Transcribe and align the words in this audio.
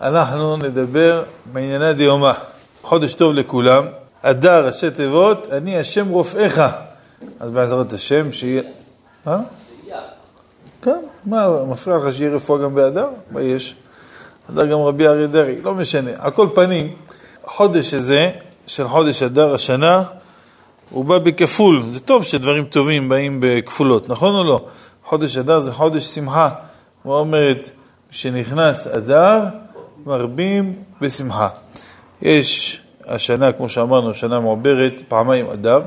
אנחנו 0.00 0.56
נדבר 0.56 1.22
בענייני 1.52 1.94
דיומא. 1.94 2.32
חודש 2.82 3.14
טוב 3.14 3.34
לכולם. 3.34 3.86
אדר, 4.22 4.66
ראשי 4.66 4.90
תיבות, 4.90 5.46
אני 5.52 5.78
השם 5.78 6.08
רופאיך. 6.08 6.62
אז 7.40 7.50
בעזרת 7.50 7.92
השם, 7.92 8.32
שיהיה... 8.32 8.62
אה? 9.26 9.38
כן, 10.82 11.00
מה, 11.24 11.64
מפריע 11.64 11.96
לך 11.96 12.14
שיהיה 12.14 12.30
רפואה 12.30 12.62
גם 12.62 12.74
באדר? 12.74 13.08
מה 13.30 13.40
יש? 13.40 13.76
אדר 14.50 14.66
גם 14.66 14.78
רבי 14.78 15.06
אריה 15.06 15.26
דרעי, 15.26 15.62
לא 15.62 15.74
משנה. 15.74 16.10
על 16.18 16.30
כל 16.30 16.48
פנים, 16.54 16.94
החודש 17.44 17.94
הזה, 17.94 18.30
של 18.66 18.88
חודש 18.88 19.22
אדר 19.22 19.54
השנה, 19.54 20.02
הוא 20.90 21.04
בא 21.04 21.18
בכפול. 21.18 21.82
זה 21.92 22.00
טוב 22.00 22.24
שדברים 22.24 22.64
טובים 22.64 23.08
באים 23.08 23.38
בכפולות, 23.42 24.08
נכון 24.08 24.34
או 24.34 24.44
לא? 24.44 24.64
חודש 25.04 25.36
אדר 25.36 25.58
זה 25.58 25.72
חודש 25.72 26.04
שמחה. 26.04 26.50
הוא 27.02 27.14
אומרת, 27.14 27.70
כשנכנס 28.10 28.86
אדר, 28.86 29.44
מרבים 30.06 30.74
בשמחה. 31.00 31.48
יש 32.22 32.80
השנה, 33.06 33.52
כמו 33.52 33.68
שאמרנו, 33.68 34.14
שנה 34.14 34.40
מעוברת, 34.40 34.92
פעמיים 35.08 35.50
אדר. 35.50 35.82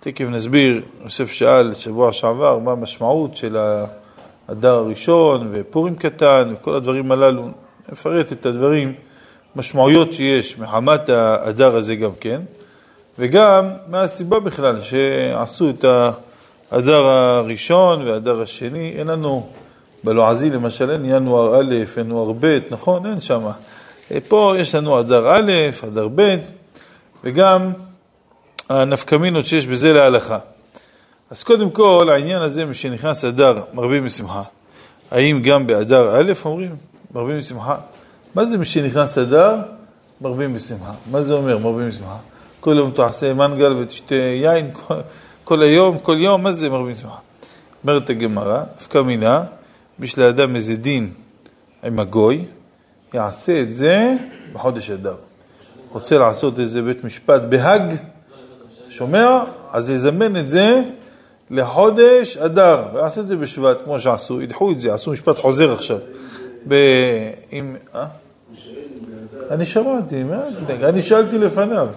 תכף 0.00 0.24
נסביר, 0.30 0.82
יוסף 1.04 1.30
שאל 1.30 1.74
שבוע 1.74 2.12
שעבר 2.12 2.58
מה 2.58 2.72
המשמעות 2.72 3.36
של 3.36 3.56
האדר 4.48 4.74
הראשון 4.74 5.48
ופורים 5.52 5.94
קטן 5.94 6.54
וכל 6.54 6.74
הדברים 6.74 7.12
הללו. 7.12 7.48
נפרט 7.92 8.32
את 8.32 8.46
הדברים, 8.46 8.92
משמעויות 9.56 10.12
שיש 10.12 10.58
מחמת 10.58 11.08
האדר 11.08 11.76
הזה 11.76 11.96
גם 11.96 12.10
כן, 12.20 12.40
וגם 13.18 13.70
מה 13.86 14.00
הסיבה 14.00 14.40
בכלל 14.40 14.80
שעשו 14.80 15.70
את 15.70 15.84
האדר 16.70 17.06
הראשון 17.06 18.08
והאדר 18.08 18.42
השני. 18.42 18.94
אין 18.98 19.06
לנו 19.06 19.46
בלועזי 20.04 20.50
למשל 20.50 20.90
אין 20.90 21.04
ינואר 21.04 21.60
א', 21.60 21.74
ינואר 22.00 22.32
ב', 22.40 22.58
נכון? 22.70 23.06
אין 23.06 23.20
שם. 23.20 23.48
פה 24.28 24.54
יש 24.58 24.74
לנו 24.74 25.00
אדר 25.00 25.36
א', 25.36 25.52
אדר 25.84 26.08
ב', 26.14 26.36
וגם 27.24 27.72
הנפקמינות 28.68 29.46
שיש 29.46 29.66
בזה 29.66 29.92
להלכה. 29.92 30.38
אז 31.30 31.42
קודם 31.42 31.70
כל, 31.70 32.08
העניין 32.12 32.42
הזה, 32.42 32.64
משנכנס 32.64 33.24
אדר, 33.24 33.62
מרבים 33.74 34.06
משמחה. 34.06 34.42
האם 35.10 35.42
גם 35.42 35.66
באדר 35.66 36.16
א' 36.16 36.32
אומרים 36.44 36.76
מרבים 37.14 37.38
משמחה? 37.38 37.76
מה 38.34 38.44
זה 38.44 38.58
משנכנס 38.58 39.18
אדר, 39.18 39.56
מרבים 40.20 40.54
בשמחה? 40.54 40.92
מה 41.10 41.22
זה 41.22 41.32
אומר 41.32 41.58
מרבים 41.58 41.88
בשמחה? 41.88 42.16
כל 42.60 42.74
יום 42.78 42.90
תעשה 42.90 43.34
מנגל 43.34 43.72
ותשתה 43.72 44.14
יין, 44.14 44.70
כל, 44.72 44.94
כל 45.44 45.62
היום, 45.62 45.98
כל 45.98 46.16
יום, 46.18 46.42
מה 46.42 46.52
זה 46.52 46.68
מרבים 46.68 46.94
בשמחה? 46.94 47.18
אומרת 47.84 48.10
הגמרא, 48.10 48.62
נפקא 48.76 48.98
מינה, 48.98 49.42
מי 49.98 50.06
שלאדם 50.06 50.56
איזה 50.56 50.76
דין 50.76 51.12
עם 51.84 52.00
הגוי, 52.00 52.44
יעשה 53.14 53.60
את 53.60 53.74
זה 53.74 54.14
בחודש 54.52 54.90
אדר. 54.90 55.14
רוצה 55.92 56.18
לעשות 56.18 56.60
איזה 56.60 56.82
בית 56.82 57.04
משפט 57.04 57.42
בהאג, 57.42 57.94
שומע? 58.90 59.44
אז 59.72 59.90
יזמן 59.90 60.36
את 60.36 60.48
זה 60.48 60.82
לחודש 61.50 62.36
אדר, 62.36 62.82
ויעשה 62.94 63.20
את 63.20 63.26
זה 63.26 63.36
בשבט, 63.36 63.84
כמו 63.84 64.00
שעשו, 64.00 64.42
ידחו 64.42 64.72
את 64.72 64.80
זה, 64.80 64.94
עשו 64.94 65.10
משפט 65.10 65.38
חוזר 65.38 65.72
עכשיו. 65.72 65.98
ב... 66.68 66.74
עם... 67.50 67.76
אה? 67.94 68.06
אני 69.50 69.66
שמעתי, 69.66 70.22
מה 70.22 70.42
תדאג? 70.58 70.82
אני 70.82 71.02
שאלתי 71.02 71.38
לפניו. 71.38 71.88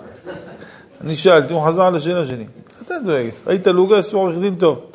אני 1.02 1.16
שאלתי, 1.16 1.53
הוא 1.53 1.67
חזר 1.67 1.81
על 1.81 1.95
השאלה 1.95 2.27
שלי. 2.27 2.45
אתה 2.83 2.94
דואג, 3.05 3.30
היית 3.45 3.67
לוגס 3.67 4.14
ועורך 4.14 4.38
דין 4.39 4.55
טוב. 4.55 4.86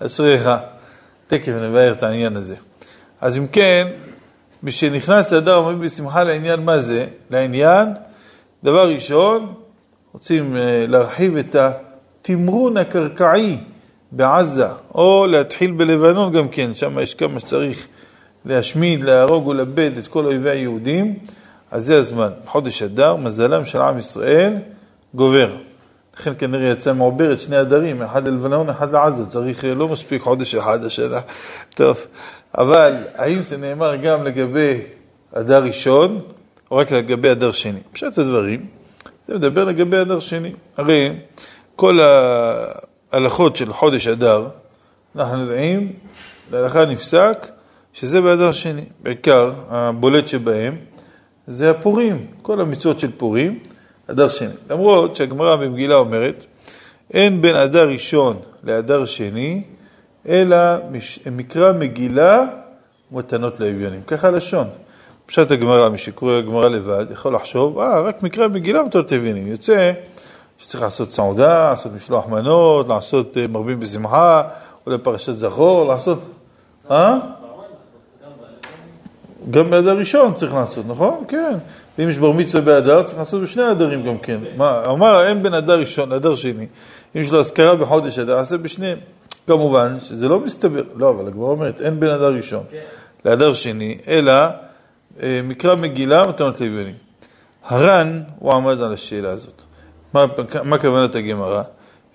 אשריך. 0.00 0.50
תכף 1.26 1.52
נבהר 1.52 1.92
את 1.92 2.02
העניין 2.02 2.36
הזה. 2.36 2.56
אז 3.20 3.38
אם 3.38 3.46
כן, 3.46 3.88
משנכנס 4.62 5.32
אדר 5.32 5.56
אומרים 5.56 5.80
בשמחה 5.80 6.24
לעניין 6.24 6.60
מה 6.60 6.80
זה? 6.80 7.06
לעניין, 7.30 7.88
דבר 8.64 8.88
ראשון, 8.88 9.54
רוצים 10.12 10.56
אה, 10.56 10.84
להרחיב 10.88 11.36
את 11.36 11.56
התמרון 11.56 12.76
הקרקעי 12.76 13.56
בעזה, 14.12 14.66
או 14.94 15.26
להתחיל 15.30 15.72
בלבנון 15.72 16.32
גם 16.32 16.48
כן, 16.48 16.74
שם 16.74 16.98
יש 16.98 17.14
כמה 17.14 17.40
שצריך 17.40 17.86
להשמיד, 18.44 19.04
להרוג 19.04 19.46
ולאבד 19.46 19.90
את 19.98 20.08
כל 20.08 20.24
אויבי 20.24 20.50
היהודים, 20.50 21.18
אז 21.70 21.86
זה 21.86 21.98
הזמן. 21.98 22.30
חודש 22.46 22.82
אדר, 22.82 23.16
מזלם 23.16 23.64
של 23.64 23.80
עם 23.80 23.98
ישראל 23.98 24.56
גובר. 25.14 25.56
לכן 26.18 26.32
כנראה 26.38 26.70
יצא 26.70 26.92
מעוברת 26.92 27.40
שני 27.40 27.56
הדרים, 27.56 28.02
אחד 28.02 28.28
ללבנון, 28.28 28.68
אחד 28.68 28.92
לעזה, 28.92 29.26
צריך, 29.26 29.64
לא 29.76 29.88
מספיק 29.88 30.22
חודש 30.22 30.54
אחד 30.54 30.84
השנה. 30.84 31.20
טוב, 31.74 32.06
אבל 32.58 32.94
האם 33.14 33.42
זה 33.42 33.56
נאמר 33.56 33.96
גם 33.96 34.24
לגבי 34.24 34.80
אדר 35.32 35.64
ראשון, 35.64 36.18
או 36.70 36.76
רק 36.76 36.92
לגבי 36.92 37.32
אדר 37.32 37.52
שני? 37.52 37.80
פשט 37.92 38.18
הדברים, 38.18 38.66
זה 39.28 39.34
מדבר 39.34 39.64
לגבי 39.64 40.00
אדר 40.00 40.20
שני. 40.20 40.52
הרי 40.76 41.16
כל 41.76 41.98
ההלכות 43.12 43.56
של 43.56 43.72
חודש 43.72 44.08
אדר, 44.08 44.48
אנחנו 45.16 45.40
יודעים, 45.40 45.92
להלכה 46.52 46.84
נפסק 46.84 47.46
שזה 47.92 48.20
באדר 48.20 48.52
שני. 48.52 48.84
בעיקר, 49.02 49.52
הבולט 49.68 50.28
שבהם 50.28 50.76
זה 51.46 51.70
הפורים, 51.70 52.26
כל 52.42 52.60
המצוות 52.60 53.00
של 53.00 53.10
פורים. 53.16 53.58
אדר 54.10 54.28
שני. 54.28 54.54
למרות 54.70 55.16
שהגמרא 55.16 55.56
במגילה 55.56 55.94
אומרת, 55.94 56.44
אין 57.12 57.42
בין 57.42 57.56
אדר 57.56 57.88
ראשון 57.88 58.36
לאדר 58.64 59.04
שני, 59.04 59.62
אלא 60.28 60.56
מקרא 61.32 61.72
מגילה 61.72 62.44
ומתנות 63.12 63.60
לאביונים. 63.60 64.02
ככה 64.02 64.30
לשון. 64.30 64.68
פשט 65.26 65.50
הגמרא, 65.50 65.88
מי 65.88 65.98
שקורא 65.98 66.32
הגמרא 66.32 66.68
לבד, 66.68 67.06
יכול 67.10 67.34
לחשוב, 67.34 67.78
אה, 67.78 68.00
רק 68.00 68.22
מקרא 68.22 68.48
מגילה 68.48 68.82
ומתנות 68.82 69.12
לאביונים. 69.12 69.46
יוצא 69.46 69.92
שצריך 70.58 70.82
לעשות 70.82 71.12
סעודה, 71.12 71.70
לעשות 71.70 71.92
משלוח 71.92 72.28
מנות, 72.28 72.88
לעשות 72.88 73.36
אה, 73.36 73.46
מרבים 73.46 73.80
בשמחה, 73.80 74.42
או 74.86 74.92
לפרשת 74.92 75.38
זכור, 75.38 75.88
לעשות... 75.88 76.18
אה? 76.90 77.18
גם 79.50 79.70
באדר 79.70 79.98
ראשון 79.98 80.34
צריך 80.34 80.54
לעשות, 80.54 80.84
נכון? 80.88 81.24
כן. 81.28 81.58
ואם 81.98 82.08
יש 82.08 82.18
בר 82.18 82.32
מצווה 82.32 82.62
באדר, 82.62 83.02
צריך 83.02 83.18
לעשות 83.18 83.42
בשני 83.42 83.62
הדרים 83.62 84.06
גם 84.06 84.18
כן. 84.18 84.38
מה, 84.56 84.82
אמר, 84.86 85.26
אין 85.26 85.42
בין 85.42 85.54
אדר 85.54 85.80
ראשון 85.80 86.08
לאדר 86.08 86.34
שני. 86.34 86.66
אם 87.16 87.20
יש 87.20 87.32
לו 87.32 87.40
אזכרה 87.40 87.76
בחודש 87.76 88.18
אדר, 88.18 88.38
עשה 88.38 88.56
בשניהם. 88.56 88.98
כמובן 89.46 89.96
שזה 90.00 90.28
לא 90.28 90.40
מסתבר, 90.40 90.82
לא, 90.96 91.10
אבל 91.10 91.26
הגמרא 91.26 91.48
אומרת, 91.48 91.80
אין 91.80 92.00
בין 92.00 92.10
אדר 92.10 92.34
ראשון 92.34 92.62
לאדר 93.24 93.52
שני, 93.52 93.98
אלא 94.08 94.32
אה, 95.22 95.40
מקרא 95.44 95.74
מגילה 95.74 96.26
מתנות 96.26 96.60
לביונים. 96.60 96.94
הר"ן, 97.64 98.22
הוא 98.38 98.52
עמד 98.52 98.82
על 98.82 98.92
השאלה 98.92 99.30
הזאת. 99.30 99.62
מה, 100.14 100.26
מה 100.62 100.78
כוונת 100.78 101.14
הגמרא? 101.14 101.62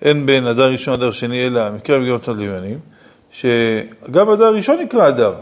אין 0.02 0.26
בין 0.26 0.46
אדר 0.46 0.70
ראשון 0.70 0.94
לאדר 0.94 1.10
שני, 1.10 1.46
אלא 1.46 1.70
מקרא 1.70 1.98
מגילה 1.98 2.16
מתנות 2.16 2.38
לביונים, 2.38 2.78
שגם 3.32 4.28
אדר 4.28 4.54
ראשון 4.54 4.78
נקרא 4.80 5.08
אדר. 5.08 5.34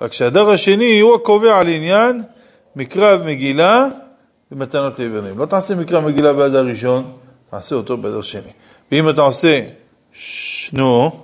רק 0.00 0.12
שהדר 0.12 0.50
השני 0.50 1.00
הוא 1.00 1.14
הקובע 1.14 1.58
על 1.58 1.68
עניין 1.68 2.22
מקרא 2.76 3.16
ומגילה 3.20 3.86
ומתנות 4.52 4.98
ליוונים. 4.98 5.38
לא 5.38 5.46
תעשה 5.46 5.74
מקרא 5.74 5.98
ומגילה 5.98 6.32
באדר 6.32 6.66
ראשון, 6.66 7.12
תעשה 7.50 7.76
אותו 7.76 7.96
באדר 7.96 8.22
שני. 8.22 8.50
ואם 8.92 9.08
אתה 9.08 9.20
עושה, 9.20 9.60
נו, 10.72 11.20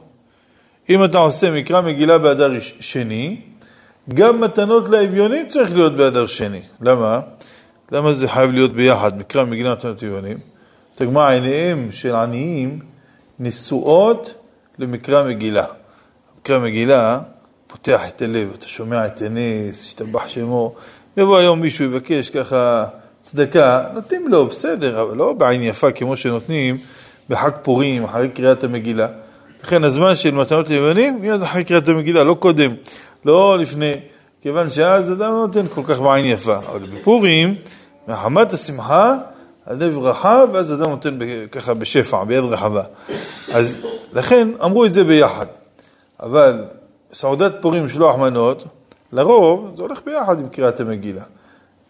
אם 0.89 1.05
אתה 1.05 1.19
עושה 1.19 1.50
מקרא 1.50 1.81
מגילה 1.81 2.19
באדר 2.19 2.60
שני, 2.60 3.41
גם 4.15 4.41
מתנות 4.41 4.89
לאביונים 4.89 5.49
צריך 5.49 5.75
להיות 5.75 5.97
באדר 5.97 6.27
שני. 6.27 6.62
למה? 6.81 7.21
למה 7.93 8.12
זה 8.12 8.28
חייב 8.28 8.50
להיות 8.50 8.72
ביחד, 8.72 9.19
מקרא 9.19 9.44
מגילה 9.44 9.72
ומתנות 9.72 10.03
לאביונים? 10.03 10.39
תגמר 10.94 11.27
עיניהם 11.27 11.89
של 11.93 12.15
עניים 12.15 12.78
נשואות 13.39 14.34
למקרא 14.78 15.28
מגילה. 15.28 15.66
מקרא 16.41 16.59
מגילה 16.59 17.21
פותח 17.66 18.00
את 18.09 18.22
הלב, 18.22 18.49
אתה 18.59 18.69
שומע 18.69 19.06
את 19.06 19.22
הנס, 19.22 19.87
השתבח 19.87 20.28
שמו. 20.28 20.75
יבוא 21.21 21.39
היום 21.39 21.61
מישהו 21.61 21.85
יבקש 21.85 22.31
ככה 22.31 22.84
צדקה, 23.21 23.84
נותנים 23.95 24.28
לו, 24.28 24.47
בסדר, 24.47 25.03
אבל 25.03 25.17
לא 25.17 25.33
בעין 25.33 25.63
יפה 25.63 25.93
כמו 25.93 26.17
שנותנים 26.17 26.78
בחג 27.28 27.51
פורים, 27.63 28.05
אחרי 28.05 28.28
קריאת 28.28 28.65
המגילה. 28.65 29.09
לכן 29.65 29.84
הזמן 29.84 30.17
של 30.17 30.34
מתנות 30.34 30.69
ליוונים, 30.69 31.21
מיד 31.21 31.43
אחרי 31.43 31.65
קריאת 31.65 31.89
המגילה, 31.89 32.25
לא 32.25 32.34
קודם, 32.34 32.75
לא 33.25 33.59
לפני, 33.59 33.93
כיוון 34.43 34.71
שאז 34.71 35.13
אדם 35.13 35.33
לא 35.33 35.47
נותן 35.47 35.67
כל 35.75 35.83
כך 35.87 36.01
בעין 36.01 36.25
יפה. 36.25 36.57
אבל 36.57 36.81
בפורים, 36.81 37.55
מחמת 38.09 38.53
השמחה, 38.53 39.16
הלב 39.66 39.99
רחב, 39.99 40.49
ואז 40.53 40.73
אדם 40.73 40.91
נותן 40.91 41.19
ככה 41.53 41.75
בשפע, 41.75 42.25
ביד 42.25 42.45
רחבה. 42.45 42.83
אז 43.53 43.87
לכן 44.13 44.49
אמרו 44.65 44.84
את 44.84 44.93
זה 44.93 45.05
ביחד. 45.05 45.47
אבל 46.21 46.65
סעודת 47.13 47.53
פורים 47.61 47.84
משלוח 47.84 48.16
מנות, 48.16 48.65
לרוב 49.12 49.72
זה 49.77 49.83
הולך 49.83 50.01
ביחד 50.07 50.41
עם 50.41 50.48
קריאת 50.48 50.80
המגילה. 50.80 51.24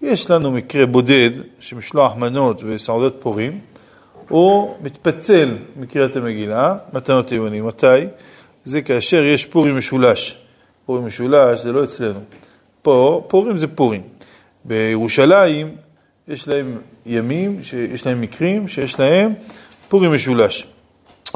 יש 0.03 0.31
לנו 0.31 0.51
מקרה 0.51 0.87
בודד 0.87 1.31
שמשלוח 1.61 2.17
מנות 2.17 2.63
וסעודת 2.67 3.13
פורים, 3.21 3.61
הוא 4.29 4.77
מתפצל 4.83 5.57
מקריאת 5.77 6.17
המגילה, 6.17 6.77
מתנות 6.93 7.33
יוונים. 7.33 7.67
מתי? 7.67 7.87
זה 8.65 8.83
כאשר 8.83 9.25
יש 9.25 9.47
פורים 9.47 9.79
משולש. 9.79 10.39
פורים 10.87 11.07
משולש 11.07 11.61
זה 11.61 11.73
לא 11.73 11.85
אצלנו. 11.85 12.21
פה, 12.83 13.25
פורים 13.29 13.59
זה 13.59 13.67
פורים. 13.67 14.03
בירושלים 14.65 15.77
יש 16.29 16.49
להם 16.49 16.79
ימים, 17.07 17.61
יש 17.93 18.07
להם 18.07 18.21
מקרים 18.21 18.69
שיש 18.69 19.01
להם 19.01 19.33
פורים 19.89 20.15
משולש. 20.15 20.67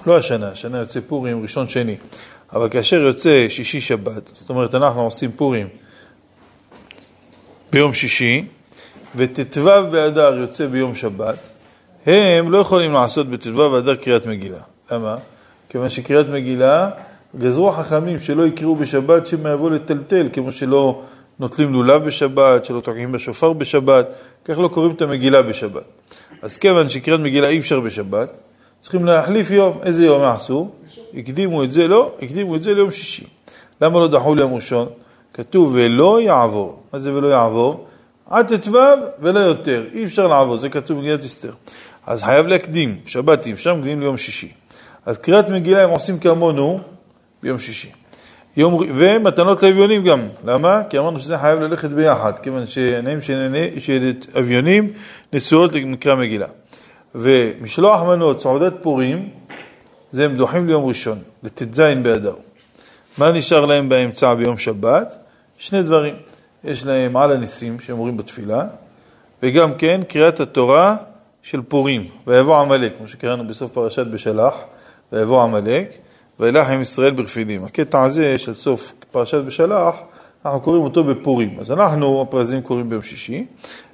לא 0.06 0.16
השנה, 0.16 0.48
השנה 0.48 0.78
יוצא 0.78 1.00
פורים 1.06 1.42
ראשון 1.42 1.68
שני, 1.68 1.96
אבל 2.52 2.68
כאשר 2.68 2.96
יוצא 2.96 3.46
שישי 3.48 3.80
שבת, 3.80 4.30
זאת 4.34 4.50
אומרת 4.50 4.74
אנחנו 4.74 5.00
עושים 5.00 5.32
פורים 5.32 5.68
ביום 7.72 7.94
שישי, 7.94 8.44
וט"ו 9.16 9.64
באדר 9.90 10.34
יוצא 10.38 10.66
ביום 10.66 10.94
שבת, 10.94 11.36
הם 12.06 12.50
לא 12.50 12.58
יכולים 12.58 12.92
לעשות 12.92 13.30
בט"ו 13.30 13.70
באדר 13.70 13.96
קריאת 13.96 14.26
מגילה. 14.26 14.58
למה? 14.90 15.16
כיוון 15.68 15.88
שקריאת 15.88 16.28
מגילה, 16.28 16.90
גזרו 17.38 17.70
החכמים 17.70 18.20
שלא 18.20 18.46
יקראו 18.46 18.76
בשבת 18.76 19.26
שמא 19.26 19.48
יבוא 19.48 19.70
לטלטל, 19.70 20.28
כמו 20.32 20.52
שלא 20.52 21.02
נוטלים 21.38 21.72
לולב 21.72 22.04
בשבת, 22.04 22.64
שלא 22.64 22.80
תוקעים 22.80 23.12
בשופר 23.12 23.52
בשבת, 23.52 24.08
כך 24.44 24.58
לא 24.58 24.68
קוראים 24.68 24.92
את 24.92 25.02
המגילה 25.02 25.42
בשבת. 25.42 25.82
אז 26.42 26.56
כיוון 26.56 26.88
שקריאת 26.88 27.20
מגילה 27.20 27.48
אי 27.48 27.58
אפשר 27.58 27.80
בשבת, 27.80 28.32
צריכים 28.80 29.04
להחליף 29.04 29.50
יום. 29.50 29.78
איזה 29.82 30.04
יום 30.04 30.22
יעשו? 30.22 30.70
הקדימו 31.16 31.64
את 31.64 31.72
זה, 31.72 31.88
לא, 31.88 32.12
הקדימו 32.22 32.56
את 32.56 32.62
זה 32.62 32.74
ליום 32.74 32.90
שישי. 32.90 33.24
למה 33.80 34.00
לא 34.00 34.08
דחו 34.08 34.34
ליום 34.34 34.54
ראשון? 34.54 34.88
כתוב 35.34 35.70
ולא 35.74 36.20
יעבור. 36.20 36.82
מה 36.92 36.98
זה 36.98 37.14
ולא 37.14 37.26
יעבור? 37.26 37.86
עד 38.30 38.56
ט"ו 38.56 38.78
ולא 39.18 39.40
יותר. 39.40 39.84
אי 39.94 40.04
אפשר 40.04 40.26
לעבור, 40.26 40.56
זה 40.56 40.68
כתוב 40.68 40.98
במגילת 40.98 41.24
אסתר. 41.24 41.52
אז 42.06 42.22
חייב 42.22 42.46
להקדים, 42.46 42.96
שבת 43.06 43.46
אי 43.46 43.52
אפשר, 43.52 43.74
מקדימים 43.74 44.00
ליום 44.00 44.16
שישי. 44.16 44.52
אז 45.06 45.18
קריאת 45.18 45.48
מגילה 45.48 45.82
הם 45.82 45.90
עושים 45.90 46.18
כמונו 46.18 46.80
ביום 47.42 47.58
שישי. 47.58 47.90
יום, 48.56 48.74
ומתנות 48.94 49.62
לאביונים 49.62 50.04
גם. 50.04 50.20
למה? 50.44 50.82
כי 50.90 50.98
אמרנו 50.98 51.20
שזה 51.20 51.38
חייב 51.38 51.60
ללכת 51.60 51.90
ביחד, 51.90 52.38
כיוון 52.38 52.66
שעיניים 52.66 53.20
של 53.78 54.12
אביונים 54.38 54.92
נשואות 55.32 55.72
למקרא 55.72 56.14
מגילה. 56.14 56.46
ומשלוח 57.14 58.02
מנות, 58.02 58.40
סעודת 58.40 58.72
פורים, 58.82 59.28
זה 60.14 60.24
הם 60.24 60.36
דוחים 60.36 60.66
ליום 60.66 60.84
ראשון, 60.84 61.18
לט"ז 61.42 61.80
באדר. 61.80 62.34
מה 63.18 63.32
נשאר 63.32 63.66
להם 63.66 63.88
באמצע 63.88 64.34
ביום 64.34 64.58
שבת? 64.58 65.16
שני 65.58 65.82
דברים. 65.82 66.14
יש 66.64 66.84
להם 66.84 67.16
על 67.16 67.32
הניסים 67.32 67.80
שהם 67.80 67.98
אומרים 67.98 68.16
בתפילה, 68.16 68.66
וגם 69.42 69.74
כן 69.74 70.00
קריאת 70.08 70.40
התורה 70.40 70.96
של 71.42 71.62
פורים, 71.62 72.06
ויבוא 72.26 72.56
עמלק, 72.56 72.96
כמו 72.98 73.08
שקראנו 73.08 73.46
בסוף 73.46 73.70
פרשת 73.72 74.06
בשלח, 74.06 74.54
ויבוא 75.12 75.42
עמלק, 75.42 75.88
וילך 76.40 76.70
עם 76.70 76.82
ישראל 76.82 77.10
ברפידים. 77.10 77.64
הקטע 77.64 78.02
הזה 78.02 78.38
של 78.38 78.54
סוף 78.54 78.92
פרשת 79.10 79.44
בשלח, 79.44 79.94
אנחנו 80.44 80.60
קוראים 80.60 80.82
אותו 80.82 81.04
בפורים. 81.04 81.56
אז 81.60 81.72
אנחנו, 81.72 82.22
הפרזים 82.22 82.62
קוראים 82.62 82.88
ביום 82.88 83.02
שישי, 83.02 83.46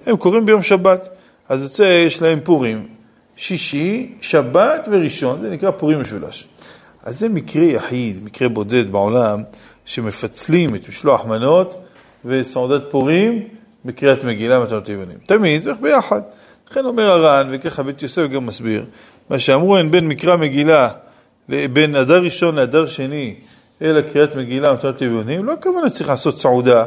הם 0.07 0.17
קוראים 0.17 0.47
ביום 0.47 0.63
שבת. 0.63 1.09
אז 1.49 1.63
יוצא, 1.63 1.83
יש 2.07 2.23
להם 2.23 2.41
פורים, 2.41 3.00
שישי, 3.41 4.13
שבת 4.21 4.89
וראשון, 4.91 5.41
זה 5.41 5.51
נקרא 5.51 5.71
פורים 5.71 6.01
משולש. 6.01 6.49
אז 7.03 7.19
זה 7.19 7.29
מקרה 7.29 7.65
יחיד, 7.65 8.25
מקרה 8.25 8.49
בודד 8.49 8.93
בעולם, 8.93 9.43
שמפצלים 9.85 10.75
את 10.75 10.89
משלוח 10.89 11.27
מנות 11.27 11.75
וסעודת 12.25 12.83
פורים 12.91 13.49
בקריאת 13.85 14.25
מגילה 14.25 14.61
מתנות 14.61 14.89
יוונים. 14.89 15.19
תמיד 15.27 15.63
צריך 15.63 15.77
ביחד. 15.81 16.21
לכן 16.71 16.85
אומר 16.85 17.11
הר"ן, 17.11 17.49
וככה 17.53 17.83
בית 17.83 18.03
יוסף 18.03 18.27
גם 18.27 18.47
מסביר, 18.47 18.85
מה 19.31 19.39
שאמרו 19.39 19.77
הן 19.77 19.91
בין 19.91 20.09
מקרא 20.09 20.37
מגילה, 20.37 20.89
בין 21.49 21.97
אדר 21.97 22.23
ראשון 22.23 22.55
לאדר 22.55 22.87
שני, 22.87 23.35
אלא 23.83 24.01
קריאת 24.01 24.37
מגילה 24.37 24.73
מתנות 24.73 25.03
יוונים, 25.03 25.45
לא 25.45 25.53
הכוונה 25.53 25.91
צריך 25.91 26.11
לעשות 26.11 26.39
סעודה 26.39 26.85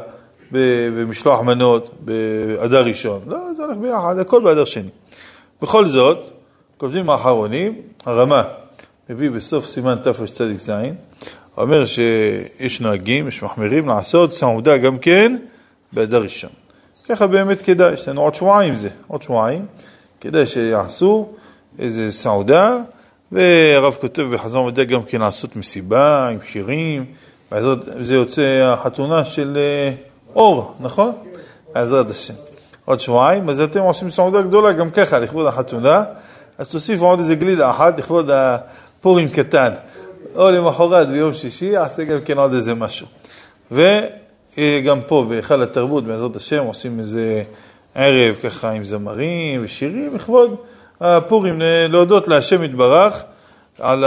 ומשלוח 0.52 1.42
מנות 1.42 1.90
באדר 2.00 2.86
ראשון, 2.86 3.22
לא, 3.28 3.38
זה 3.58 3.64
הולך 3.64 3.78
ביחד, 3.78 4.20
הכל 4.20 4.44
באדר 4.44 4.66
שני. 4.66 4.90
בכל 5.62 5.88
זאת, 5.88 6.30
כותבים 6.78 7.10
האחרונים, 7.10 7.82
הרמה 8.06 8.44
מביא 9.10 9.30
בסוף 9.30 9.66
סימן 9.66 9.96
תרצ"ז, 10.04 10.72
אומר 11.58 11.86
שיש 11.86 12.82
נוהגים, 12.82 13.28
יש 13.28 13.44
מחמירים 13.44 13.88
לעשות 13.88 14.34
סעודה 14.34 14.78
גם 14.78 14.98
כן 14.98 15.38
באדר 15.94 16.22
ראשון. 16.22 16.50
ככה 17.10 17.28
באמת 17.28 17.62
כדאי, 17.62 17.94
יש 17.94 18.08
לנו 18.08 18.22
עוד 18.22 18.36
שבועיים 18.36 18.78
זה, 18.78 18.90
עוד 19.08 19.24
שבועיים, 19.24 19.66
כדאי 20.22 20.46
שיעשו 20.46 21.30
איזה 21.80 22.12
סעודה, 22.12 22.78
והרב 23.32 23.98
כותב 24.02 24.24
בחזון 24.24 24.66
ודאי 24.66 24.86
גם 24.86 25.04
כן 25.04 25.22
לעשות 25.22 25.56
מסיבה 25.56 26.28
עם 26.28 26.38
שירים, 26.46 27.06
וזה 27.52 28.16
יוצא 28.16 28.42
החתונה 28.74 29.26
של 29.26 29.58
אה, 29.58 29.94
אור, 30.36 30.76
נכון? 30.80 31.12
בעזרת 31.74 32.10
השם. 32.10 32.34
עוד 32.86 33.00
שבועיים, 33.00 33.50
אז 33.50 33.62
אתם 33.62 33.80
עושים 33.80 34.10
סעודה 34.10 34.42
גדולה 34.42 34.72
גם 34.72 34.90
ככה, 34.90 35.20
לכבוד 35.20 35.48
החתונה, 35.48 36.04
אז 36.58 36.68
תוסיפו 36.68 37.06
עוד 37.06 37.20
איזה 37.20 37.36
גלידה 37.36 37.70
אחת 37.70 38.00
לכבוד 38.00 38.30
הפורים 38.30 39.30
קטן. 39.30 39.70
או 40.36 40.52
למחרת 40.52 41.08
ביום 41.08 41.34
שישי, 41.34 41.66
יעשה 41.66 42.04
גם 42.04 42.22
כן 42.22 42.38
עוד 42.38 42.54
איזה 42.54 42.74
משהו. 42.74 43.08
וגם 43.72 45.02
פה 45.08 45.26
בהיכל 45.30 45.62
התרבות, 45.62 46.04
בעזרת 46.04 46.36
השם, 46.36 46.64
עושים 46.64 47.00
איזה 47.00 47.44
ערב 47.96 48.36
ככה 48.36 48.72
עם 48.72 48.84
זמרים 48.84 49.62
ושירים, 49.64 50.16
לכבוד 50.16 50.56
הפורים, 51.02 51.62
להודות 51.90 52.28
להשם 52.28 52.64
יתברך 52.64 53.24
על 53.80 54.04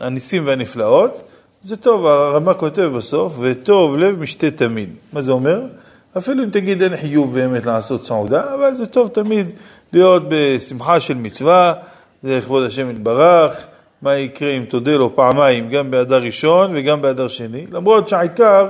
הניסים 0.00 0.46
והנפלאות. 0.46 1.20
זה 1.64 1.76
טוב, 1.76 2.06
הרמ"א 2.06 2.52
כותב 2.56 2.90
בסוף, 2.96 3.36
וטוב 3.40 3.98
לב 3.98 4.20
משתה 4.20 4.50
תמיד. 4.50 4.94
מה 5.12 5.22
זה 5.22 5.32
אומר? 5.32 5.60
אפילו 6.18 6.44
אם 6.44 6.50
תגיד 6.50 6.82
אין 6.82 6.96
חיוב 6.96 7.34
באמת 7.34 7.66
לעשות 7.66 8.04
סעודה, 8.04 8.54
אבל 8.54 8.74
זה 8.74 8.86
טוב 8.86 9.08
תמיד 9.08 9.52
להיות 9.92 10.22
בשמחה 10.28 11.00
של 11.00 11.14
מצווה, 11.14 11.74
זה 12.22 12.38
לכבוד 12.38 12.64
השם 12.64 12.90
יתברך, 12.90 13.66
מה 14.02 14.16
יקרה 14.16 14.50
אם 14.50 14.64
תודה 14.64 14.96
לו 14.96 15.16
פעמיים, 15.16 15.70
גם 15.70 15.90
באדר 15.90 16.22
ראשון 16.22 16.70
וגם 16.74 17.02
באדר 17.02 17.28
שני, 17.28 17.66
למרות 17.72 18.08
שהעיקר 18.08 18.68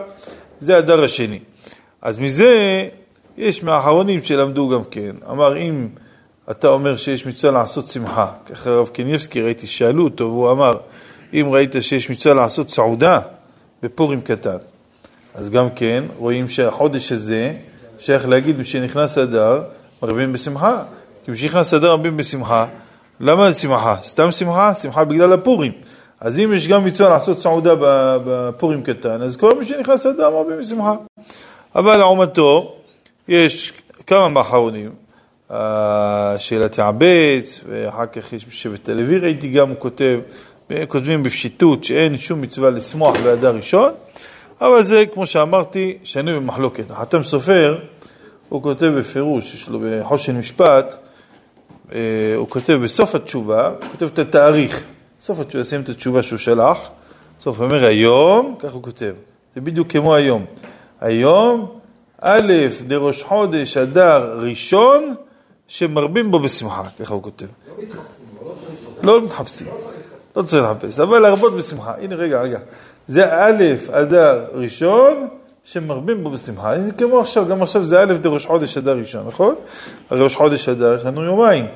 זה 0.61 0.79
אדר 0.79 1.05
השני. 1.05 1.39
אז 2.03 2.19
מזה 2.19 2.85
יש 3.39 3.63
מהאחרונים 3.63 4.23
שלמדו 4.23 4.69
גם 4.69 4.85
כן. 4.85 5.13
אמר, 5.31 5.57
אם 5.57 5.89
אתה 6.51 6.69
אומר 6.69 6.97
שיש 6.97 7.27
מצווה 7.27 7.53
לעשות 7.53 7.89
שמחה, 7.89 8.27
ככה 8.47 8.71
הרב 8.71 8.89
קניבסקי, 8.89 9.41
ראיתי, 9.41 9.67
שאלו 9.67 10.05
אותו, 10.05 10.25
והוא 10.25 10.53
אמר, 10.53 10.77
אם 11.35 11.47
ראית 11.51 11.75
שיש 11.81 12.11
מצווה 12.11 12.35
לעשות 12.35 12.71
סעודה 12.71 13.19
בפורים 13.83 14.21
קטן, 14.21 14.57
אז 15.35 15.51
גם 15.51 15.71
כן 15.71 16.05
רואים 16.17 16.49
שהחודש 16.49 17.13
הזה 17.13 17.55
שייך 17.99 18.29
להגיד, 18.29 18.59
משנכנס 18.59 19.19
אדר, 19.19 19.63
מרבים 20.03 20.33
בשמחה. 20.33 20.83
כי 21.25 21.31
משנכנס 21.31 21.75
אדר 21.75 21.97
מרבים 21.97 22.17
בשמחה, 22.17 22.67
למה 23.21 23.55
שמחה? 23.55 23.97
סתם 24.03 24.33
שמחה? 24.33 24.75
שמחה 24.75 25.05
בגלל 25.05 25.33
הפורים. 25.33 25.73
אז 26.21 26.39
אם 26.41 26.53
יש 26.55 26.69
גם 26.69 26.85
מצווה 26.85 27.09
לעשות 27.09 27.39
סעודה 27.39 27.75
בפורים 28.25 28.83
קטן, 28.83 29.23
אז 29.23 29.37
כל 29.37 29.59
מי 29.59 29.65
שנכנס 29.65 30.07
אדר 30.07 30.31
מרבים 30.31 30.59
בשמחה. 30.61 30.95
אבל 31.75 31.97
לעומתו, 31.97 32.77
יש 33.29 33.73
כמה 34.07 34.29
מאחרונים, 34.29 34.91
שאלת 36.39 36.79
יעבץ, 36.79 37.61
ואחר 37.69 38.07
כך 38.07 38.33
יש 38.33 38.47
בשבט 38.47 38.89
אביב, 38.89 39.23
ראיתי 39.23 39.49
גם, 39.49 39.69
הוא 39.69 39.77
כותב, 39.79 40.21
כותבים 40.89 41.23
בפשיטות 41.23 41.85
שאין 41.85 42.19
שום 42.19 42.41
מצווה 42.41 42.71
לשמוח 42.71 43.17
באדר 43.21 43.55
ראשון, 43.57 43.93
אבל 44.61 44.83
זה, 44.83 45.05
כמו 45.15 45.27
שאמרתי, 45.27 45.99
שנוי 46.05 46.35
במחלוקת. 46.35 46.91
החתם 46.91 47.25
סופר, 47.25 47.79
הוא 48.49 48.63
כותב 48.63 48.87
בפירוש, 48.87 49.55
יש 49.55 49.69
לו 49.69 49.81
בחושן 49.85 50.39
משפט, 50.39 50.93
אה, 50.93 51.10
הוא 52.37 52.49
כותב 52.49 52.81
בסוף 52.85 53.15
התשובה, 53.15 53.69
הוא 53.69 53.91
כותב 53.91 54.07
את 54.07 54.19
התאריך. 54.19 54.85
בסוף 55.21 55.41
התשובה, 55.41 55.65
שים 55.65 55.81
את 55.81 55.89
התשובה 55.89 56.23
שהוא 56.23 56.39
שלח, 56.39 56.79
בסוף 57.41 57.59
הוא 57.59 57.67
אומר 57.67 57.85
היום, 57.85 58.55
כך 58.59 58.73
הוא 58.73 58.83
כותב, 58.83 59.15
זה 59.55 59.61
בדיוק 59.61 59.93
כמו 59.93 60.15
היום. 60.15 60.45
היום, 61.01 61.79
א' 62.21 62.53
דראש 62.87 63.23
חודש 63.23 63.77
אדר 63.77 64.39
ראשון, 64.39 65.15
שמרבים 65.69 66.31
בו 66.31 66.39
בשמחה, 66.39 66.83
ככה 67.01 67.15
הוא 67.15 67.23
כותב. 67.23 67.47
לא 69.03 69.23
מתחפשים, 69.23 69.67
לא 70.37 70.43
צריך 70.43 70.65
לחפש, 70.65 70.99
אבל 70.99 71.19
להרבות 71.19 71.57
בשמחה. 71.57 71.95
הנה, 71.99 72.15
רגע, 72.15 72.41
רגע. 72.41 72.59
זה 73.07 73.33
א' 73.33 73.65
אדר 73.91 74.47
ראשון, 74.53 75.29
שמרבים 75.65 76.25
בו 76.25 76.31
בשמחה. 76.31 76.83
זה 76.83 76.93
כמו 76.93 77.21
עכשיו, 77.21 77.47
גם 77.49 77.63
עכשיו 77.63 77.85
זה 77.85 78.01
א' 78.01 78.13
דראש 78.13 78.47
חודש 78.47 78.77
אדר 78.77 78.97
ראשון, 78.97 79.27
נכון? 79.29 79.55
ראש 80.11 80.37
חודש 80.37 80.69
אדר, 80.69 80.97
יש 80.97 81.05
לנו 81.05 81.23
יומיים. 81.25 81.67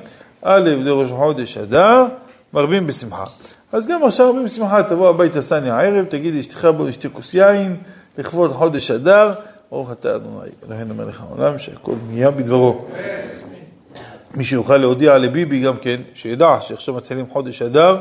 א' 0.41 0.69
דראש 0.85 1.09
חודש 1.09 1.57
אדר, 1.57 2.05
מרבים 2.53 2.87
בשמחה. 2.87 3.23
אז 3.71 3.87
גם 3.87 4.03
עכשיו 4.03 4.27
מרבים 4.27 4.45
בשמחה, 4.45 4.83
תבוא 4.83 5.09
הביתה 5.09 5.41
סני 5.41 5.69
הערב, 5.69 6.05
תגיד 6.05 6.35
אשתך 6.35 6.65
בוא 6.77 6.89
נשתה 6.89 7.09
כוס 7.09 7.33
יין, 7.33 7.75
לכבוד 8.17 8.51
חודש 8.51 8.91
אדר, 8.91 9.31
ברוך 9.71 9.91
אתה 9.91 10.15
אדוני, 10.15 10.49
אלוהינו 10.67 10.95
מלך 10.95 11.21
העולם, 11.21 11.59
שהכל 11.59 11.95
נהיה 12.09 12.31
בדברו. 12.31 12.85
מי 14.35 14.45
שיוכל 14.45 14.77
להודיע 14.77 15.17
לביבי 15.17 15.59
גם 15.59 15.77
כן, 15.77 16.01
שידע 16.13 16.57
שעכשיו 16.61 16.93
מתחילים 16.93 17.25
חודש 17.33 17.61
אדר, 17.61 17.97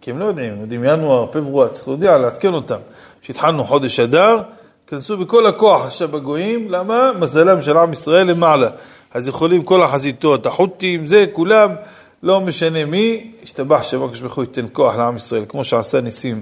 כי 0.00 0.10
הם 0.10 0.18
לא 0.18 0.24
יודעים, 0.24 0.60
יודעים 0.60 0.84
ינואר, 0.84 1.26
פברואר, 1.26 1.68
צריך 1.68 1.88
להודיע, 1.88 2.18
לעדכן 2.18 2.54
אותם. 2.54 2.78
שהתחלנו 3.22 3.64
חודש 3.64 4.00
אדר, 4.00 4.42
כנסו 4.90 5.16
בכל 5.16 5.46
הכוח 5.46 5.86
עכשיו 5.86 6.08
בגויים, 6.08 6.70
למה? 6.70 7.12
מזלם 7.20 7.62
של 7.62 7.76
עם 7.76 7.92
ישראל 7.92 8.30
למעלה. 8.30 8.68
אז 9.14 9.28
יכולים 9.28 9.62
כל 9.62 9.82
החזיתות, 9.82 10.46
החות'ים, 10.46 11.06
זה, 11.06 11.24
כולם, 11.32 11.74
לא 12.22 12.40
משנה 12.40 12.84
מי, 12.84 13.30
השתבח 13.42 13.82
שם 13.82 14.02
הקדוש 14.02 14.20
ברוך 14.20 14.34
הוא 14.34 14.44
ייתן 14.44 14.66
כוח 14.72 14.96
לעם 14.96 15.16
ישראל, 15.16 15.44
כמו 15.48 15.64
שעשה 15.64 16.00
ניסים 16.00 16.40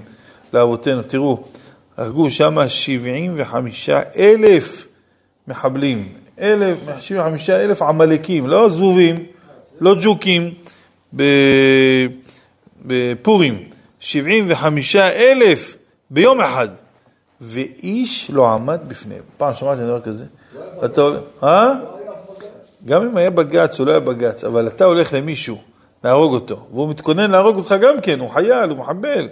לאבותינו. 0.53 1.01
תראו, 1.01 1.43
הרגו 1.97 2.29
שם 2.29 2.57
75 2.67 3.89
אלף 4.17 4.87
מחבלים, 5.47 6.09
75 6.99 7.49
אלף 7.49 7.81
עמלקים, 7.81 8.47
לא 8.47 8.69
זבובים, 8.69 9.25
לא 9.79 9.95
ג'וקים, 10.01 10.53
בפורים, 12.85 13.63
75 13.99 14.95
אלף 14.95 15.77
ביום 16.09 16.41
אחד, 16.41 16.67
ואיש 17.41 18.31
לא 18.31 18.49
עמד 18.49 18.79
בפניהם. 18.87 19.21
פעם 19.37 19.55
שמעתי 19.55 19.81
דבר 19.81 20.01
כזה? 20.01 20.23
אתה 20.85 21.01
הולך, 21.01 21.19
אה? 21.43 21.73
גם 22.85 23.01
אם 23.01 23.17
היה 23.17 23.29
בג"ץ 23.29 23.79
או 23.79 23.85
לא 23.85 23.91
היה 23.91 23.99
בג"ץ, 23.99 24.43
אבל 24.43 24.67
אתה 24.67 24.85
הולך 24.85 25.13
למישהו 25.13 25.57
להרוג 26.03 26.33
אותו, 26.33 26.67
והוא 26.71 26.89
מתכונן 26.89 27.31
להרוג 27.31 27.57
אותך 27.57 27.75
גם 27.81 28.01
כן, 28.01 28.19
הוא 28.19 28.29
חייל, 28.29 28.69
הוא 28.69 28.77
מחבל, 28.77 29.27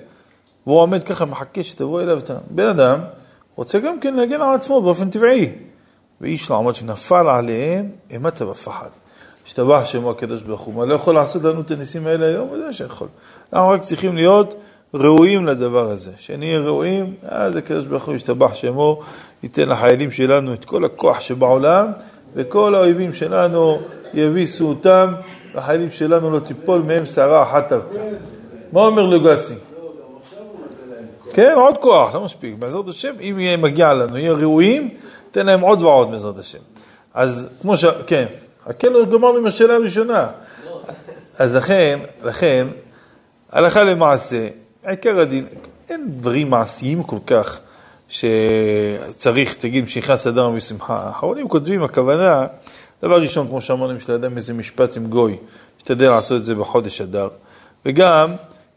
והוא 0.67 0.79
עומד 0.79 1.03
ככה, 1.03 1.25
מחכה 1.25 1.63
שתבוא 1.63 2.01
אליו, 2.01 2.19
בן 2.49 2.67
אדם 2.67 2.99
רוצה 3.55 3.79
גם 3.79 3.99
כן 3.99 4.13
להגן 4.13 4.41
על 4.41 4.55
עצמו 4.55 4.81
באופן 4.81 5.09
טבעי. 5.09 5.51
ואיש 6.21 6.49
לא 6.49 6.55
עמד 6.55 6.75
שנפל 6.75 7.27
עליהם 7.27 7.89
אימת 8.09 8.41
ופחד. 8.41 8.89
השתבח 9.45 9.81
שמו 9.85 10.11
הקדוש 10.11 10.41
ברוך 10.41 10.61
הוא. 10.61 10.73
מה 10.73 10.85
לא 10.85 10.93
יכול 10.93 11.15
לעשות 11.15 11.43
לנו 11.43 11.61
את 11.61 11.71
הניסים 11.71 12.07
האלה 12.07 12.25
היום? 12.25 12.49
ודאי 12.51 12.73
שיכול. 12.73 13.07
אנחנו 13.53 13.69
רק 13.69 13.81
צריכים 13.81 14.15
להיות 14.15 14.55
ראויים 14.95 15.45
לדבר 15.45 15.89
הזה. 15.89 16.11
שנהיה 16.17 16.59
ראויים, 16.59 17.13
אז 17.27 17.55
הקדוש 17.55 17.85
ברוך 17.85 18.05
הוא 18.05 18.15
ישתבח 18.15 18.55
שמו, 18.55 19.01
ייתן 19.43 19.69
לחיילים 19.69 20.11
שלנו 20.11 20.53
את 20.53 20.65
כל 20.65 20.85
הכוח 20.85 21.19
שבעולם, 21.21 21.87
וכל 22.33 22.75
האויבים 22.75 23.13
שלנו 23.13 23.79
יביסו 24.13 24.67
אותם, 24.67 25.13
והחיילים 25.55 25.91
שלנו 25.91 26.31
לא 26.31 26.39
תיפול 26.39 26.81
מהם 26.81 27.05
שערה 27.05 27.43
אחת 27.43 27.73
ארצה. 27.73 28.01
מה 28.71 28.81
אומר 28.81 29.05
לוגסי? 29.05 29.53
כן, 31.33 31.53
עוד 31.55 31.77
כוח, 31.77 32.15
לא 32.15 32.23
מספיק. 32.23 32.55
בעזרת 32.59 32.87
השם, 32.87 33.15
אם 33.21 33.39
יהיה 33.39 33.57
מגיע 33.57 33.93
לנו, 33.93 34.17
יהיה 34.17 34.33
ראויים, 34.33 34.89
תן 35.31 35.45
להם 35.45 35.61
עוד 35.61 35.81
ועוד 35.81 36.11
בעזרת 36.11 36.39
השם. 36.39 36.59
אז 37.13 37.47
כמו 37.61 37.77
ש... 37.77 37.85
כן, 38.07 38.25
חכה 38.67 38.89
לו, 38.89 39.05
גמרנו 39.05 39.37
עם 39.37 39.45
השאלה 39.45 39.75
הראשונה. 39.75 40.27
אז 41.39 41.55
לכן, 41.55 41.99
לכן, 42.23 42.67
הלכה 43.51 43.83
למעשה, 43.83 44.47
עיקר 44.85 45.19
הדין, 45.19 45.45
אין 45.89 46.11
דברים 46.11 46.49
מעשיים 46.49 47.03
כל 47.03 47.17
כך 47.27 47.59
שצריך, 48.09 49.55
תגיד, 49.55 49.89
שנכנס 49.89 50.27
אדם 50.27 50.55
בשמחה. 50.55 51.03
האחרונים 51.03 51.49
כותבים, 51.49 51.83
הכוונה, 51.83 52.47
דבר 53.03 53.21
ראשון, 53.21 53.47
כמו 53.47 53.61
שאמרנו, 53.61 53.91
אם 53.91 53.97
יש 53.97 54.09
לאדם 54.09 54.37
איזה 54.37 54.53
משפט 54.53 54.97
עם 54.97 55.05
גוי, 55.05 55.37
ישתדל 55.77 56.09
לעשות 56.09 56.39
את 56.39 56.45
זה 56.45 56.55
בחודש 56.55 57.01
אדר. 57.01 57.27
וגם, 57.85 58.31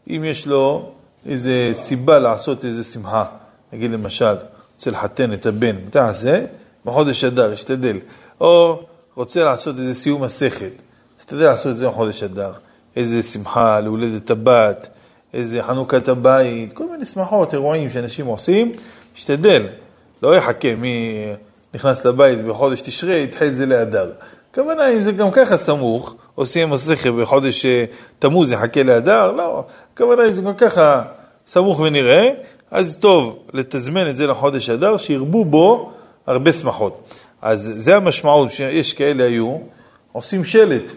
אם 0.09 0.23
יש 0.25 0.47
לו 0.47 0.91
איזה 1.25 1.71
סיבה 1.73 2.19
לעשות 2.19 2.65
איזה 2.65 2.83
שמחה, 2.83 3.25
נגיד 3.73 3.91
למשל, 3.91 4.35
רוצה 4.75 4.91
לחתן 4.91 5.33
את 5.33 5.45
הבן, 5.45 5.75
תעשה, 5.89 6.45
בחודש 6.85 7.23
אדר, 7.23 7.53
ישתדל. 7.53 7.97
או 8.41 8.83
רוצה 9.15 9.43
לעשות 9.43 9.79
איזה 9.79 9.93
סיום 9.93 10.23
מסכת, 10.23 10.71
ישתדל 11.19 11.43
לעשות 11.43 11.71
את 11.71 11.77
זה 11.77 11.87
בחודש 11.87 12.23
אדר. 12.23 12.51
איזה 12.95 13.23
שמחה 13.23 13.79
להולדת 13.79 14.31
הבת, 14.31 14.89
איזה 15.33 15.63
חנוכת 15.63 16.07
הבית, 16.07 16.73
כל 16.73 16.85
מיני 16.91 17.05
שמחות, 17.05 17.53
אירועים 17.53 17.89
שאנשים 17.89 18.25
עושים, 18.25 18.71
ישתדל. 19.17 19.63
לא 20.23 20.35
יחכה 20.35 20.75
מי 20.75 21.25
נכנס 21.73 22.05
לבית 22.05 22.45
בחודש 22.45 22.81
תשרי, 22.81 23.15
ידחה 23.15 23.45
את 23.45 23.55
זה 23.55 23.65
לאדר. 23.65 24.11
הכוונה, 24.51 24.89
אם 24.89 25.01
זה 25.01 25.11
גם 25.11 25.31
ככה 25.31 25.57
סמוך, 25.57 26.15
עושים 26.35 26.69
מסכת 26.69 27.09
בחודש 27.09 27.65
אה, 27.65 27.85
תמוז, 28.19 28.51
יחכה 28.51 28.83
לאדר, 28.83 29.31
לא. 29.31 29.63
הכוונה, 29.93 30.27
אם 30.27 30.33
זה 30.33 30.41
גם 30.41 30.53
ככה 30.55 31.01
סמוך 31.47 31.79
ונראה, 31.79 32.29
אז 32.71 32.97
טוב 32.97 33.39
לתזמן 33.53 34.09
את 34.09 34.15
זה 34.15 34.27
לחודש 34.27 34.69
אדר, 34.69 34.97
שירבו 34.97 35.45
בו 35.45 35.91
הרבה 36.27 36.53
שמחות. 36.53 37.01
אז 37.41 37.73
זה 37.75 37.95
המשמעות, 37.95 38.51
שיש 38.51 38.93
כאלה 38.93 39.23
היו, 39.23 39.57
עושים 40.11 40.43
שלט. 40.43 40.91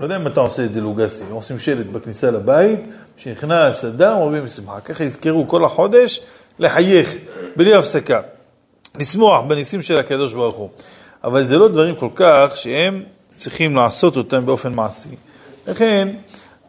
לא 0.00 0.04
יודע 0.04 0.16
אם 0.16 0.26
אתה 0.26 0.40
עושה 0.40 0.64
את 0.64 0.72
זה 0.72 0.80
לוגסי, 0.80 1.24
עושים 1.30 1.58
שלט 1.58 1.86
בכניסה 1.86 2.30
לבית, 2.30 2.80
כשנכנס 3.16 3.84
אדר, 3.84 4.12
אומרים 4.12 4.44
בשמחה. 4.44 4.80
ככה 4.80 5.04
יזכרו 5.04 5.48
כל 5.48 5.64
החודש 5.64 6.20
לחייך, 6.58 7.14
בלי 7.56 7.74
הפסקה. 7.74 8.20
לשמוח 8.98 9.44
בניסים 9.48 9.82
של 9.82 9.98
הקדוש 9.98 10.32
ברוך 10.32 10.56
הוא. 10.56 10.68
אבל 11.24 11.44
זה 11.44 11.56
לא 11.56 11.68
דברים 11.68 11.94
כל 11.94 12.08
כך 12.14 12.52
שהם 12.54 13.02
צריכים 13.34 13.76
לעשות 13.76 14.16
אותם 14.16 14.46
באופן 14.46 14.74
מעשי. 14.74 15.08
לכן, 15.66 16.08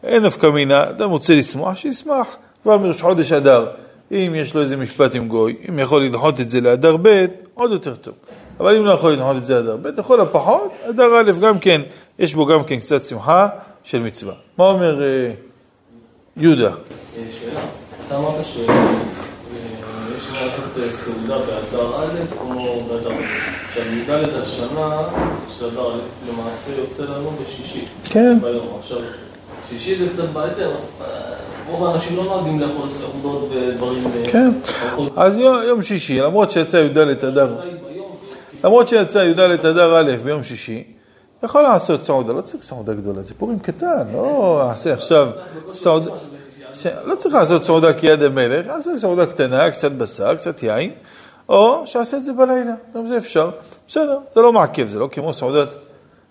אין 0.02 0.22
נפקא 0.22 0.46
מינה, 0.46 0.90
אדם 0.90 1.10
רוצה 1.10 1.34
לשמוח, 1.34 1.76
שישמח. 1.76 2.26
כבר 2.62 2.78
מראש 2.78 3.02
חודש 3.02 3.32
אדר, 3.32 3.66
אם 4.12 4.34
יש 4.36 4.54
לו 4.54 4.62
איזה 4.62 4.76
משפט 4.76 5.14
עם 5.14 5.28
גוי, 5.28 5.56
אם 5.68 5.78
יכול 5.78 6.02
לדחות 6.02 6.40
את 6.40 6.48
זה 6.48 6.60
לאדר 6.60 6.96
ב', 7.02 7.26
עוד 7.54 7.72
יותר 7.72 7.94
טוב. 7.94 8.14
אבל 8.60 8.76
אם 8.76 8.86
לא 8.86 8.92
יכול 8.92 9.12
לדחות 9.12 9.36
את 9.36 9.46
זה 9.46 9.54
לאדר 9.54 9.76
ב', 9.76 9.86
לכל 9.86 10.20
הפחות, 10.20 10.72
אדר 10.90 11.20
א' 11.20 11.32
גם 11.40 11.58
כן, 11.58 11.80
יש 12.18 12.34
בו 12.34 12.46
גם 12.46 12.64
כן 12.64 12.80
קצת 12.80 13.04
שמחה 13.04 13.48
של 13.84 14.00
מצווה. 14.02 14.34
מה 14.58 14.64
אומר 14.64 15.02
אה, 15.02 15.30
יהודה? 16.36 16.70
שאלה, 17.14 17.60
אתה 18.06 18.16
אמרת 18.16 18.44
שיש 18.44 18.66
לעשות 20.32 20.64
סעודה 20.92 21.38
באדר 21.38 21.96
א' 21.96 22.18
או 22.40 22.80
באדר 22.88 23.10
ב'. 23.10 23.12
עכשיו, 23.68 23.82
י"ד 23.94 24.30
זה 24.30 24.42
השנה 24.42 25.02
של 25.58 25.64
אדר 25.64 25.94
א', 25.94 25.98
למעשה 26.30 26.70
יוצא 26.78 27.04
לנו 27.04 27.30
בשישי. 27.30 27.84
כן. 28.04 28.38
ביום. 28.40 28.66
עכשיו, 28.80 28.98
שישי 29.70 29.96
זה 29.96 30.08
קצת 30.12 30.28
בעייתי, 30.32 30.62
רוב 31.70 31.86
האנשים 31.86 32.16
לא 32.16 32.24
נוהגים 32.24 32.60
לאכול 32.60 32.88
סעודות 32.88 33.48
ודברים... 33.50 34.04
כן, 34.32 34.50
אז 35.16 35.38
יום 35.38 35.82
שישי, 35.82 36.20
למרות 36.20 36.50
שיצא 36.50 36.76
י"ד 36.76 36.98
אדר, 36.98 37.56
למרות 38.64 38.88
שיצא 38.88 39.18
י"ד 39.18 39.40
אדר 39.40 39.98
א' 39.98 40.16
ביום 40.24 40.42
שישי, 40.42 40.84
יכול 41.42 41.62
לעשות 41.62 42.04
סעודה, 42.04 42.32
לא 42.32 42.40
צריך 42.40 42.62
סעודה 42.62 42.94
גדולה, 42.94 43.22
זה 43.22 43.34
פורים 43.34 43.58
קטן, 43.58 44.02
לא 44.12 44.62
אעשה 44.70 44.92
עכשיו 44.92 45.28
סעודה, 45.72 46.10
לא 47.04 47.14
צריך 47.14 47.34
לעשות 47.34 47.64
סעודה 47.64 47.92
כיד 47.92 48.22
המלך, 48.22 48.66
אעשה 48.66 48.90
סעודה 48.98 49.26
קטנה, 49.26 49.70
קצת 49.70 49.92
בשר, 49.92 50.34
קצת 50.34 50.62
יין, 50.62 50.90
או 51.48 51.82
שאעשה 51.86 52.16
את 52.16 52.24
זה 52.24 52.32
בלילה, 52.32 52.74
גם 52.94 53.06
זה 53.06 53.18
אפשר, 53.18 53.50
בסדר, 53.88 54.18
זה 54.34 54.40
לא 54.40 54.52
מעכב, 54.52 54.86
זה 54.88 54.98
לא 54.98 55.08
כמו 55.12 55.34
סעודת, 55.34 55.68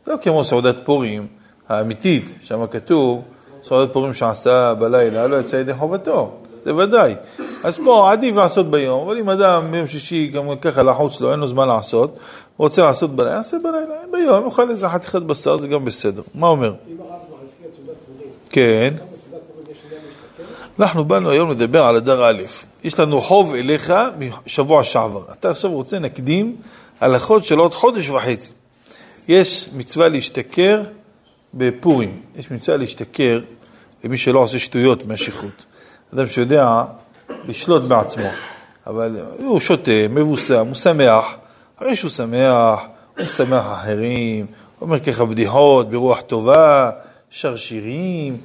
זה 0.06 0.12
לא 0.12 0.18
כמו 0.22 0.44
סעודת 0.44 0.76
פורים 0.86 1.28
האמיתית, 1.70 2.26
שם 2.44 2.68
כתוב 2.72 3.22
סעודת 3.64 3.94
פורים 3.94 4.14
שעשה 4.14 4.74
בלילה, 4.74 5.28
לא 5.28 5.40
יצא 5.40 5.56
ידי 5.56 5.74
חובתו, 5.74 6.32
זה 6.68 6.76
ודאי. 6.76 7.16
אז 7.64 7.78
פה 7.86 8.12
עדיף 8.12 8.36
לעשות 8.36 8.72
ביום, 8.72 9.08
אבל 9.08 9.18
אם 9.20 9.30
אדם 9.30 9.72
ביום 9.72 9.88
שישי 9.88 10.28
גם 10.28 10.46
ככה 10.62 10.84
לחוץ 10.84 11.22
לו, 11.22 11.32
אין 11.32 11.40
לו 11.40 11.48
זמן 11.48 11.68
לעשות, 11.68 12.20
רוצה 12.58 12.82
לעשות 12.82 13.16
בלילה, 13.16 13.36
יעשה 13.36 13.58
בלילה, 13.64 13.96
ביום, 14.12 14.46
יאכל 14.46 14.70
איזה 14.70 14.90
חתיכת 14.90 15.22
בשר, 15.22 15.58
זה 15.58 15.68
גם 15.68 15.86
בסדר. 15.86 16.22
מה 16.36 16.48
אומר? 16.48 16.74
כן. 18.50 18.94
אנחנו 20.80 21.06
באנו 21.06 21.30
היום 21.30 21.52
לדבר 21.52 21.84
על 21.84 21.96
אדר 21.96 22.30
א', 22.30 22.42
יש 22.84 23.00
לנו 23.00 23.22
חוב 23.22 23.54
אליך 23.54 23.94
משבוע 24.46 24.84
שעבר. 24.84 25.22
אתה 25.32 25.50
עכשיו 25.50 25.72
רוצה 25.72 26.00
נקדים 26.00 26.56
הלכות 27.00 27.46
של 27.46 27.60
עוד 27.60 27.74
חודש 27.74 28.10
וחצי. 28.10 28.52
יש 29.28 29.70
מצווה 29.78 30.08
להשתכר 30.08 30.82
בפורים, 31.54 32.22
יש 32.36 32.52
מצווה 32.52 32.78
להשתכר 32.78 33.40
למי 34.04 34.18
שלא 34.18 34.40
עושה 34.40 34.60
שטויות 34.60 35.06
מהשכרות. 35.06 35.66
אדם 36.14 36.28
שיודע 36.28 36.84
לשלוט 37.48 37.84
בעצמו, 37.84 38.28
אבל 38.88 39.20
הוא 39.40 39.60
שותה, 39.60 39.92
מבוסם, 40.10 40.68
הוא 40.68 40.76
שמח, 40.76 41.36
הרי 41.78 41.96
שהוא 41.96 42.12
שמח, 42.12 42.80
הוא 43.18 43.26
משמח 43.26 43.66
אחרים, 43.74 44.46
הוא 44.80 44.88
אומר 44.88 45.00
ככה 45.00 45.26
בדיחות 45.26 45.90
ברוח 45.90 46.22
טובה, 46.22 46.92
שר 47.30 47.56
שירים, 47.56 48.38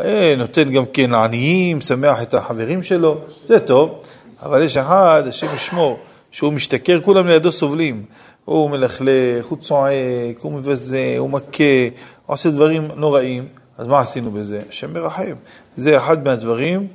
אה, 0.00 0.34
נותן 0.38 0.70
גם 0.70 0.84
כן 0.92 1.14
עניים, 1.14 1.80
שמח 1.80 2.22
את 2.22 2.34
החברים 2.34 2.82
שלו, 2.82 3.18
זה 3.46 3.60
טוב, 3.60 4.02
אבל 4.42 4.62
יש 4.62 4.76
אחד, 4.76 5.22
השם 5.26 5.54
ישמור, 5.54 5.98
שהוא 6.30 6.52
משתכר, 6.52 7.00
כולם 7.00 7.26
לידו 7.26 7.52
סובלים. 7.52 8.04
הוא 8.44 8.70
מלכלך, 8.70 9.46
הוא 9.48 9.58
צועק, 9.58 10.38
הוא 10.40 10.52
מבזה, 10.52 11.14
הוא 11.18 11.30
מכה, 11.30 11.64
הוא 12.26 12.34
עושה 12.34 12.50
דברים 12.50 12.88
נוראים. 12.96 13.48
אז 13.78 13.86
מה 13.86 14.00
עשינו 14.00 14.30
בזה? 14.30 14.60
השם 14.68 14.94
מרחם. 14.94 15.34
זה 15.76 15.96
אחד 15.96 16.24
מהדברים 16.24 16.86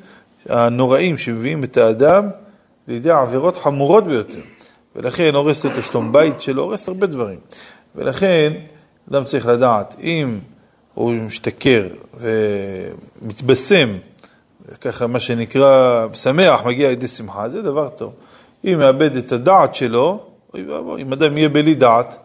הנוראים 0.49 1.17
שמביאים 1.17 1.63
את 1.63 1.77
האדם 1.77 2.29
לידי 2.87 3.11
עבירות 3.11 3.57
חמורות 3.57 4.03
ביותר. 4.07 4.39
ולכן 4.95 5.35
הורס 5.35 5.65
את 5.65 5.77
השלום 5.77 6.11
בית 6.11 6.41
שלו, 6.41 6.63
הורס 6.63 6.87
הרבה 6.87 7.07
דברים. 7.07 7.39
ולכן 7.95 8.53
אדם 9.11 9.23
צריך 9.23 9.45
לדעת, 9.45 9.95
אם 10.03 10.39
הוא 10.93 11.13
משתכר 11.13 11.87
ומתבשם, 13.21 13.89
ככה 14.81 15.07
מה 15.07 15.19
שנקרא, 15.19 16.07
שמח, 16.13 16.65
מגיע 16.65 16.89
לידי 16.89 17.07
שמחה, 17.07 17.49
זה 17.49 17.61
דבר 17.61 17.89
טוב. 17.89 18.13
אם 18.65 18.79
מאבד 18.79 19.15
את 19.15 19.31
הדעת 19.31 19.75
שלו, 19.75 20.19
אם 20.99 21.13
אדם 21.13 21.37
יהיה 21.37 21.49
בלי 21.49 21.75
דעת, 21.75 22.17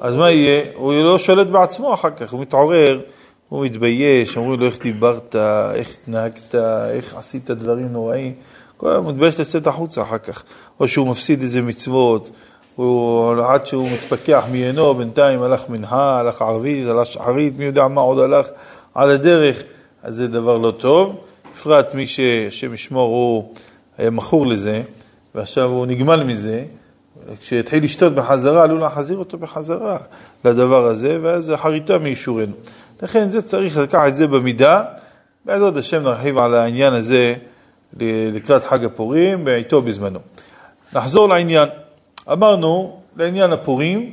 אז 0.00 0.16
מה 0.16 0.30
יהיה? 0.30 0.64
הוא 0.74 0.92
לא 0.92 1.18
שולט 1.18 1.46
בעצמו 1.46 1.94
אחר 1.94 2.10
כך, 2.10 2.32
הוא 2.32 2.40
מתעורר, 2.40 3.00
הוא 3.48 3.64
מתבייש, 3.64 4.36
אומרים 4.36 4.60
לו 4.60 4.66
איך 4.66 4.82
דיברת, 4.82 5.36
איך 5.74 5.88
התנהגת, 6.02 6.54
איך 6.90 7.14
עשית 7.16 7.50
דברים 7.50 7.88
נוראים. 7.88 8.32
כל 8.76 8.90
היום 8.90 9.08
מתבייש 9.08 9.40
לצאת 9.40 9.66
החוצה 9.66 10.02
אחר 10.02 10.18
כך. 10.18 10.42
או 10.80 10.88
שהוא 10.88 11.08
מפסיד 11.08 11.42
איזה 11.42 11.62
מצוות, 11.62 12.30
הוא, 12.76 13.32
עד 13.44 13.66
שהוא 13.66 13.88
מתפכח 13.90 14.44
מעיינו, 14.50 14.94
בינתיים 14.94 15.42
הלך 15.42 15.68
מנחה, 15.68 16.20
הלך 16.20 16.42
ערבית, 16.42 16.86
הלך 16.86 17.06
שחרית, 17.06 17.58
מי 17.58 17.64
יודע 17.64 17.88
מה 17.88 18.00
עוד 18.00 18.18
הלך 18.18 18.46
על 18.94 19.10
הדרך, 19.10 19.62
אז 20.02 20.14
זה 20.14 20.28
דבר 20.28 20.58
לא 20.58 20.70
טוב. 20.70 21.16
בפרט 21.54 21.94
מי 21.94 22.06
שהשם 22.06 22.74
ישמור 22.74 23.08
הוא 23.08 23.54
היה 23.98 24.10
מכור 24.10 24.46
לזה, 24.46 24.82
ועכשיו 25.34 25.70
הוא 25.70 25.86
נגמל 25.86 26.24
מזה, 26.24 26.64
כשיתחיל 27.40 27.84
לשתות 27.84 28.14
בחזרה, 28.14 28.62
עלול 28.62 28.80
להחזיר 28.80 29.18
אותו 29.18 29.38
בחזרה 29.38 29.96
לדבר 30.44 30.86
הזה, 30.86 31.18
ואז 31.22 31.52
חריטה 31.56 31.98
מאישורנו. 31.98 32.52
לכן 33.02 33.30
זה 33.30 33.42
צריך 33.42 33.76
לקחת 33.76 34.08
את 34.08 34.16
זה 34.16 34.26
במידה, 34.26 34.84
בעזרת 35.44 35.76
השם 35.76 36.02
נרחיב 36.02 36.38
על 36.38 36.54
העניין 36.54 36.92
הזה 36.92 37.34
לקראת 38.00 38.64
חג 38.64 38.84
הפורים, 38.84 39.44
בעיתו 39.44 39.82
בזמנו. 39.82 40.18
נחזור 40.92 41.28
לעניין. 41.28 41.68
אמרנו, 42.32 43.00
לעניין 43.16 43.52
הפורים, 43.52 44.12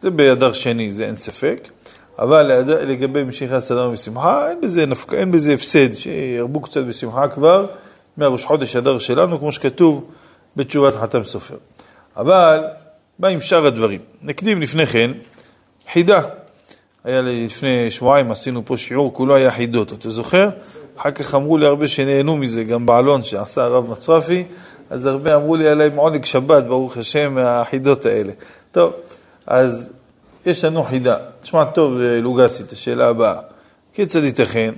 זה 0.00 0.10
באדר 0.10 0.52
שני, 0.52 0.92
זה 0.92 1.06
אין 1.06 1.16
ספק, 1.16 1.68
אבל 2.18 2.42
לגבי 2.66 3.22
משיכי 3.22 3.54
הסדר 3.54 3.90
בשמחה, 3.90 4.50
אין 4.50 4.60
בזה, 4.60 4.86
נפק... 4.86 5.14
אין 5.14 5.32
בזה 5.32 5.52
הפסד, 5.52 5.94
שירבו 5.94 6.60
קצת 6.60 6.84
בשמחה 6.84 7.28
כבר 7.28 7.66
מהראש 8.16 8.44
חודש 8.44 8.76
אדר 8.76 8.98
שלנו, 8.98 9.40
כמו 9.40 9.52
שכתוב 9.52 10.10
בתשובת 10.56 10.94
חתם 10.94 11.24
סופר. 11.24 11.56
אבל 12.16 12.64
מה 13.18 13.28
עם 13.28 13.40
שאר 13.40 13.66
הדברים? 13.66 14.00
נקדים 14.22 14.62
לפני 14.62 14.86
כן 14.86 15.10
חידה. 15.92 16.20
היה 17.04 17.22
לי 17.22 17.44
לפני 17.44 17.90
שבועיים, 17.90 18.30
עשינו 18.30 18.64
פה 18.64 18.76
שיעור, 18.76 19.14
כולו 19.14 19.34
היה 19.34 19.50
חידות, 19.50 19.92
אתה 19.92 20.10
זוכר? 20.10 20.48
אחר 20.96 21.10
כך 21.10 21.34
אמרו 21.34 21.58
לי 21.58 21.66
הרבה 21.66 21.88
שנהנו 21.88 22.36
מזה, 22.36 22.64
גם 22.64 22.86
בעלון 22.86 23.22
שעשה 23.22 23.64
הרב 23.64 23.90
מצרפי, 23.90 24.44
אז 24.90 25.06
הרבה 25.06 25.36
אמרו 25.36 25.56
לי 25.56 25.68
עליהם 25.68 25.96
עונג 25.96 26.24
שבת, 26.24 26.64
ברוך 26.64 26.96
השם, 26.96 27.34
מהחידות 27.34 28.06
האלה. 28.06 28.32
טוב, 28.72 28.92
אז 29.46 29.92
יש 30.46 30.64
לנו 30.64 30.82
חידה. 30.82 31.16
תשמע 31.42 31.64
טוב, 31.64 31.94
לוגסי, 31.98 32.62
את 32.62 32.72
השאלה 32.72 33.08
הבאה. 33.08 33.40
כיצד 33.92 34.24
ייתכן? 34.24 34.74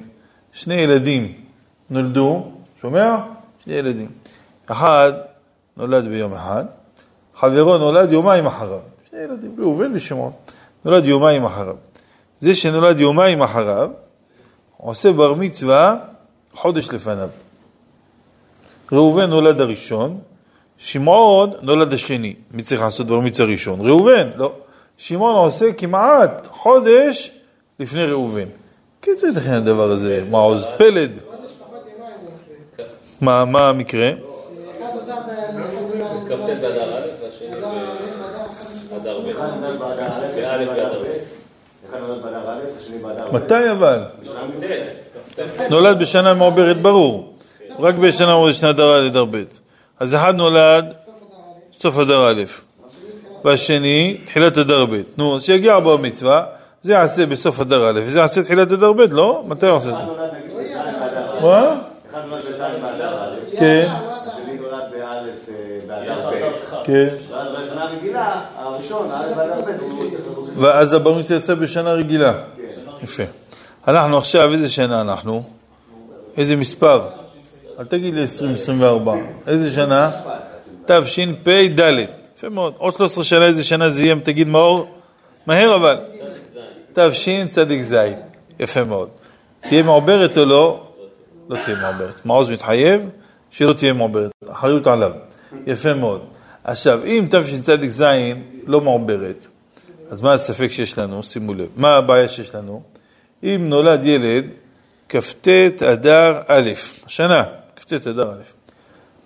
שני 0.53 0.75
ילדים 0.75 1.33
נולדו, 1.91 2.53
שומע? 2.81 3.17
שני 3.65 3.75
ילדים. 3.75 4.09
אחד 4.67 5.13
נולד 5.77 6.09
ביום 6.09 6.33
אחד, 6.33 6.65
חברו 7.41 7.79
נולד 7.79 8.13
יומיים 8.13 8.47
אחריו. 8.47 8.79
שני 9.11 9.21
ילדים, 9.21 9.57
ראובן 9.59 9.91
ושמעון. 9.95 10.33
נולד 10.85 11.05
יומיים 11.05 11.45
אחריו. 11.45 11.75
זה 12.41 12.55
שנולד 12.55 13.01
יומיים 13.01 13.43
אחריו, 13.43 13.91
עושה 14.77 15.13
בר 15.13 15.35
מצווה 15.35 15.97
חודש 16.53 16.89
לפניו. 16.93 17.29
ראובן 18.93 19.31
נולד 19.31 19.61
הראשון, 19.61 20.19
שמעון 20.79 21.51
נולד 21.63 21.93
השני. 21.93 22.35
מי 22.51 22.63
צריך 22.63 22.81
לעשות 22.81 23.07
בר 23.07 23.21
מצווה 23.21 23.49
ראשון? 23.49 23.81
ראובן, 23.89 24.31
לא. 24.37 24.53
שמעון 24.97 25.35
עושה 25.35 25.73
כמעט 25.73 26.47
חודש 26.51 27.31
לפני 27.81 28.05
ראובן. 28.07 28.49
כיצד 29.03 29.27
ייתכן 29.27 29.53
הדבר 29.53 29.91
הזה? 29.91 30.25
מעוז 30.31 30.67
פלד. 30.79 31.19
מה, 33.21 33.45
מה 33.45 33.69
המקרה? 33.69 34.11
מתי 43.33 43.71
אבל? 43.71 43.99
נולד 45.71 45.99
בשנה 45.99 46.35
מעוברת, 46.35 46.83
ברור. 46.83 47.35
רק 47.79 47.95
בשנה 47.95 48.27
מעוברת 48.27 48.55
שנה 48.55 48.71
אדר 48.71 48.95
א' 48.95 49.07
אדר 49.07 49.25
ב'. 49.25 49.43
אז 50.01 50.15
אחד 50.15 50.35
נולד 50.37 50.85
סוף 51.79 51.99
אדר 51.99 52.31
א', 52.31 52.43
והשני 53.45 54.17
תחילת 54.25 54.59
אדר 54.59 54.87
ב'. 54.87 55.01
נו, 55.19 55.37
אז 55.37 55.43
שיגיע 55.43 55.81
בר 55.81 55.97
מצווה, 55.97 56.45
זה 56.83 56.93
יעשה 56.93 57.27
בסוף 57.27 57.61
אדר 57.61 57.91
א', 57.91 58.01
וזה 58.05 58.19
יעשה 58.19 58.43
תחילת 58.43 58.73
אדר 58.73 58.93
ב', 58.93 59.13
לא? 59.13 59.45
מתי 59.47 59.67
הוא 59.67 59.77
עושה 59.77 59.89
את 59.89 59.95
זה? 59.97 60.03
מה? 61.43 61.77
אחד 62.11 62.21
נולד 62.29 62.43
בז' 62.43 62.51
באדר 62.83 63.23
א', 63.23 63.57
כן. 63.59 63.87
השני 64.27 64.57
נולד 64.57 64.85
באלף 64.93 65.49
באדר 65.87 66.31
ב'. 66.31 66.85
כן. 66.85 67.09
בשנה 67.31 67.85
רגילה, 67.85 68.41
הראשון, 68.59 69.11
א' 69.13 69.35
באדר 69.37 69.61
ב', 69.61 70.44
ואז 70.57 70.95
מצווה 70.95 71.39
יצא 71.39 71.55
בשנה 71.55 71.93
רגילה. 71.93 72.35
יפה. 73.03 73.23
אנחנו 73.89 74.17
עכשיו, 74.19 74.53
איזה 74.53 74.69
שנה 74.69 75.01
אנחנו? 75.01 75.43
איזה 76.37 76.57
מספר? 76.57 77.03
אל 77.79 77.85
תגיד 77.85 78.15
לי 78.15 78.21
2024. 78.21 79.15
איזה 79.47 79.73
שנה? 79.73 80.11
תשפ"ד. 80.87 81.81
יפה 82.37 82.49
מאוד. 82.49 82.75
עוד 82.79 82.95
13 82.97 83.25
שנה 83.25 83.47
איזה 83.47 83.65
שנה 83.65 83.91
זה 83.91 84.03
יהיה, 84.03 84.17
תגיד 84.25 84.49
מאור? 84.49 84.87
מהר 85.47 85.77
אבל. 85.77 85.97
תשצ"ז. 86.93 87.97
יפה 88.61 88.85
מאוד. 88.85 89.09
תהיה 89.61 89.83
מעוברת 89.83 90.39
או 90.39 90.45
לא? 90.45 90.87
לא 91.49 91.57
תהיה 91.65 91.77
מעוברת. 91.77 92.27
מעוז 92.27 92.51
מתחייב 92.51 93.09
שלא 93.51 93.73
תהיה 93.73 93.93
מעוברת. 93.93 94.31
אחריות 94.51 94.87
עליו. 94.87 95.13
יפה 95.67 95.95
מאוד. 95.95 96.21
עכשיו, 96.65 97.01
אם 97.05 97.27
תשצ"ז 97.31 98.05
לא 98.67 98.81
מעוברת, 98.81 99.47
אז 100.15 100.21
מה 100.21 100.33
הספק 100.33 100.73
שיש 100.73 100.99
לנו? 100.99 101.23
שימו 101.23 101.55
לב. 101.55 101.67
מה 101.77 101.97
הבעיה 101.97 102.29
שיש 102.29 102.55
לנו? 102.55 102.83
אם 103.43 103.67
נולד 103.69 104.05
ילד, 104.05 104.45
כ"ט 105.09 105.49
אדר 105.83 106.41
א', 106.47 106.71
השנה, 107.07 107.43
כ"ט 107.77 107.93
אדר 107.93 108.31
א'. 108.31 108.43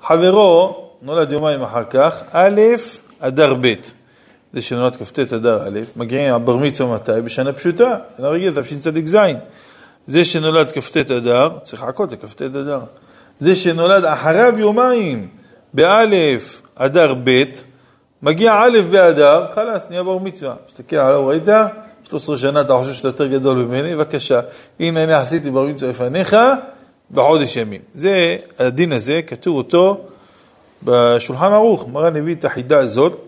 חברו 0.06 0.90
נולד 1.02 1.32
יומיים 1.32 1.62
אחר 1.62 1.84
כך, 1.90 2.22
א', 2.32 2.60
אדר 3.20 3.54
ב'. 3.60 3.74
זה 4.52 4.62
שנולד 4.62 4.96
כ"ט 4.96 5.18
אדר 5.18 5.62
א', 5.68 5.80
מגיעים 5.96 6.34
הבר 6.34 6.56
מצווה 6.56 6.94
מתי? 6.94 7.20
בשנה 7.24 7.52
פשוטה, 7.52 7.96
שנה 8.16 8.28
רגיל, 8.28 8.62
תשצ"ז. 8.62 9.16
זה 10.06 10.24
שנולד 10.24 10.72
כ"ט 10.72 10.96
אדר, 10.96 11.48
צריך 11.62 11.82
לחכות 11.82 12.12
לכ"ט 12.12 12.42
אדר. 12.42 12.80
זה 13.40 13.56
שנולד 13.56 14.04
אחריו 14.04 14.58
יומיים, 14.58 15.28
באלף 15.74 16.62
אדר 16.74 17.14
ב', 17.24 17.42
מגיע 18.22 18.54
א' 18.62 18.78
באדר, 18.90 19.46
חלאס, 19.54 19.90
נהיה 19.90 20.02
בר 20.02 20.18
מצווה. 20.18 20.54
מסתכל 20.68 20.96
עליו, 20.96 21.26
ראית? 21.26 21.48
13 22.08 22.36
שנה 22.36 22.60
אתה 22.60 22.78
חושב 22.78 22.92
שאתה 22.92 23.08
יותר 23.08 23.26
גדול 23.26 23.56
ממני, 23.58 23.94
בבקשה. 23.94 24.40
הנה 24.80 25.04
אני 25.04 25.12
עשיתי 25.12 25.50
בר 25.50 25.66
מצווה 25.66 25.90
לפניך 25.90 26.36
בחודש 27.10 27.56
ימים. 27.56 27.80
זה, 27.94 28.36
הדין 28.58 28.92
הזה, 28.92 29.22
כתוב 29.26 29.56
אותו 29.56 30.00
בשולחן 30.82 31.52
ערוך. 31.52 31.88
מרן 31.88 32.16
הביא 32.16 32.34
את 32.34 32.44
החידה 32.44 32.78
הזאת, 32.78 33.18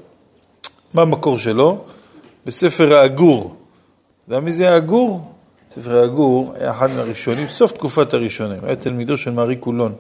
מה 0.95 1.03
המקור 1.03 1.39
שלו? 1.39 1.85
בספר 2.47 2.95
האגור. 2.95 3.57
אתה 4.25 4.35
יודע 4.35 4.45
מי 4.45 4.53
זה 4.53 4.71
האגור? 4.71 5.33
ספר 5.75 5.99
האגור 5.99 6.55
היה 6.59 6.71
אחד 6.71 6.91
מהראשונים, 6.91 7.49
סוף 7.49 7.73
תקופת 7.73 8.15
הראשונים, 8.15 8.59
היה 8.63 8.77
תלמידו 8.77 9.19
של 9.19 9.31
מארי 9.31 9.57
קולון. 9.57 9.95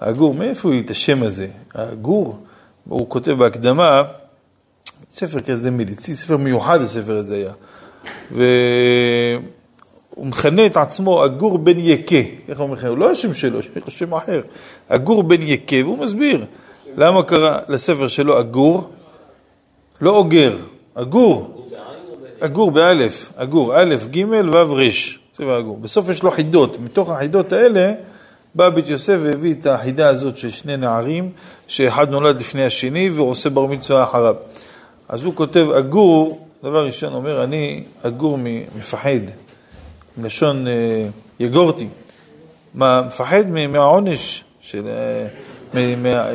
האגור, 0.00 0.34
מאיפה 0.34 0.68
הוא 0.68 0.80
את 0.80 0.90
השם 0.90 1.22
הזה? 1.22 1.46
האגור, 1.74 2.38
הוא 2.88 3.08
כותב 3.08 3.32
בהקדמה, 3.32 4.02
ספר 5.14 5.40
כזה 5.40 5.70
מליצי, 5.70 6.16
ספר 6.16 6.36
מיוחד 6.36 6.80
הספר 6.80 7.16
הזה 7.16 7.34
היה. 7.34 7.52
והוא 8.30 10.26
מכנה 10.26 10.66
את 10.66 10.76
עצמו 10.76 11.24
אגור 11.24 11.58
בן 11.58 11.78
יקה, 11.78 12.16
איך 12.48 12.60
הוא 12.60 12.68
מכנה? 12.68 12.90
הוא 12.90 12.98
לא 12.98 13.10
השם 13.10 13.34
שלו, 13.34 13.58
יש 13.58 13.68
לו 13.74 13.90
שם 13.90 14.14
אחר. 14.14 14.40
אגור 14.88 15.22
בן 15.22 15.42
יקה, 15.42 15.76
והוא 15.84 15.98
מסביר 15.98 16.44
למה 16.96 17.22
קרא 17.22 17.58
לספר 17.68 18.08
שלו 18.08 18.40
אגור, 18.40 18.90
לא 20.00 20.10
אוגר, 20.10 20.56
אגור. 20.94 21.58
אגור 22.40 22.70
באלף, 22.70 23.32
אגור, 23.36 23.72
א', 23.76 23.94
ג', 24.10 24.24
ו', 24.28 24.74
ר', 24.74 24.82
ספר 25.34 25.58
אגור. 25.58 25.76
בסוף 25.76 26.08
יש 26.08 26.22
לו 26.22 26.30
חידות, 26.30 26.80
מתוך 26.80 27.10
החידות 27.10 27.52
האלה 27.52 27.92
בא 28.54 28.68
בית 28.68 28.88
יוסף 28.88 29.18
והביא 29.22 29.54
את 29.54 29.66
החידה 29.66 30.08
הזאת 30.08 30.36
של 30.36 30.48
שני 30.48 30.76
נערים, 30.76 31.30
שאחד 31.68 32.10
נולד 32.10 32.38
לפני 32.38 32.64
השני 32.64 33.10
והוא 33.10 33.30
עושה 33.30 33.50
בר 33.50 33.66
מצווה 33.66 34.04
אחריו. 34.04 34.34
אז 35.08 35.24
הוא 35.24 35.34
כותב 35.34 35.66
אגור, 35.78 36.46
דבר 36.64 36.86
ראשון 36.86 37.12
אומר, 37.12 37.44
אני 37.44 37.84
אגור 38.02 38.38
מפחד, 38.78 39.20
מלשון 40.16 40.66
אה, 40.66 40.72
יגורתי. 41.40 41.88
מה, 42.74 43.02
מפחד 43.06 43.50
מהעונש 43.50 44.44
של... 44.60 44.86
אה, 44.86 45.26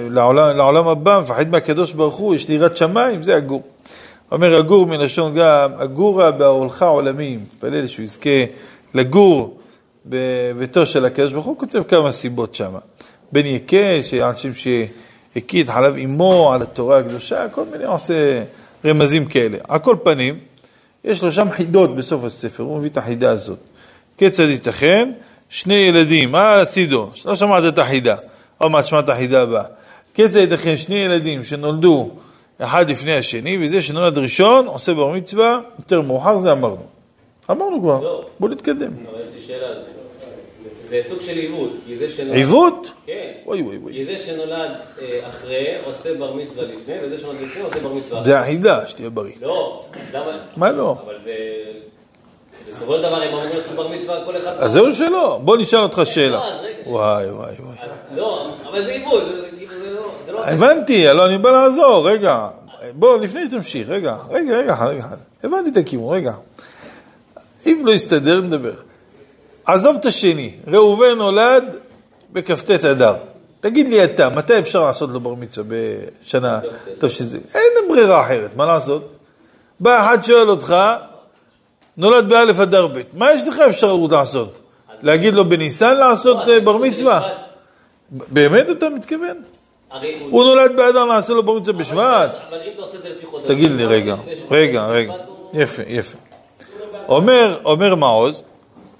לעולם, 0.09 0.57
לעולם 0.57 0.87
הבא, 0.87 1.19
מפחד 1.23 1.49
מהקדוש 1.49 1.93
ברוך 1.93 2.15
הוא, 2.15 2.35
יש 2.35 2.49
לי 2.49 2.55
יראת 2.55 2.77
שמיים, 2.77 3.23
זה 3.23 3.37
אגור. 3.37 3.63
אומר 4.31 4.59
אגור 4.59 4.85
מלשון 4.85 5.33
גם, 5.35 5.71
אגורה 5.77 6.31
בהולך 6.31 6.83
עולמי, 6.83 7.37
מתפלל 7.37 7.87
שהוא 7.87 8.03
יזכה 8.03 8.29
לגור 8.93 9.56
בביתו 10.09 10.85
של 10.85 11.05
הקדוש 11.05 11.33
ברוך 11.33 11.45
הוא, 11.45 11.57
כותב 11.57 11.83
כמה 11.87 12.11
סיבות 12.11 12.55
שם. 12.55 12.71
בן 13.31 13.45
יקה, 13.45 14.03
שאנשים 14.03 14.51
הקיא 15.35 15.63
את 15.63 15.69
חלב 15.69 15.97
אמו 15.97 16.53
על 16.53 16.61
התורה 16.61 16.97
הקדושה, 16.99 17.49
כל 17.49 17.63
מיני 17.71 17.83
עושה 17.83 18.43
רמזים 18.85 19.25
כאלה. 19.25 19.57
על 19.67 19.79
כל 19.79 19.95
פנים, 20.03 20.39
יש 21.03 21.23
לו 21.23 21.31
שם 21.31 21.51
חידות 21.51 21.95
בסוף 21.95 22.23
הספר, 22.23 22.63
הוא 22.63 22.77
מביא 22.77 22.89
את 22.89 22.97
החידה 22.97 23.29
הזאת. 23.29 23.59
כיצד 24.17 24.49
ייתכן? 24.49 25.11
שני 25.49 25.73
ילדים, 25.73 26.35
אה 26.35 26.65
סידו, 26.65 27.09
לא 27.25 27.35
שמעת 27.35 27.63
את 27.67 27.79
החידה, 27.79 28.15
עוד 28.57 28.71
מעט 28.71 28.85
שמע 28.85 28.99
את 28.99 29.09
החידה 29.09 29.41
הבאה. 29.41 29.63
כיצד 30.13 30.39
ייתכן 30.39 30.77
שני 30.77 30.95
ילדים 30.95 31.43
שנולדו 31.43 32.09
אחד 32.59 32.89
לפני 32.89 33.17
השני, 33.17 33.57
וזה 33.61 33.81
שנולד 33.81 34.17
ראשון 34.17 34.67
עושה 34.67 34.93
בר 34.93 35.11
מצווה, 35.11 35.59
יותר 35.79 36.01
מאוחר 36.01 36.37
זה 36.37 36.51
אמרנו. 36.51 36.85
אמרנו 37.51 37.81
כבר, 37.81 38.01
לא. 38.01 38.25
בוא 38.39 38.49
נתקדם. 38.49 38.91
אבל 39.11 39.21
יש 39.21 39.29
לי 39.35 39.41
שאלה 39.41 39.67
על 39.67 39.73
זה. 39.73 39.96
זה 40.89 41.01
סוג 41.09 41.21
של 41.21 41.37
עיוות, 41.37 41.71
כי 41.87 41.97
זה 41.97 42.09
שנולד... 42.09 42.35
עיוות? 42.35 42.91
כן. 43.05 43.31
אוי 43.45 43.61
אוי 43.61 43.77
אוי. 43.83 43.93
כי 43.93 44.05
זה 44.05 44.17
שנולד 44.17 44.71
אה, 45.01 45.19
אחרי 45.29 45.67
עושה 45.85 46.13
בר 46.13 46.33
מצווה 46.33 46.63
לפני, 46.63 46.93
וזה 47.03 47.17
שנולד 47.17 47.41
לפני 47.41 47.61
עושה 47.61 47.79
בר 47.79 47.93
מצווה 47.93 48.21
אחרי. 48.21 48.31
זה 48.31 48.39
החידה, 48.39 48.87
שתהיה 48.87 49.09
בריא. 49.09 49.33
לא, 49.41 49.81
למה? 50.13 50.31
מה 50.57 50.71
לא? 50.71 50.95
אבל 51.05 51.17
זה... 51.23 51.33
בסופו 52.71 52.95
של 52.95 53.01
דבר 53.01 53.15
הם 53.15 53.27
אמורים 53.27 53.49
לעשות 53.55 53.75
בר 53.75 53.87
מצווה 53.87 54.25
כל 54.25 54.37
אחד... 54.37 54.53
אז 54.59 54.71
זהו 54.71 54.91
שלא, 54.91 55.39
בוא 55.43 55.57
נשאל 55.57 55.79
אותך 55.79 56.01
שאלה. 56.05 56.29
לא. 56.29 56.43
וואי 56.85 57.31
וואי 57.31 57.53
וואי. 57.59 57.77
לא, 58.15 58.47
אבל 58.69 58.83
זה 58.83 58.91
עיוות, 58.91 59.23
כאילו 59.57 59.73
לא... 59.95 60.11
זה 60.25 60.31
לא... 60.31 60.45
הבנתי, 60.45 61.05
לא, 61.05 61.25
אני 61.25 61.37
בא 61.37 61.51
לעזור, 61.51 62.09
רגע. 62.09 62.47
בוא, 62.93 63.17
לפני 63.17 63.45
שתמשיך, 63.45 63.89
רגע, 63.89 64.17
רגע, 64.29 64.57
רגע, 64.57 64.85
רגע. 64.85 65.05
הבנתי 65.43 65.69
את 65.69 65.77
הכיוון, 65.77 66.15
רגע. 66.15 66.33
אם 67.65 67.81
לא 67.85 67.91
יסתדר, 67.91 68.41
נדבר. 68.41 68.73
עזוב 69.67 69.95
את 69.99 70.05
השני, 70.05 70.51
ראובן 70.67 71.17
נולד 71.17 71.75
בכ"ט 72.33 72.71
אדר. 72.71 73.15
תגיד 73.59 73.89
לי 73.89 74.03
אתה, 74.03 74.29
מתי 74.29 74.59
אפשר 74.59 74.83
לעשות 74.83 75.09
לו 75.09 75.19
בר 75.19 75.33
מצווה 75.33 75.77
בשנה 76.21 76.59
תש"ז? 76.99 77.35
אין 77.55 77.89
ברירה 77.89 78.25
אחרת, 78.25 78.55
מה 78.55 78.65
לעשות? 78.65 79.11
בא 79.79 80.05
אחד 80.05 80.23
שואל 80.23 80.49
אותך, 80.49 80.75
נולד 81.97 82.29
באלף 82.29 82.59
אדר 82.59 82.87
ב', 82.87 83.01
מה 83.13 83.31
יש 83.31 83.47
לך 83.47 83.59
אפשרות 83.59 84.11
לעשות? 84.11 84.61
להגיד 85.01 85.33
לו 85.33 85.49
בניסן 85.49 85.97
לעשות 85.97 86.49
אה, 86.49 86.59
בר 86.59 86.77
מצווה? 86.77 87.29
באמת 88.11 88.69
אתה 88.69 88.89
מתכוון? 88.89 89.37
הוא 90.29 90.43
נולד 90.43 90.75
באדר, 90.75 91.05
נעשה 91.05 91.33
לו 91.33 91.43
בר 91.43 91.53
מצווה 91.53 91.77
בשבט? 91.79 92.41
תגיד 93.45 93.71
לי 93.71 93.85
רגע, 93.85 94.15
רגע, 94.51 94.85
רגע, 94.85 95.13
יפה, 95.53 95.83
יפה. 95.87 96.17
אומר 97.65 97.95
מעוז, 97.95 98.43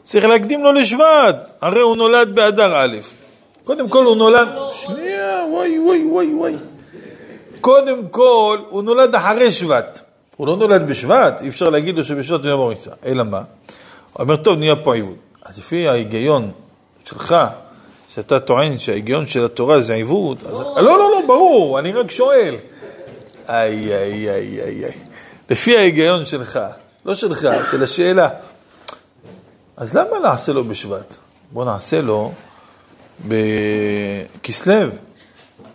צריך 0.08 0.26
להקדים 0.26 0.64
לו 0.64 0.72
לשבט, 0.72 1.52
הרי 1.62 1.80
הוא 1.80 1.98
נולד 1.98 2.36
באדר 2.36 2.76
א'. 2.76 2.96
קודם 3.64 3.90
כל 3.90 4.06
הוא 4.06 4.16
נולד, 4.16 4.48
שנייה, 4.72 5.44
וואי 5.52 5.80
וואי 5.80 6.04
וואי 6.06 6.34
וואי. 6.34 6.54
קודם 7.62 8.08
כל, 8.08 8.58
הוא 8.70 8.84
נולד 8.84 9.16
אחרי 9.16 9.52
שבט. 9.52 10.00
הוא 10.38 10.48
לא 10.48 10.58
נולד 10.58 10.88
בשבט, 10.88 11.42
אי 11.42 11.48
אפשר 11.48 11.70
להגיד 11.70 11.98
לו 11.98 12.06
שבשבט 12.06 12.46
הוא 12.46 12.56
בר 12.56 12.70
מצווה. 12.70 12.96
אלא 13.06 13.24
מה? 13.24 13.38
הוא 13.38 14.24
אומר, 14.24 14.36
טוב, 14.36 14.60
נהיה 14.60 14.76
פה 14.76 14.96
עיוות. 14.96 15.16
אז 15.46 15.58
לפי 15.58 15.88
ההיגיון 15.88 16.52
שלך, 17.06 17.36
שאתה 18.10 18.40
טוען 18.40 18.78
שההיגיון 18.78 19.28
של 19.28 19.46
התורה 19.46 19.82
זה 19.82 19.94
עיוות, 19.94 20.38
אז... 20.50 20.60
לא, 20.60 20.82
לא, 20.84 21.12
לא, 21.12 21.22
ברור, 21.28 21.80
אני 21.80 21.92
רק 21.92 22.12
שואל. 22.12 22.56
איי, 23.50 23.96
איי, 23.96 24.30
איי, 24.30 24.62
איי, 24.62 24.86
איי. 24.86 24.94
לפי 25.50 25.78
ההיגיון 25.78 26.26
שלך, 26.26 26.60
לא 27.06 27.16
שלך, 27.16 27.48
של 27.72 27.84
השאלה. 27.84 28.30
אז 29.78 29.94
למה 29.94 30.20
נעשה 30.24 30.54
לו 30.54 30.64
בשבט? 30.64 31.16
בוא 31.52 31.66
נעשה 31.66 32.02
לו 32.02 32.32
בכסלו, 33.28 34.88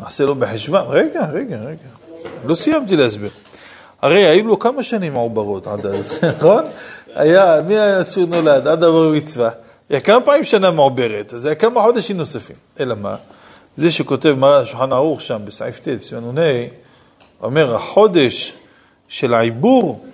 נעשה 0.01 0.25
לו 0.25 0.35
בחשוון. 0.35 0.85
רגע, 0.89 1.27
רגע, 1.33 1.57
רגע. 1.57 1.89
לא 2.45 2.55
סיימתי 2.55 2.97
להסביר. 2.97 3.31
הרי 4.03 4.27
היו 4.27 4.47
לו 4.47 4.59
כמה 4.59 4.83
שנים 4.83 5.13
מעוברות 5.13 5.67
עד 5.67 5.87
אז, 5.87 6.19
נכון? 6.37 6.65
היה, 7.15 7.61
מי 7.67 7.79
היה 7.79 8.05
שהוא 8.05 8.29
נולד? 8.29 8.69
עד 8.69 8.85
הבר 8.85 9.13
מצווה. 9.15 9.51
היה 9.91 10.01
כמה 10.01 10.21
פעמים 10.21 10.45
שנה 10.45 10.71
מעוברת, 10.71 11.35
אז 11.35 11.47
היה 11.47 11.55
כמה 11.55 11.83
חודשים 11.83 12.17
נוספים. 12.17 12.57
אלא 12.81 12.95
מה? 12.95 13.17
זה 13.77 13.91
שכותב 13.91 14.35
מרן 14.39 14.67
שולחן 14.67 14.93
ערוך 14.93 15.21
שם 15.21 15.41
בסעיף 15.45 15.79
ט', 15.79 15.89
בסימן 15.89 16.39
נ"ה, 16.39 16.67
אומר, 17.43 17.75
החודש 17.75 18.53
של 19.09 19.35
העיבור, 19.35 20.05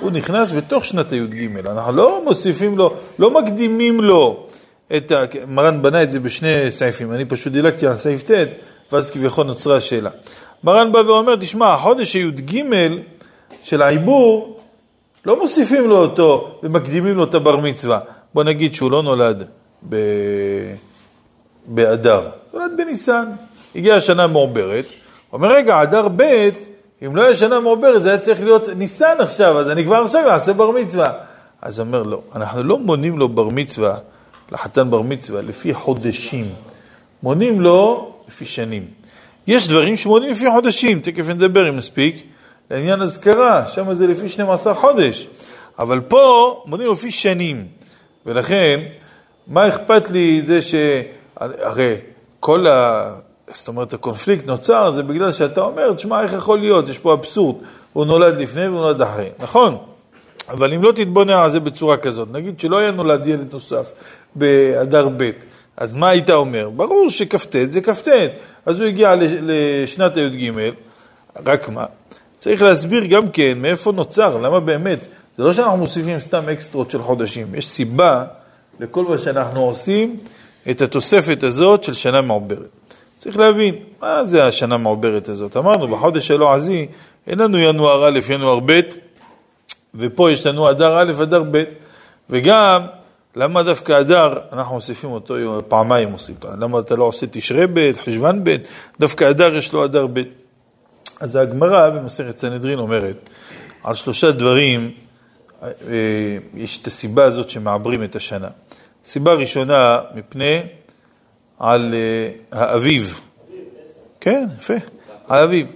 הוא 0.00 0.10
נכנס 0.10 0.52
בתוך 0.52 0.84
שנת 0.84 1.12
הי"ג. 1.12 1.56
אנחנו 1.66 1.92
לא 1.92 2.24
מוסיפים 2.24 2.78
לו, 2.78 2.94
לא 3.18 3.30
מקדימים 3.30 4.00
לו 4.00 4.46
את 4.96 5.12
ה... 5.12 5.24
מרן 5.48 5.82
בנה 5.82 6.02
את 6.02 6.10
זה 6.10 6.20
בשני 6.20 6.70
סעיפים, 6.70 7.12
אני 7.12 7.24
פשוט 7.24 7.52
דילגתי 7.52 7.86
על 7.86 7.98
סעיף 7.98 8.30
ט', 8.30 8.34
ואז 8.92 9.10
כביכול 9.10 9.46
נוצרה 9.46 9.76
השאלה. 9.76 10.10
מרן 10.64 10.92
בא 10.92 10.98
ואומר, 10.98 11.36
תשמע, 11.36 11.72
החודש 11.72 12.14
הי"ג 12.14 12.64
של 13.64 13.82
העיבור, 13.82 14.60
לא 15.26 15.40
מוסיפים 15.40 15.88
לו 15.88 15.96
אותו 15.96 16.58
ומקדימים 16.62 17.16
לו 17.16 17.24
את 17.24 17.34
הבר 17.34 17.56
מצווה. 17.56 18.00
בוא 18.34 18.44
נגיד 18.44 18.74
שהוא 18.74 18.90
לא 18.90 19.02
נולד 19.02 19.44
ב... 19.88 19.96
באדר, 21.66 22.28
נולד 22.54 22.70
בניסן. 22.76 23.24
הגיעה 23.76 24.00
שנה 24.00 24.26
מעוברת, 24.26 24.84
אומר, 25.32 25.52
רגע, 25.54 25.82
אדר 25.82 26.08
ב', 26.16 26.48
אם 27.06 27.16
לא 27.16 27.22
היה 27.22 27.34
שנה 27.34 27.60
מעוברת, 27.60 28.02
זה 28.02 28.08
היה 28.08 28.18
צריך 28.18 28.40
להיות 28.40 28.68
ניסן 28.68 29.16
עכשיו, 29.18 29.58
אז 29.58 29.70
אני 29.70 29.84
כבר 29.84 29.96
עכשיו 29.96 30.28
אעשה 30.28 30.52
בר 30.52 30.70
מצווה. 30.70 31.12
אז 31.62 31.80
אומר, 31.80 32.02
לא, 32.02 32.20
אנחנו 32.34 32.64
לא 32.64 32.78
מונים 32.78 33.18
לו 33.18 33.28
בר 33.28 33.48
מצווה, 33.48 33.96
לחתן 34.52 34.90
בר 34.90 35.02
מצווה, 35.02 35.42
לפי 35.42 35.74
חודשים. 35.74 36.44
מונים 37.22 37.60
לו 37.60 38.12
לפי 38.28 38.46
שנים. 38.46 38.86
יש 39.46 39.68
דברים 39.68 39.96
שמונים 39.96 40.30
לפי 40.30 40.50
חודשים, 40.50 41.00
תכף 41.00 41.28
נדבר 41.28 41.68
אם 41.68 41.76
נספיק. 41.76 42.26
לעניין 42.70 43.02
אזכרה, 43.02 43.68
שם 43.68 43.94
זה 43.94 44.06
לפי 44.06 44.28
12 44.28 44.74
חודש. 44.74 45.28
אבל 45.78 46.00
פה 46.00 46.62
מונים 46.66 46.92
לפי 46.92 47.10
שנים. 47.10 47.66
ולכן, 48.26 48.80
מה 49.46 49.68
אכפת 49.68 50.10
לי 50.10 50.42
זה 50.46 50.62
ש... 50.62 50.74
הרי 51.36 51.96
כל 52.40 52.66
ה... 52.66 53.14
זאת 53.56 53.68
אומרת, 53.68 53.92
הקונפליקט 53.92 54.46
נוצר, 54.46 54.90
זה 54.90 55.02
בגלל 55.02 55.32
שאתה 55.32 55.60
אומר, 55.60 55.92
תשמע, 55.92 56.22
איך 56.22 56.32
יכול 56.32 56.58
להיות? 56.58 56.88
יש 56.88 56.98
פה 56.98 57.12
אבסורד. 57.12 57.56
הוא 57.92 58.04
נולד 58.04 58.38
לפני 58.38 58.68
והוא 58.68 58.80
נולד 58.80 59.02
אחרי. 59.02 59.28
נכון, 59.38 59.78
אבל 60.48 60.74
אם 60.74 60.82
לא 60.82 60.92
תתבונן 60.92 61.32
על 61.32 61.50
זה 61.50 61.60
בצורה 61.60 61.96
כזאת, 61.96 62.32
נגיד 62.32 62.60
שלא 62.60 62.76
היה 62.76 62.90
נולד 62.90 63.26
ילד 63.26 63.52
נוסף 63.52 63.92
באדר 64.34 65.08
ב', 65.16 65.30
אז 65.76 65.94
מה 65.94 66.08
היית 66.08 66.30
אומר? 66.30 66.70
ברור 66.70 67.10
שכ"ט 67.10 67.56
זה 67.70 67.80
כ"ט. 67.80 68.08
אז 68.66 68.80
הוא 68.80 68.88
הגיע 68.88 69.14
לשנת 69.20 70.16
הי"ג, 70.16 70.52
רק 71.46 71.68
מה? 71.68 71.84
צריך 72.38 72.62
להסביר 72.62 73.04
גם 73.04 73.28
כן 73.28 73.58
מאיפה 73.58 73.92
נוצר, 73.92 74.36
למה 74.36 74.60
באמת. 74.60 74.98
זה 75.38 75.44
לא 75.44 75.52
שאנחנו 75.52 75.76
מוסיפים 75.76 76.20
סתם 76.20 76.48
אקסטרות 76.48 76.90
של 76.90 77.02
חודשים, 77.02 77.54
יש 77.54 77.68
סיבה 77.68 78.24
לכל 78.80 79.04
מה 79.04 79.18
שאנחנו 79.18 79.60
עושים, 79.60 80.16
את 80.70 80.82
התוספת 80.82 81.42
הזאת 81.42 81.84
של 81.84 81.92
שנה 81.92 82.20
מעוברת. 82.20 82.68
צריך 83.18 83.36
להבין, 83.36 83.74
מה 84.02 84.24
זה 84.24 84.44
השנה 84.44 84.74
המעוברת 84.74 85.28
הזאת? 85.28 85.56
אמרנו, 85.56 85.88
בחודש 85.88 86.26
שלו 86.26 86.52
עזי, 86.52 86.86
אין 87.26 87.38
לנו 87.38 87.58
ינואר 87.58 88.08
א', 88.08 88.18
ינואר 88.28 88.60
ב', 88.66 88.80
ופה 89.94 90.30
יש 90.30 90.46
לנו 90.46 90.70
אדר 90.70 90.98
א', 90.98 91.22
אדר 91.22 91.42
ב', 91.50 91.64
וגם, 92.30 92.82
למה 93.36 93.62
דווקא 93.62 94.00
אדר, 94.00 94.38
אנחנו 94.52 94.74
מוסיפים 94.74 95.10
אותו 95.10 95.34
פעמיים 95.68 96.12
עושים 96.12 96.34
למה 96.60 96.78
אתה 96.78 96.96
לא 96.96 97.04
עושה 97.04 97.26
תשרי 97.30 97.66
ב', 97.66 97.92
חשוון 98.04 98.44
ב', 98.44 98.56
דווקא 99.00 99.30
אדר 99.30 99.54
יש 99.54 99.72
לו 99.72 99.84
אדר 99.84 100.06
ב'. 100.12 100.22
אז 101.20 101.36
הגמרא 101.36 101.90
במסכת 101.90 102.38
סנהדרין 102.38 102.78
אומרת, 102.78 103.16
על 103.84 103.94
שלושה 103.94 104.30
דברים 104.30 104.90
אה, 105.62 105.68
יש 106.54 106.78
את 106.82 106.86
הסיבה 106.86 107.24
הזאת 107.24 107.48
שמעברים 107.48 108.04
את 108.04 108.16
השנה. 108.16 108.48
סיבה 109.04 109.34
ראשונה, 109.34 110.00
מפני 110.14 110.62
על 111.58 111.94
uh, 111.94 112.56
האביב. 112.56 113.20
כן, 114.20 114.46
יפה, 114.58 114.74
על 115.28 115.40
האביב. 115.40 115.72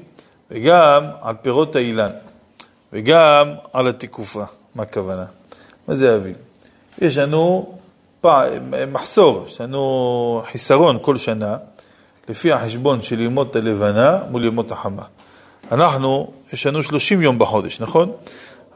וגם 0.50 1.04
על 1.22 1.34
פירות 1.42 1.76
האילן. 1.76 2.10
וגם 2.92 3.54
על 3.72 3.88
התיקופה. 3.88 4.44
מה 4.74 4.82
הכוונה? 4.82 5.24
מה 5.88 5.94
זה 5.94 6.12
האביב? 6.12 6.36
יש 7.00 7.18
לנו 7.18 7.74
פע... 8.20 8.44
מחסור, 8.92 9.44
יש 9.46 9.60
לנו 9.60 10.42
חיסרון 10.52 10.98
כל 11.02 11.16
שנה, 11.16 11.56
לפי 12.28 12.52
החשבון 12.52 13.02
של 13.02 13.20
ימות 13.20 13.56
הלבנה 13.56 14.18
מול 14.30 14.44
ימות 14.44 14.72
החמה. 14.72 15.02
אנחנו, 15.72 16.32
יש 16.52 16.66
לנו 16.66 16.82
30 16.82 17.22
יום 17.22 17.38
בחודש, 17.38 17.80
נכון? 17.80 18.12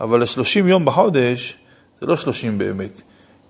אבל 0.01 0.23
ה-30 0.23 0.67
יום 0.67 0.85
בחודש 0.85 1.57
זה 2.01 2.07
לא 2.07 2.17
30 2.17 2.59
באמת, 2.59 3.03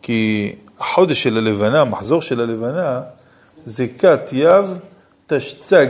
כי 0.02 0.52
החודש 0.80 1.22
של 1.22 1.36
הלבנה, 1.36 1.80
המחזור 1.80 2.22
של 2.22 2.40
הלבנה, 2.40 3.00
זה 3.66 3.86
כת 3.98 4.30
יב 4.32 4.78
תשצג, 5.26 5.86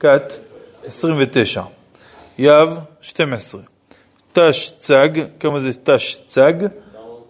כת 0.00 0.32
29, 0.86 1.62
יב 2.38 2.78
12, 3.00 3.60
תשצג, 4.32 5.08
כמה 5.40 5.60
זה 5.60 5.70
תשצג? 5.84 6.52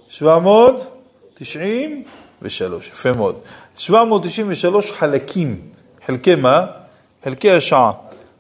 793, 0.09 2.89
יפה 2.89 3.13
מאוד. 3.13 3.41
793 3.77 4.93
חלקים, 4.93 5.61
חלקי 6.07 6.35
מה? 6.35 6.67
חלקי 7.25 7.51
השעה. 7.51 7.93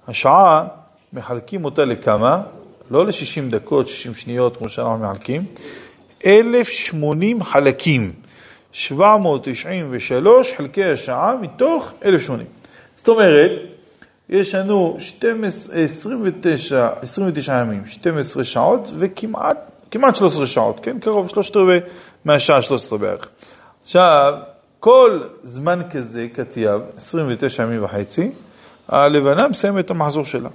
השעה, 0.08 0.64
מחלקים 1.12 1.64
אותה 1.64 1.84
לכמה? 1.84 2.42
לא 2.90 3.06
ל-60 3.06 3.50
דקות, 3.50 3.88
60 3.88 4.14
שניות, 4.14 4.56
כמו 4.56 4.68
שאנחנו 4.68 4.98
מחלקים, 4.98 5.44
1,080 6.26 7.42
חלקים. 7.42 8.12
793 8.72 10.54
חלקי 10.56 10.84
השעה 10.84 11.36
מתוך 11.40 11.92
1,080. 12.04 12.46
זאת 12.96 13.08
אומרת, 13.08 13.50
יש 14.28 14.54
לנו 14.54 14.96
12, 14.98 15.76
29, 15.76 16.88
29 17.02 17.60
ימים, 17.60 17.86
12 17.86 18.44
שעות 18.44 18.90
וכמעט 18.98 19.70
כמעט 19.90 20.16
13 20.16 20.46
שעות, 20.46 20.80
כן? 20.82 20.98
קרוב 20.98 21.28
שלושת 21.28 21.56
רבעי 21.56 21.80
מהשעה 22.24 22.62
13 22.62 22.98
בערך. 22.98 23.28
עכשיו, 23.82 24.34
כל 24.80 25.20
זמן 25.42 25.80
כזה, 25.90 26.26
כתיאב, 26.34 26.80
29 26.96 27.62
ימים 27.62 27.84
וחצי, 27.84 28.30
הלבנה 28.88 29.48
מסיימת 29.48 29.84
את 29.84 29.90
המחזור 29.90 30.24
שלה. 30.24 30.48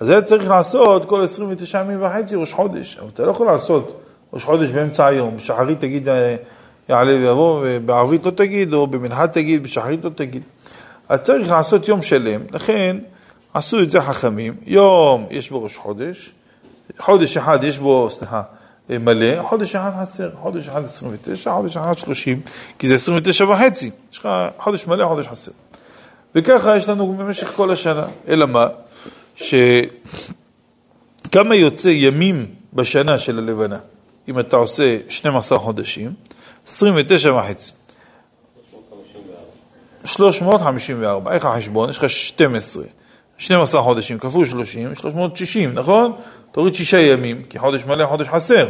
אז 0.00 0.08
היה 0.08 0.22
צריך 0.22 0.48
לעשות 0.48 1.04
כל 1.04 1.22
29 1.22 1.80
ימים 1.80 2.02
וחצי 2.02 2.36
ראש 2.36 2.52
חודש, 2.52 2.98
אבל 3.00 3.08
אתה 3.14 3.26
לא 3.26 3.30
יכול 3.30 3.46
לעשות 3.46 4.00
ראש 4.32 4.44
חודש 4.44 4.70
באמצע 4.70 5.06
היום, 5.06 5.36
בשחרית 5.36 5.80
תגיד 5.80 6.08
אה, 6.08 6.36
יעלה 6.88 7.16
ויבוא, 7.16 7.64
ובערבית 7.64 8.26
לא 8.26 8.30
תגיד, 8.30 8.74
או 8.74 8.86
במנחה 8.86 9.26
תגיד, 9.26 9.62
בשחרית 9.62 10.04
לא 10.04 10.10
תגיד. 10.14 10.42
אז 11.08 11.20
צריך 11.20 11.50
לעשות 11.50 11.88
יום 11.88 12.02
שלם, 12.02 12.40
לכן 12.52 12.96
עשו 13.54 13.82
את 13.82 13.90
זה 13.90 14.00
חכמים, 14.00 14.54
יום 14.66 15.26
יש 15.30 15.50
בו 15.50 15.62
ראש 15.62 15.76
חודש, 15.76 16.30
חודש 16.98 17.36
אחד 17.36 17.64
יש 17.64 17.78
בו, 17.78 18.08
סליחה, 18.10 18.42
מלא, 18.90 19.42
חודש 19.48 19.74
אחד 19.74 19.90
חסר, 20.02 20.30
חודש 20.34 20.68
אחד 20.68 20.84
29, 20.84 21.52
חודש 21.52 21.76
אחד 21.76 21.98
30, 21.98 22.40
כי 22.78 22.88
זה 22.88 22.94
29 22.94 23.44
וחצי, 23.44 23.90
יש 24.12 24.18
לך 24.18 24.28
חודש 24.58 24.86
מלא, 24.86 25.06
חודש 25.06 25.28
חסר. 25.28 25.52
וככה 26.34 26.76
יש 26.76 26.88
לנו 26.88 27.14
במשך 27.18 27.52
כל 27.56 27.70
השנה. 27.70 28.06
אלא 28.28 28.46
מה? 28.46 28.66
שכמה 29.34 29.84
יוצא 31.54 31.88
ימים 31.88 32.46
בשנה 32.72 33.18
של 33.18 33.38
הלבנה? 33.38 33.78
אם 34.28 34.38
אתה 34.38 34.56
עושה 34.56 34.98
12 35.08 35.58
חודשים, 35.58 36.12
29 36.68 37.34
וחצי. 37.34 37.72
354. 40.04 41.32
איך 41.32 41.44
החשבון? 41.44 41.90
יש 41.90 41.98
לך 41.98 42.10
12. 42.10 42.84
12 43.38 43.82
חודשים 43.82 44.18
כפול 44.18 44.44
30, 44.44 44.94
360, 44.94 45.74
נכון? 45.74 46.12
תוריד 46.52 46.74
שישה 46.74 47.00
ימים, 47.00 47.42
כי 47.42 47.58
חודש 47.58 47.84
מלא, 47.84 48.06
חודש 48.06 48.28
חסר. 48.28 48.68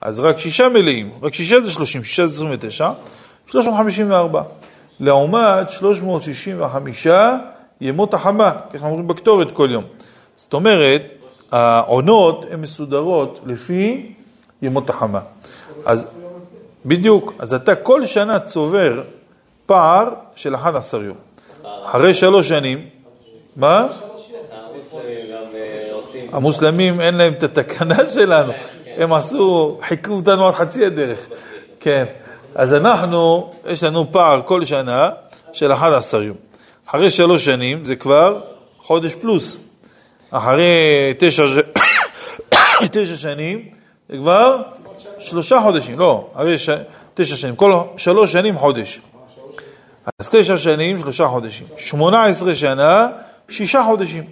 אז 0.00 0.20
רק 0.20 0.38
שישה 0.38 0.68
מלאים, 0.68 1.10
רק 1.22 1.34
שישה 1.34 1.60
זה 1.60 1.70
30, 1.70 2.04
שישה 2.04 2.26
זה 2.26 2.34
29, 2.34 2.90
354. 3.46 4.42
לעומת 5.00 5.70
365 5.70 7.06
ימות 7.80 8.14
החמה, 8.14 8.52
ככה 8.72 8.86
אומרים 8.86 9.08
בקטורת 9.08 9.50
כל 9.50 9.68
יום. 9.70 9.84
זאת 10.36 10.52
אומרת, 10.52 11.02
העונות 11.52 12.44
הן 12.50 12.60
מסודרות 12.60 13.40
לפי 13.46 14.12
ימות 14.62 14.90
החמה. 14.90 15.20
אז 15.84 16.06
בדיוק, 16.84 17.32
אז 17.38 17.54
אתה 17.54 17.74
כל 17.74 18.06
שנה 18.06 18.38
צובר 18.38 19.02
פער 19.66 20.08
של 20.36 20.54
11 20.54 21.04
יום. 21.04 21.16
אחרי 21.84 22.14
שלוש 22.14 22.48
שנים, 22.48 22.88
מה? 23.56 23.86
המוסלמים 26.32 27.00
אין 27.00 27.14
להם 27.14 27.32
את 27.32 27.42
התקנה 27.42 28.06
שלנו, 28.12 28.52
הם 28.96 29.12
עשו, 29.12 29.78
חיכו 29.88 30.12
אותנו 30.12 30.46
עד 30.46 30.54
חצי 30.54 30.86
הדרך. 30.86 31.26
כן, 31.80 32.04
אז 32.54 32.74
אנחנו, 32.74 33.52
יש 33.66 33.82
לנו 33.82 34.12
פער 34.12 34.40
כל 34.44 34.64
שנה 34.64 35.10
של 35.52 35.72
11 35.72 36.22
יום. 36.22 36.36
אחרי 36.86 37.10
שלוש 37.10 37.44
שנים 37.44 37.84
זה 37.84 37.96
כבר 37.96 38.40
חודש 38.82 39.14
פלוס. 39.14 39.56
אחרי 40.30 41.14
תשע, 41.18 41.44
שנים 43.16 43.68
זה 44.08 44.16
כבר 44.16 44.62
שלושה 45.24 45.60
חודשים, 45.62 45.98
לא, 45.98 46.26
אחרי 46.34 46.58
ש... 46.58 46.68
תשע 47.14 47.36
שנים, 47.36 47.56
כל 47.56 47.72
שלוש 47.96 48.32
שנים 48.32 48.58
חודש. 48.58 49.00
אז 50.18 50.30
תשע 50.30 50.58
שנים, 50.58 50.98
שלושה 50.98 51.28
חודשים. 51.28 51.66
שמונה 51.76 52.24
עשרה 52.24 52.54
שנה, 52.54 53.08
שישה 53.48 53.82
חודשים. 53.86 54.24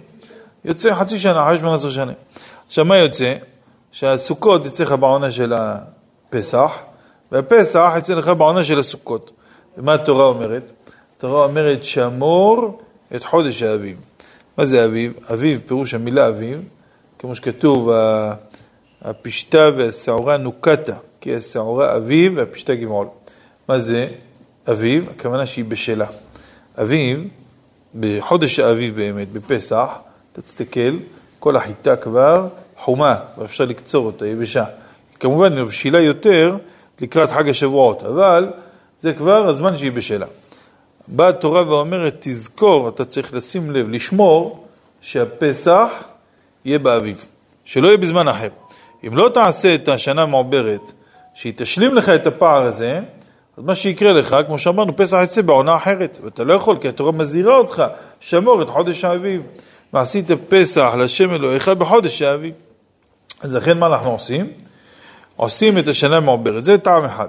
יוצא 0.65 0.93
חצי 0.93 1.19
שנה, 1.19 1.43
אחרי 1.43 1.57
שמונה 1.59 1.75
עשרה 1.75 1.91
שנה. 1.91 2.11
עכשיו, 2.67 2.85
מה 2.85 2.97
יוצא? 2.97 3.35
שהסוכות 3.91 4.65
יצא 4.65 4.83
לך 4.83 4.91
בעונה 4.91 5.31
של 5.31 5.53
הפסח, 5.53 6.77
והפסח 7.31 7.93
יצא 7.97 8.13
לך 8.13 8.27
בעונה 8.27 8.63
של 8.63 8.79
הסוכות. 8.79 9.31
ומה 9.77 9.93
התורה 9.93 10.25
אומרת? 10.25 10.71
התורה 11.17 11.45
אומרת 11.45 11.83
שמור 11.83 12.81
את 13.15 13.25
חודש 13.25 13.63
האביב. 13.63 13.99
מה 14.57 14.65
זה 14.65 14.85
אביב? 14.85 15.13
אביב, 15.33 15.63
פירוש 15.67 15.93
המילה 15.93 16.27
אביב, 16.27 16.61
כמו 17.19 17.35
שכתוב, 17.35 17.91
הפשתה 19.03 19.69
והשעורה 19.77 20.37
נוקתה, 20.37 20.93
כי 21.21 21.35
השעורה 21.35 21.97
אביב 21.97 22.33
והפשתה 22.35 22.75
גבעול. 22.75 23.07
מה 23.69 23.79
זה 23.79 24.07
אביב? 24.69 25.09
הכוונה 25.09 25.45
שהיא 25.45 25.65
בשלה. 25.65 26.05
אביב, 26.81 27.27
בחודש 27.99 28.59
האביב 28.59 28.95
באמת, 28.95 29.31
בפסח, 29.31 29.87
תסתכל, 30.33 30.97
כל 31.39 31.55
החיטה 31.55 31.95
כבר 31.95 32.47
חומה, 32.77 33.15
ואפשר 33.37 33.65
לקצור 33.65 34.05
אותה, 34.05 34.27
יבשה. 34.27 34.65
כמובן, 35.19 35.59
מבשילה 35.59 35.99
יותר 35.99 36.57
לקראת 37.01 37.31
חג 37.31 37.49
השבועות, 37.49 38.03
אבל 38.03 38.49
זה 39.01 39.13
כבר 39.13 39.47
הזמן 39.47 39.77
שהיא 39.77 39.91
בשלה. 39.91 40.25
באה 41.07 41.27
התורה 41.27 41.69
ואומרת, 41.69 42.15
תזכור, 42.19 42.89
אתה 42.89 43.05
צריך 43.05 43.33
לשים 43.33 43.71
לב, 43.71 43.89
לשמור 43.89 44.67
שהפסח 45.01 46.03
יהיה 46.65 46.79
באביב, 46.79 47.25
שלא 47.65 47.87
יהיה 47.87 47.97
בזמן 47.97 48.27
אחר. 48.27 48.49
אם 49.07 49.17
לא 49.17 49.29
תעשה 49.33 49.75
את 49.75 49.87
השנה 49.87 50.21
המעוברת, 50.21 50.91
שהיא 51.33 51.53
תשלים 51.55 51.95
לך 51.95 52.09
את 52.09 52.27
הפער 52.27 52.63
הזה, 52.63 52.99
אז 53.57 53.63
מה 53.63 53.75
שיקרה 53.75 54.13
לך, 54.13 54.35
כמו 54.47 54.57
שאמרנו, 54.57 54.95
פסח 54.95 55.17
יצא 55.23 55.41
בעונה 55.41 55.75
אחרת, 55.75 56.19
ואתה 56.23 56.43
לא 56.43 56.53
יכול, 56.53 56.77
כי 56.81 56.87
התורה 56.87 57.11
מזהירה 57.11 57.57
אותך, 57.57 57.83
שמור 58.19 58.61
את 58.61 58.69
חודש 58.69 59.03
האביב. 59.03 59.41
ועשית 59.93 60.31
פסח 60.49 60.93
לשם 60.97 61.31
אלוהיך 61.31 61.67
בחודש 61.67 62.21
האביב. 62.21 62.53
אז 63.41 63.53
לכן 63.53 63.79
מה 63.79 63.87
אנחנו 63.87 64.11
עושים? 64.11 64.51
עושים 65.35 65.77
את 65.77 65.87
השנה 65.87 66.17
המעוברת, 66.17 66.65
זה 66.65 66.77
טעם 66.77 67.03
אחד. 67.05 67.27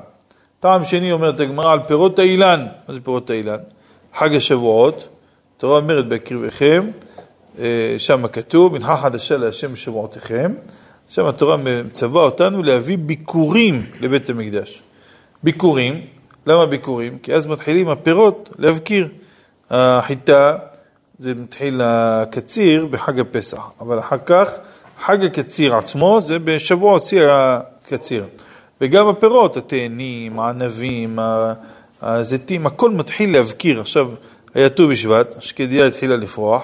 טעם 0.60 0.84
שני 0.84 1.12
אומרת 1.12 1.40
הגמרא 1.40 1.72
על 1.72 1.80
פירות 1.86 2.18
האילן, 2.18 2.66
מה 2.88 2.94
זה 2.94 3.00
פירות 3.00 3.30
האילן? 3.30 3.56
חג 4.18 4.34
השבועות, 4.34 5.08
התורה 5.56 5.78
אומרת 5.78 6.08
בקרבכם, 6.08 6.90
אה, 7.58 7.94
שם 7.98 8.28
כתוב, 8.28 8.72
מנחה 8.72 8.96
חדשה 8.96 9.36
להשם 9.36 9.76
שבועותיכם, 9.76 10.54
שם 11.08 11.26
התורה 11.26 11.56
מצווה 11.56 12.22
אותנו 12.22 12.62
להביא 12.62 12.98
ביקורים 12.98 13.86
לבית 14.00 14.30
המקדש. 14.30 14.82
ביקורים, 15.42 16.00
למה 16.46 16.66
ביקורים? 16.66 17.18
כי 17.18 17.34
אז 17.34 17.46
מתחילים 17.46 17.88
הפירות 17.88 18.50
להבקיר. 18.58 19.08
החיטה, 19.70 20.56
זה 21.18 21.34
מתחיל 21.34 21.80
הקציר 21.84 22.86
בחג 22.86 23.20
הפסח, 23.20 23.70
אבל 23.80 23.98
אחר 23.98 24.16
כך 24.26 24.50
חג 25.04 25.24
הקציר 25.24 25.76
עצמו 25.76 26.20
זה 26.20 26.38
בשבוע 26.38 26.92
הוציא 26.92 27.22
הקציר. 27.24 28.24
וגם 28.80 29.08
הפירות, 29.08 29.56
התאנים, 29.56 30.40
הענבים, 30.40 31.18
הזיתים, 32.02 32.66
הכל 32.66 32.90
מתחיל 32.90 33.32
להבקיר. 33.32 33.80
עכשיו 33.80 34.08
היה 34.54 34.68
ט"ו 34.68 34.88
בשבט, 34.88 35.34
השקדיה 35.38 35.86
התחילה 35.86 36.16
לפרוח, 36.16 36.62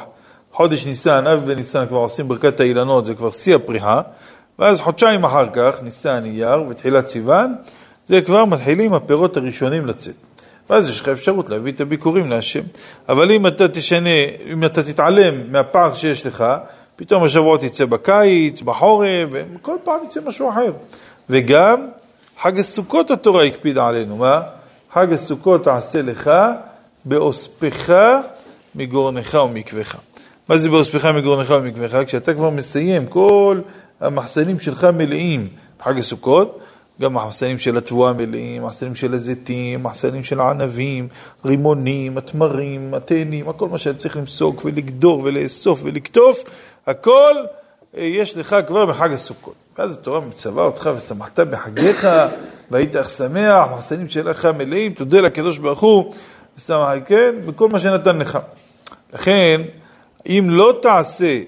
חודש 0.53 0.87
ניסן, 0.87 1.26
אב 1.26 1.46
בניסן 1.46 1.87
כבר 1.87 1.98
עושים 1.98 2.29
ברכת 2.29 2.61
האילנות, 2.61 3.05
זה 3.05 3.14
כבר 3.14 3.31
שיא 3.31 3.55
הפריחה, 3.55 4.03
ואז 4.58 4.80
חודשיים 4.80 5.24
אחר 5.24 5.46
כך, 5.52 5.82
ניסן 5.82 6.24
אייר 6.24 6.64
ותחילת 6.68 7.06
סיוון, 7.06 7.54
זה 8.08 8.22
כבר 8.22 8.44
מתחילים 8.44 8.94
הפירות 8.94 9.36
הראשונים 9.36 9.86
לצאת. 9.86 10.14
ואז 10.70 10.88
יש 10.88 11.00
לך 11.00 11.08
אפשרות 11.08 11.48
להביא 11.48 11.72
את 11.72 11.80
הביקורים 11.80 12.30
להשם. 12.30 12.62
אבל 13.08 13.30
אם 13.30 13.46
אתה 13.46 13.68
תשנה, 13.68 14.10
אם 14.52 14.64
אתה 14.64 14.82
תתעלם 14.82 15.52
מהפער 15.52 15.94
שיש 15.94 16.26
לך, 16.26 16.44
פתאום 16.96 17.24
השבועות 17.24 17.62
יצא 17.62 17.84
בקיץ, 17.84 18.62
בחורף, 18.62 19.28
וכל 19.30 19.76
פעם 19.84 19.98
יצא 20.04 20.20
משהו 20.26 20.50
אחר. 20.50 20.72
וגם 21.30 21.86
חג 22.42 22.60
הסוכות 22.60 23.10
התורה 23.10 23.44
הקפידה 23.44 23.88
עלינו, 23.88 24.16
מה? 24.16 24.40
חג 24.92 25.12
הסוכות 25.12 25.64
תעשה 25.64 26.02
לך 26.02 26.30
באוספך 27.04 27.92
מגורנך 28.74 29.38
ומקווך. 29.44 29.96
מה 30.48 30.56
זה 30.56 30.68
באוספך 30.68 31.04
מגורנך 31.04 31.54
ומקווך? 31.60 31.94
כשאתה 32.06 32.34
כבר 32.34 32.50
מסיים, 32.50 33.06
כל 33.06 33.60
המחסנים 34.00 34.60
שלך 34.60 34.84
מלאים 34.84 35.48
בחג 35.78 35.98
הסוכות, 35.98 36.58
גם 37.00 37.14
מחסנים 37.14 37.58
של 37.58 37.76
התבואה 37.76 38.12
מלאים, 38.12 38.62
מחסנים 38.62 38.94
של 38.94 39.14
הזיתים, 39.14 39.82
מחסנים 39.82 40.24
של 40.24 40.40
הענבים, 40.40 41.08
רימונים, 41.44 42.18
התמרים, 42.18 42.94
התאנים, 42.94 43.48
הכל 43.48 43.68
מה 43.68 43.78
שאתה 43.78 43.98
צריך 43.98 44.16
למסוק 44.16 44.64
ולגדור 44.64 45.20
ולאסוף 45.24 45.80
ולקטוף, 45.82 46.42
הכל 46.86 47.34
אה, 47.98 48.04
יש 48.04 48.36
לך 48.36 48.56
כבר 48.66 48.86
בחג 48.86 49.12
הסוכות. 49.12 49.54
ואז 49.78 49.92
התורה 49.92 50.20
מצווה 50.20 50.64
אותך 50.64 50.90
ושמחת 50.96 51.40
בחגיך, 51.40 52.08
והיית 52.70 52.96
אך 52.96 53.10
שמח, 53.10 53.68
מחסנים 53.76 54.08
שלך 54.08 54.46
מלאים, 54.46 54.92
תודה 54.92 55.20
לקדוש 55.20 55.58
ברוך 55.58 55.80
הוא, 55.80 56.12
ושמח, 56.58 56.88
כן, 57.06 57.34
בכל 57.46 57.68
מה 57.68 57.80
שנתן 57.80 58.18
לך. 58.18 58.38
לכן, 59.12 59.60
אם 60.26 60.46
לא 60.48 60.78
תעשה 60.82 61.40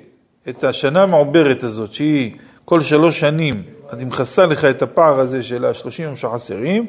את 0.49 0.65
השנה 0.65 1.03
המעוברת 1.03 1.63
הזאת, 1.63 1.95
שהיא 1.95 2.37
כל 2.65 2.81
שלוש 2.81 3.21
שנים, 3.21 3.63
אז 3.89 3.99
היא 3.99 4.07
מכסה 4.07 4.47
לך 4.47 4.65
את 4.65 4.83
הפער 4.83 5.21
הזה 5.21 5.43
של 5.43 5.65
השלושים 5.65 6.05
יום 6.05 6.17
שחסרים, 6.17 6.87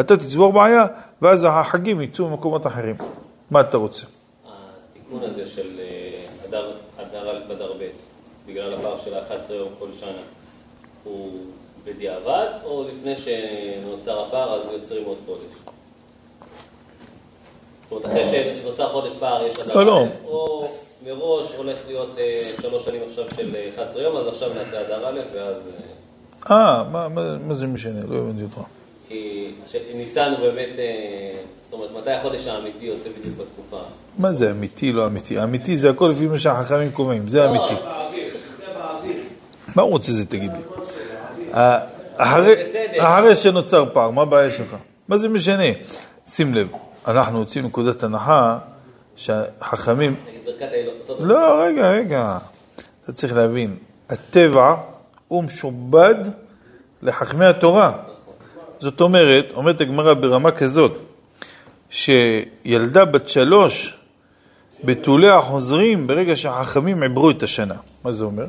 אתה 0.00 0.16
תצבור 0.16 0.52
בעיה, 0.52 0.86
ואז 1.22 1.46
החגים 1.48 2.00
יצאו 2.00 2.28
ממקומות 2.28 2.66
אחרים. 2.66 2.96
מה 3.50 3.60
אתה 3.60 3.76
רוצה? 3.76 4.06
התיקון 4.46 5.30
הזה 5.30 5.46
של 5.46 5.80
אה, 5.80 6.48
אדר 6.48 6.70
אדר 6.96 7.30
א' 7.30 7.48
באדר 7.48 7.72
ב', 7.72 7.88
בגלל 8.46 8.74
הפער 8.74 8.96
של 8.98 9.14
ה-11 9.14 9.52
יום 9.52 9.68
כל 9.78 9.88
שנה, 10.00 10.22
הוא 11.04 11.40
בדיעבד, 11.84 12.48
או 12.64 12.84
לפני 12.88 13.14
שנוצר 13.16 14.26
הפער 14.26 14.54
אז 14.54 14.72
יוצרים 14.72 15.04
עוד 15.04 15.16
חודש? 15.26 15.42
זאת 17.82 17.92
אומרת, 17.92 18.06
אחרי 18.06 18.24
שנוצר 18.24 18.88
חודש 18.92 19.12
פער 19.18 19.46
יש 19.46 19.58
אדר 19.58 19.74
לא, 19.74 19.86
לא. 19.86 20.04
א', 20.04 20.06
או 20.24 20.68
מראש 21.14 21.54
הולך 21.56 21.76
להיות 21.86 22.14
אה, 22.18 22.40
שלוש 22.62 22.84
שנים 22.84 23.00
עכשיו 23.06 23.24
של 23.36 23.56
אה, 23.56 23.68
11 23.84 24.02
יום, 24.02 24.16
אז 24.16 24.26
עכשיו 24.26 24.48
נעשה 24.48 24.80
אדר 24.80 25.08
א', 25.08 25.20
ואז... 25.34 25.54
אה, 26.50 26.56
אה, 26.56 26.84
מה, 26.92 27.08
מה, 27.08 27.38
מה 27.38 27.54
זה 27.54 27.66
משנה? 27.66 28.00
לא 28.08 28.16
הבנתי 28.16 28.42
אותך. 28.42 28.58
כי 29.08 29.50
ניסן 29.94 30.30
הוא 30.32 30.40
באמת, 30.40 30.78
אה, 30.78 30.84
זאת 31.62 31.72
אומרת, 31.72 31.90
מתי 32.00 32.10
החודש 32.10 32.46
האמיתי 32.46 32.84
יוצא 32.84 33.08
בדיוק 33.20 33.34
בתקופה? 33.38 33.82
מה 34.18 34.32
זה 34.32 34.50
אמיתי, 34.50 34.92
לא 34.92 35.06
אמיתי? 35.06 35.42
אמיתי 35.42 35.76
זה 35.76 35.90
הכל 35.90 36.08
לפי 36.14 36.26
מה 36.26 36.38
שהחכמים 36.38 36.90
קובעים, 36.92 37.28
זה 37.28 37.50
אמיתי. 37.50 37.74
מה 39.76 39.82
הוא 39.82 39.90
רוצה 39.90 40.12
זה, 40.12 40.26
תגיד 40.26 40.52
לי? 40.52 40.58
אה, 41.54 41.78
אחרי- 42.16 43.36
שנוצר 43.36 43.84
פער, 43.92 44.10
מה 44.10 44.22
הבעיה 44.22 44.50
שלך? 44.50 44.76
מה 45.08 45.18
זה 45.18 45.28
משנה? 45.28 45.62
שים 46.28 46.54
לב, 46.54 46.68
אנחנו 47.08 47.38
יוצאים 47.40 47.64
מנקודת 47.64 48.02
הנחה 48.02 48.58
שהחכמים... 49.16 50.14
לא, 51.18 51.62
רגע, 51.62 51.90
רגע. 51.90 52.38
אתה 53.04 53.12
צריך 53.12 53.32
להבין, 53.32 53.76
הטבע 54.10 54.74
הוא 55.28 55.44
משובד 55.44 56.14
לחכמי 57.02 57.44
התורה. 57.44 57.92
זאת 58.80 59.00
אומרת, 59.00 59.52
אומרת 59.56 59.80
הגמרא 59.80 60.14
ברמה 60.14 60.50
כזאת, 60.50 60.96
שילדה 61.90 63.04
בת 63.04 63.28
שלוש 63.28 63.98
בתוליה 64.84 65.40
חוזרים 65.40 66.06
ברגע 66.06 66.36
שהחכמים 66.36 67.02
עברו 67.02 67.30
את 67.30 67.42
השנה. 67.42 67.74
מה 68.04 68.12
זה 68.12 68.24
אומר? 68.24 68.46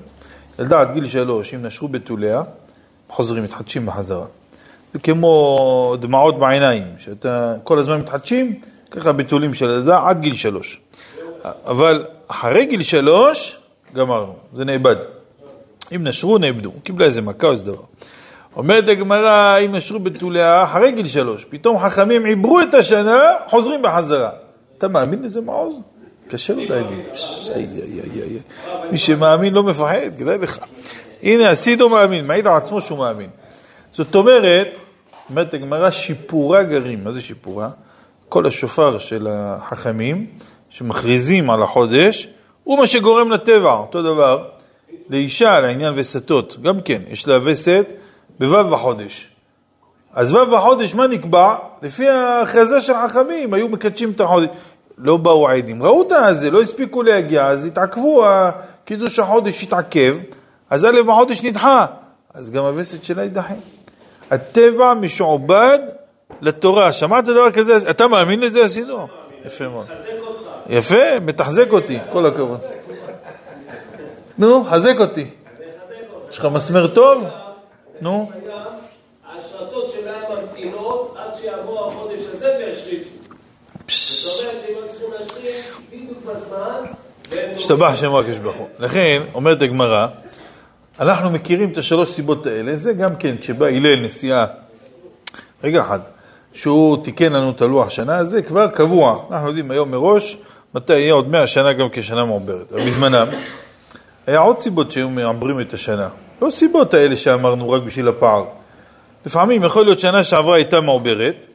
ילדה 0.60 0.82
עד 0.82 0.92
גיל 0.94 1.06
שלוש, 1.06 1.54
אם 1.54 1.66
נשרו 1.66 1.88
בתוליה, 1.88 2.42
חוזרים, 3.10 3.44
מתחדשים 3.44 3.86
בחזרה. 3.86 4.26
זה 4.94 5.00
כמו 5.00 5.96
דמעות 6.00 6.40
בעיניים, 6.40 6.84
שאתה 6.98 7.56
כל 7.64 7.80
הזמן 7.80 8.00
מתחדשים, 8.00 8.60
ככה 8.92 9.12
בתולים 9.12 9.54
של 9.54 9.66
ילדה 9.66 10.08
עד 10.08 10.20
גיל 10.22 10.36
שלוש. 10.36 10.80
אבל 11.66 12.06
אחרי 12.28 12.66
גיל 12.66 12.84
שלוש, 12.84 13.58
גמרנו, 13.96 14.36
זה 14.54 14.66
נאבד. 14.66 14.96
אם 15.96 16.08
נשרו, 16.08 16.38
נאבדו. 16.38 16.72
קיבלה 16.84 17.06
איזה 17.06 17.22
מכה 17.22 17.48
או 17.48 17.52
איזה 17.52 17.66
דבר. 17.66 17.84
אומרת 18.56 18.88
הגמרא, 18.88 19.58
אם 19.66 19.76
נשרו 19.76 20.00
בתוליה, 20.00 20.64
אחרי 20.64 20.92
גיל 20.92 21.08
שלוש, 21.08 21.46
פתאום 21.50 21.80
חכמים 21.80 22.26
עיברו 22.26 22.62
את 22.62 22.74
השנה, 22.74 23.22
חוזרים 23.48 23.82
בחזרה. 23.82 24.30
אתה 24.78 24.88
מאמין 24.88 25.24
לזה 25.24 25.42
מעוז? 25.42 25.76
קשה 26.28 26.54
לו 26.54 26.64
להגיד. 26.66 27.06
מי 28.92 28.98
שמאמין 28.98 29.54
לא 29.54 29.64
מפחד, 29.64 30.16
כדאי 30.18 30.38
לך. 30.38 30.60
הנה, 31.24 31.50
הסידו 31.50 31.90
מאמין, 31.90 32.28
מעיד 32.28 32.48
על 32.48 32.54
עצמו 32.54 32.82
שהוא 32.82 32.98
מאמין. 32.98 33.30
זאת 33.92 34.16
אומרת, 34.16 34.68
אומרת 35.30 35.54
הגמרא, 35.54 35.92
שיפורה 35.92 36.64
גרים. 36.64 37.04
מה 37.04 37.12
זה 37.12 37.22
שיפורה? 37.22 37.70
כל 38.30 38.46
השופר 38.46 38.98
של 39.00 39.28
החכמים, 39.30 40.28
שמכריזים 40.70 41.50
על 41.50 41.64
החודש, 41.64 42.28
הוא 42.64 42.80
מה 42.80 42.88
שגורם 42.88 43.32
לטבע, 43.32 43.74
אותו 43.74 44.04
דבר. 44.04 44.46
לאישה, 45.10 45.60
לעניין 45.60 45.94
וסתות, 45.96 46.58
גם 46.62 46.82
כן, 46.82 47.02
יש 47.10 47.28
לה 47.28 47.40
וסת 47.44 47.86
בו' 48.40 48.64
בחודש. 48.72 49.30
אז 50.14 50.36
ו' 50.36 50.46
בחודש, 50.52 50.96
מה 50.96 51.08
נקבע? 51.08 51.56
לפי 51.82 52.10
ההכרזה 52.10 52.82
של 52.82 52.94
חכמים, 53.08 53.54
היו 53.54 53.70
מקדשים 53.70 54.12
את 54.12 54.22
החודש. 54.22 54.48
לא 54.98 55.18
באו 55.18 55.50
עדים, 55.50 55.84
ראו 55.84 56.02
את 56.02 56.12
הזה, 56.12 56.52
לא 56.52 56.62
הספיקו 56.62 57.04
להגיע, 57.04 57.48
אז 57.48 57.66
התעכבו, 57.66 58.26
קידוש 58.86 59.20
החודש 59.20 59.64
התעכב, 59.64 60.18
אז 60.70 60.86
א' 60.86 61.02
בחודש 61.08 61.44
נדחה, 61.44 61.86
אז 62.34 62.52
גם 62.52 62.64
הווסת 62.64 63.04
שלה 63.04 63.24
יידחה. 63.24 63.54
הטבע 64.32 64.94
משועבד 64.94 65.80
לתורה. 66.42 66.94
שמעת 66.94 67.26
דבר 67.26 67.52
כזה? 67.52 67.90
אתה 67.90 68.08
מאמין 68.08 68.40
לזה, 68.40 68.66
עשינו? 68.66 69.08
יפה 69.46 69.68
מאוד. 69.68 69.86
יפה, 70.70 71.20
מתחזק 71.22 71.72
אותי, 71.72 72.00
כל 72.12 72.26
הכבוד. 72.26 72.60
נו, 74.38 74.64
חזק 74.72 74.96
אותי. 75.00 75.26
יש 76.32 76.40
לך 76.40 76.46
מסמר 76.46 76.88
טוב? 76.88 77.24
נו. 78.02 78.32
השרצות 79.38 79.92
שלהם 79.92 80.24
ממתינות 80.32 81.16
עד 81.18 81.36
שיעבור 81.36 81.88
החודש 81.88 82.20
הזה 82.34 82.58
וישריצו. 82.60 83.10
זאת 83.88 84.46
אומרת 84.46 84.62
שהם 84.62 84.76
היו 84.76 84.88
צריכים 84.88 85.08
להשריץ 85.20 85.76
בדיוק 85.92 86.18
בזמן. 86.26 86.82
והם 87.30 87.52
השתבח 87.56 87.96
שם 87.96 88.16
הקדוש 88.16 88.38
ברוך 88.38 88.56
הוא. 88.56 88.68
לכן, 88.80 89.22
אומרת 89.34 89.62
הגמרא, 89.62 90.08
אנחנו 91.00 91.30
מכירים 91.30 91.72
את 91.72 91.78
השלוש 91.78 92.10
סיבות 92.10 92.46
האלה, 92.46 92.78
זה 92.78 92.94
גם 92.94 93.16
כן, 93.16 93.38
כשבא 93.38 93.66
הלל 93.66 94.06
נסיעה, 94.06 94.46
רגע 95.64 95.82
אחד, 95.82 96.00
שהוא 96.58 97.04
תיקן 97.04 97.34
לנו 97.34 97.50
את 97.50 97.62
הלוח 97.62 97.90
שנה, 97.90 98.24
זה 98.24 98.42
כבר 98.42 98.68
קבוע. 98.68 99.24
אנחנו 99.32 99.48
יודעים 99.48 99.72
היום 99.72 99.92
מראש 99.92 100.38
מתי 100.76 100.94
יהיה 100.94 101.14
עוד 101.14 101.30
מאה 101.30 101.48
שנה 101.48 101.74
גם 101.74 101.88
כשנה 101.92 102.26
מעוברת. 102.26 102.74
אבל 102.74 102.86
בזמנם, 102.86 103.28
היה 104.28 104.40
עוד 104.40 104.60
סיבות 104.60 104.92
שהיו 104.92 105.10
מעברים 105.10 105.60
את 105.60 105.74
השנה. 105.74 106.10
לא 106.42 106.50
סיבות 106.50 106.94
האלה 106.94 107.18
שאמרנו 107.18 107.70
רק 107.70 107.82
בשביל 107.82 108.08
הפער. 108.08 108.46
לפעמים 109.26 109.64
יכול 109.64 109.84
להיות 109.84 110.00
שנה 110.00 110.24
שעברה 110.24 110.56
הייתה 110.56 110.82
מעוברת, 110.82 111.46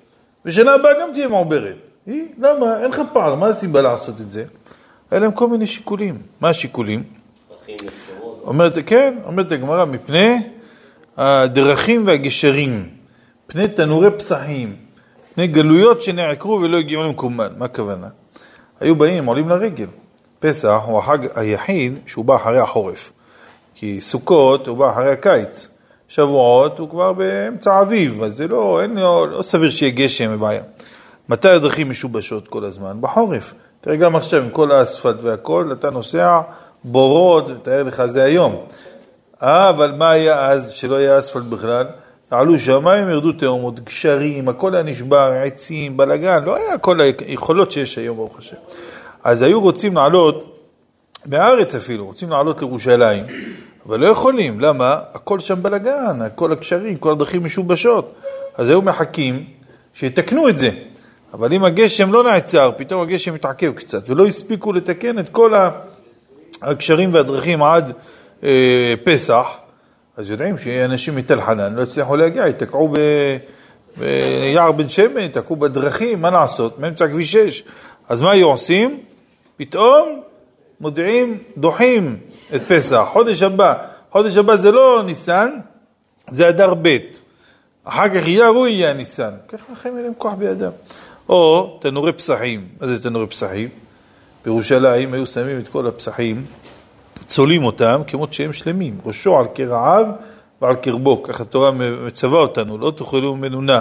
ושנה 0.44 0.74
הבאה 0.74 0.92
גם 1.00 1.08
תהיה 1.12 1.28
מעוברת. 1.28 1.84
היא, 2.06 2.22
למה? 2.38 2.82
אין 2.82 2.90
לך 2.90 3.02
פער, 3.12 3.34
מה 3.34 3.46
הסיבה 3.46 3.82
לעשות 3.82 4.20
את 4.20 4.32
זה? 4.32 4.44
היה 5.10 5.20
להם 5.20 5.32
כל 5.32 5.48
מיני 5.48 5.66
שיקולים. 5.66 6.14
מה 6.40 6.48
השיקולים? 6.48 7.02
אומרת, 8.44 8.78
כן, 8.86 9.14
אומרת 9.24 9.52
הגמרא, 9.52 9.84
מפני 9.84 10.42
הדרכים 11.16 12.06
והגשרים, 12.06 12.88
פני 13.46 13.68
תנורי 13.68 14.10
פסחים, 14.10 14.76
פני 15.34 15.46
גלויות 15.46 16.02
שנעקרו 16.02 16.60
ולא 16.60 16.76
הגיעו 16.76 17.02
למקומן. 17.02 17.48
מה 17.58 17.64
הכוונה? 17.64 18.08
היו 18.80 18.96
באים, 18.96 19.26
עולים 19.26 19.48
לרגל. 19.48 19.86
פסח 20.40 20.80
הוא 20.86 20.98
החג 20.98 21.18
היחיד 21.34 21.98
שהוא 22.06 22.24
בא 22.24 22.36
אחרי 22.36 22.58
החורף. 22.58 23.12
כי 23.74 24.00
סוכות 24.00 24.66
הוא 24.66 24.76
בא 24.76 24.90
אחרי 24.90 25.12
הקיץ. 25.12 25.68
שבועות 26.08 26.78
הוא 26.78 26.90
כבר 26.90 27.12
באמצע 27.12 27.74
האביב, 27.74 28.22
אז 28.22 28.36
זה 28.36 28.48
לא, 28.48 28.82
אין, 28.82 28.96
לא, 28.96 29.28
לא 29.28 29.42
סביר 29.42 29.70
שיהיה 29.70 29.92
גשם 29.92 30.30
ובעיה. 30.34 30.62
מתי 31.28 31.48
הדרכים 31.48 31.90
משובשות 31.90 32.48
כל 32.48 32.64
הזמן? 32.64 33.00
בחורף. 33.00 33.54
תראה, 33.80 33.96
גם 33.96 34.16
עכשיו 34.16 34.42
עם 34.42 34.50
כל 34.50 34.72
האספלט 34.72 35.16
והכל, 35.22 35.72
אתה 35.72 35.90
נוסע 35.90 36.40
בורות, 36.84 37.50
תאר 37.62 37.82
לך, 37.82 38.04
זה 38.06 38.22
היום. 38.22 38.64
אה, 39.42 39.68
אבל 39.68 39.94
מה 39.98 40.10
היה 40.10 40.46
אז, 40.46 40.70
שלא 40.70 40.96
היה 40.96 41.18
אספלט 41.18 41.44
בכלל? 41.44 41.86
עלו 42.38 42.58
שמיים, 42.58 43.08
ירדו 43.08 43.32
תאומות, 43.32 43.80
גשרים, 43.80 44.48
הכל 44.48 44.74
היה 44.74 44.82
נשבר, 44.82 45.32
עצים, 45.44 45.96
בלאגן, 45.96 46.44
לא 46.44 46.56
היה 46.56 46.78
כל 46.78 47.00
היכולות 47.00 47.72
שיש 47.72 47.98
היום, 47.98 48.16
ברוך 48.16 48.38
השם. 48.38 48.56
אז 49.24 49.42
היו 49.42 49.60
רוצים 49.60 49.94
לעלות, 49.94 50.58
מהארץ 51.26 51.74
אפילו, 51.74 52.06
רוצים 52.06 52.30
לעלות 52.30 52.60
לירושלים, 52.60 53.24
אבל 53.86 54.00
לא 54.00 54.06
יכולים, 54.06 54.60
למה? 54.60 54.98
הכל 55.14 55.40
שם 55.40 55.62
בלאגן, 55.62 56.18
כל 56.34 56.52
הגשרים, 56.52 56.96
כל 56.96 57.12
הדרכים 57.12 57.44
משובשות. 57.44 58.14
אז 58.54 58.68
היו 58.68 58.82
מחכים 58.82 59.44
שיתקנו 59.94 60.48
את 60.48 60.58
זה. 60.58 60.70
אבל 61.34 61.52
אם 61.52 61.64
הגשם 61.64 62.12
לא 62.12 62.24
נעצר, 62.24 62.70
פתאום 62.76 63.02
הגשם 63.02 63.34
מתעכב 63.34 63.72
קצת, 63.72 64.10
ולא 64.10 64.26
הספיקו 64.26 64.72
לתקן 64.72 65.18
את 65.18 65.28
כל 65.28 65.52
הגשרים 66.62 67.14
והדרכים 67.14 67.62
עד 67.62 67.92
אה, 68.44 68.94
פסח, 69.04 69.46
אז 70.16 70.30
יודעים 70.30 70.58
שאנשים 70.58 71.16
מתל 71.16 71.40
חנן 71.40 71.74
לא 71.74 71.82
הצליחו 71.82 72.16
להגיע, 72.16 72.46
ייתקעו 72.46 72.88
ב... 72.88 72.98
ביער 73.96 74.72
בן 74.72 74.88
שמן, 74.88 75.20
ייתקעו 75.20 75.56
בדרכים, 75.56 76.22
מה 76.22 76.30
לעשות? 76.30 76.78
מאמצע 76.78 77.08
כביש 77.08 77.32
6. 77.32 77.62
אז 78.08 78.22
מה 78.22 78.30
היו 78.30 78.50
עושים? 78.50 79.00
פתאום 79.56 80.20
מודיעים, 80.80 81.38
דוחים 81.56 82.18
את 82.54 82.62
פסח, 82.68 83.04
חודש 83.12 83.42
הבא. 83.42 83.74
חודש 84.10 84.36
הבא 84.36 84.56
זה 84.56 84.70
לא 84.70 85.02
ניסן, 85.06 85.50
זה 86.28 86.48
אדר 86.48 86.74
ב'. 86.82 86.96
אחר 87.84 88.08
כך 88.08 88.22
הוא 88.48 88.66
יהיה 88.66 88.90
הניסן. 88.90 89.30
ככה 89.48 89.72
לכם 89.72 89.96
אין 89.96 90.04
להם 90.04 90.14
כוח 90.18 90.34
בידם. 90.34 90.70
או 91.28 91.78
תנורי 91.80 92.12
פסחים. 92.12 92.68
מה 92.80 92.86
זה 92.86 93.02
תנורי 93.02 93.26
פסחים? 93.26 93.68
בירושלים 94.44 95.14
היו 95.14 95.26
שמים 95.26 95.58
את 95.58 95.68
כל 95.68 95.86
הפסחים, 95.86 96.44
צולים 97.26 97.64
אותם 97.64 98.00
כמות 98.06 98.32
שהם 98.32 98.52
שלמים. 98.52 98.98
ראשו 99.04 99.38
על 99.38 99.46
קרעיו 99.46 100.06
ועל 100.62 100.74
קרבו. 100.74 101.22
ככה 101.22 101.42
התורה 101.42 101.70
מצווה 102.06 102.40
אותנו, 102.40 102.78
לא 102.78 102.90
תאכלו 102.96 103.36
ממנו 103.36 103.60
נע. 103.60 103.80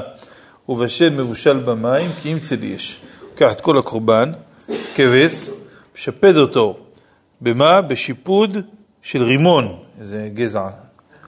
ובשל 0.69 1.09
מבושל 1.09 1.57
במים 1.57 2.11
כי 2.21 2.33
אם 2.33 2.39
צל 2.39 2.63
יש. 2.63 3.01
לוקח 3.31 3.51
את 3.51 3.61
כל 3.61 3.77
הקורבן, 3.77 4.31
כבש, 4.95 5.49
משפד 5.95 6.35
אותו 6.35 6.77
במה? 7.41 7.81
בשיפוד 7.81 8.57
של 9.01 9.23
רימון, 9.23 9.77
איזה 9.99 10.29
גזע, 10.33 10.67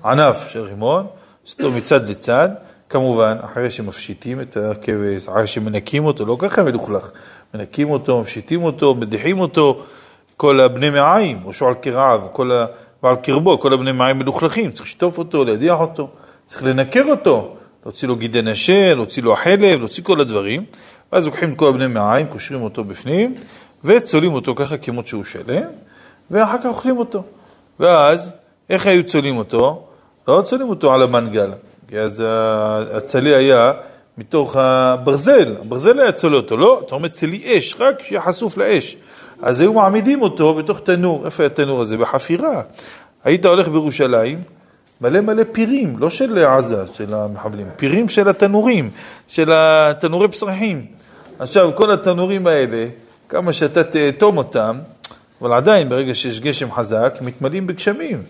ענף 0.05 0.49
של 0.49 0.61
רימון, 0.61 1.05
אותו 1.53 1.71
מצד 1.71 2.09
לצד, 2.09 2.49
כמובן, 2.89 3.37
אחרי 3.41 3.71
שמפשיטים 3.71 4.41
את 4.41 4.57
הכבש, 4.57 5.27
אחרי 5.27 5.47
שמנקים 5.47 6.05
אותו, 6.05 6.25
לא 6.25 6.37
ככה 6.39 6.63
מלוכלך, 6.63 7.11
מנקים 7.53 7.89
אותו, 7.89 8.21
מפשיטים 8.21 8.63
אותו, 8.63 8.95
מדיחים 8.95 9.39
אותו, 9.39 9.83
כל 10.37 10.59
הבני 10.59 10.89
מעיים, 10.89 11.39
ראשו 11.45 11.67
על 11.67 11.73
קרעיו, 11.73 12.21
כל 12.31 12.51
ה... 12.51 12.65
ועל 13.03 13.15
קרבו, 13.15 13.59
כל 13.59 13.73
הבני 13.73 13.91
מעיים 13.91 14.19
מלוכלכים, 14.19 14.71
צריך 14.71 14.85
לשטוף 14.85 15.17
אותו, 15.17 15.45
להדיח 15.45 15.79
אותו, 15.79 16.07
צריך 16.45 16.63
לנקר 16.63 17.03
אותו, 17.09 17.55
להוציא 17.85 18.07
לו 18.07 18.15
גידי 18.15 18.41
נשר, 18.41 18.93
להוציא 18.95 19.23
לו 19.23 19.33
החלב, 19.33 19.79
להוציא 19.79 20.03
כל 20.03 20.21
הדברים, 20.21 20.65
ואז 21.13 21.25
לוקחים 21.25 21.51
את 21.51 21.57
כל 21.57 21.67
הבני 21.67 21.87
מעיים, 21.87 22.27
קושרים 22.27 22.61
אותו 22.61 22.83
בפנים, 22.83 23.35
וצולים 23.83 24.33
אותו 24.33 24.55
ככה 24.55 24.77
כמות 24.77 25.07
שהוא 25.07 25.23
שלם, 25.23 25.63
ואחר 26.31 26.57
כך 26.57 26.65
אוכלים 26.65 26.97
אותו. 26.97 27.23
ואז, 27.79 28.31
איך 28.69 28.85
היו 28.85 29.03
צולים 29.03 29.37
אותו? 29.37 29.87
לא 30.27 30.41
צולים 30.45 30.69
אותו 30.69 30.93
על 30.93 31.01
המנגל, 31.01 31.51
כי 31.87 31.99
אז 31.99 32.23
הצלי 32.93 33.35
היה 33.35 33.71
מתוך 34.17 34.55
הברזל, 34.55 35.55
הברזל 35.61 35.99
היה 35.99 36.11
צולה 36.11 36.37
אותו, 36.37 36.57
לא, 36.57 36.81
אתה 36.85 36.95
אומר 36.95 37.07
צלי 37.07 37.57
אש, 37.57 37.75
רק 37.79 38.03
שיהיה 38.03 38.21
חשוף 38.21 38.57
לאש. 38.57 38.95
אז 39.43 39.59
היו 39.59 39.73
מעמידים 39.73 40.21
אותו 40.21 40.53
בתוך 40.53 40.79
תנור, 40.79 41.25
איפה 41.25 41.43
היה 41.43 41.47
התנור 41.47 41.81
הזה? 41.81 41.97
בחפירה. 41.97 42.61
היית 43.23 43.45
הולך 43.45 43.67
בירושלים, 43.67 44.41
מלא 45.01 45.21
מלא 45.21 45.43
פירים, 45.51 45.97
לא 45.97 46.09
של 46.09 46.45
עזה, 46.45 46.83
של 46.93 47.13
המחבלים, 47.13 47.67
פירים 47.75 48.09
של 48.09 48.29
התנורים, 48.29 48.89
של 49.27 49.51
התנורי 49.53 50.27
פסחים. 50.27 50.85
עכשיו, 51.39 51.71
כל 51.75 51.91
התנורים 51.91 52.47
האלה, 52.47 52.87
כמה 53.29 53.53
שאתה 53.53 53.83
תאטום 53.83 54.37
אותם, 54.37 54.77
אבל 55.41 55.53
עדיין, 55.53 55.89
ברגע 55.89 56.15
שיש 56.15 56.39
גשם 56.39 56.71
חזק, 56.71 57.17
מתמלאים 57.21 57.67
בגשמים. 57.67 58.23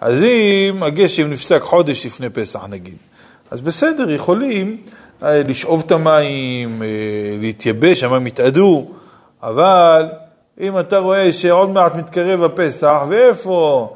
אז 0.00 0.22
אם 0.22 0.82
הגשם 0.82 1.30
נפסק 1.30 1.62
חודש 1.62 2.06
לפני 2.06 2.30
פסח, 2.30 2.66
נגיד, 2.68 2.96
אז 3.50 3.60
בסדר, 3.60 4.10
יכולים 4.10 4.76
אה, 5.22 5.42
לשאוב 5.42 5.82
את 5.86 5.92
המים, 5.92 6.82
אה, 6.82 6.88
להתייבש, 7.40 8.02
המים 8.02 8.26
יתאדו, 8.26 8.90
אבל 9.42 10.06
אם 10.60 10.78
אתה 10.78 10.98
רואה 10.98 11.32
שעוד 11.32 11.70
מעט 11.70 11.94
מתקרב 11.94 12.42
הפסח, 12.42 13.02
ואיפה 13.08 13.88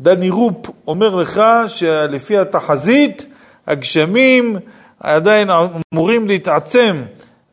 דני 0.00 0.30
רופ 0.30 0.66
אומר 0.86 1.14
לך 1.14 1.42
שלפי 1.66 2.38
התחזית, 2.38 3.26
הגשמים 3.66 4.56
עדיין 5.00 5.48
אמורים 5.92 6.26
להתעצם, 6.26 6.96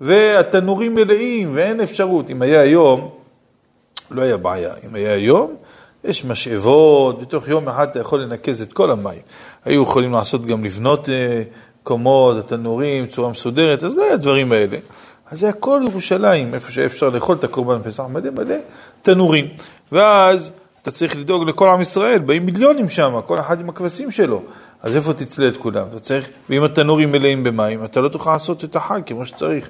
והתנורים 0.02 0.96
מלאים, 0.96 1.52
ואין 1.54 1.82
אפשרות. 1.82 2.30
אם 2.30 2.42
היה 2.42 2.62
היום, 2.62 3.10
לא 4.12 4.22
היה 4.22 4.38
בעיה. 4.38 4.74
אם 4.90 4.96
היה 4.96 5.14
היום, 5.14 5.56
יש 6.04 6.26
משאבות, 6.26 7.22
בתוך 7.22 7.48
יום 7.48 7.70
אחד 7.70 7.88
אתה 7.88 8.00
יכול 8.00 8.22
לנקז 8.22 8.62
את 8.62 8.74
כל 8.74 8.92
המים. 8.92 9.22
היו 9.66 9.84
יכולים 9.84 10.14
לעשות 10.14 10.46
גם 10.46 10.66
לבנות 10.66 11.10
אה, 11.10 11.44
קומות, 11.84 12.38
התנורים, 12.38 13.08
צורה 13.08 13.30
מסודרת, 13.30 13.84
אז 13.84 13.98
לא 13.98 14.04
היה 14.04 14.14
הדברים 14.14 14.52
האלה. 14.52 14.78
אז 15.32 15.40
זה 15.40 15.50
הכל 15.50 15.82
ירושלים, 15.90 16.54
איפה 16.54 16.72
שאפשר 16.72 17.10
לאכול 17.10 17.36
את 17.36 17.44
הקורבן 17.44 17.82
פסח, 17.84 18.04
מלא 18.04 18.30
מלא 18.32 18.56
תנורים. 19.02 19.46
ואז 19.92 20.52
אתה 20.82 20.92
צריך 20.92 21.18
לדאוג 21.18 21.50
לכל 21.50 21.70
עם 21.70 21.82
ישראל, 21.82 22.20
באים 22.20 22.46
מיליונים 22.46 22.90
שם, 22.90 23.20
כל 23.26 23.40
אחד 23.40 23.60
עם 23.60 23.70
הכבשים 23.70 24.12
שלו. 24.12 24.42
אז 24.82 24.96
איפה 24.96 25.14
תצלה 25.14 25.48
את 25.48 25.58
כולם? 25.58 25.88
אתה 25.90 26.00
צריך, 26.00 26.30
ואם 26.50 26.64
התנורים 26.64 27.12
מלאים 27.12 27.44
במים, 27.44 27.86
אתה 27.86 28.02
לא 28.02 28.10
תוכל 28.10 28.32
לעשות 28.32 28.64
את 28.64 28.76
החג 28.76 29.02
כמו 29.06 29.26
שצריך. 29.26 29.70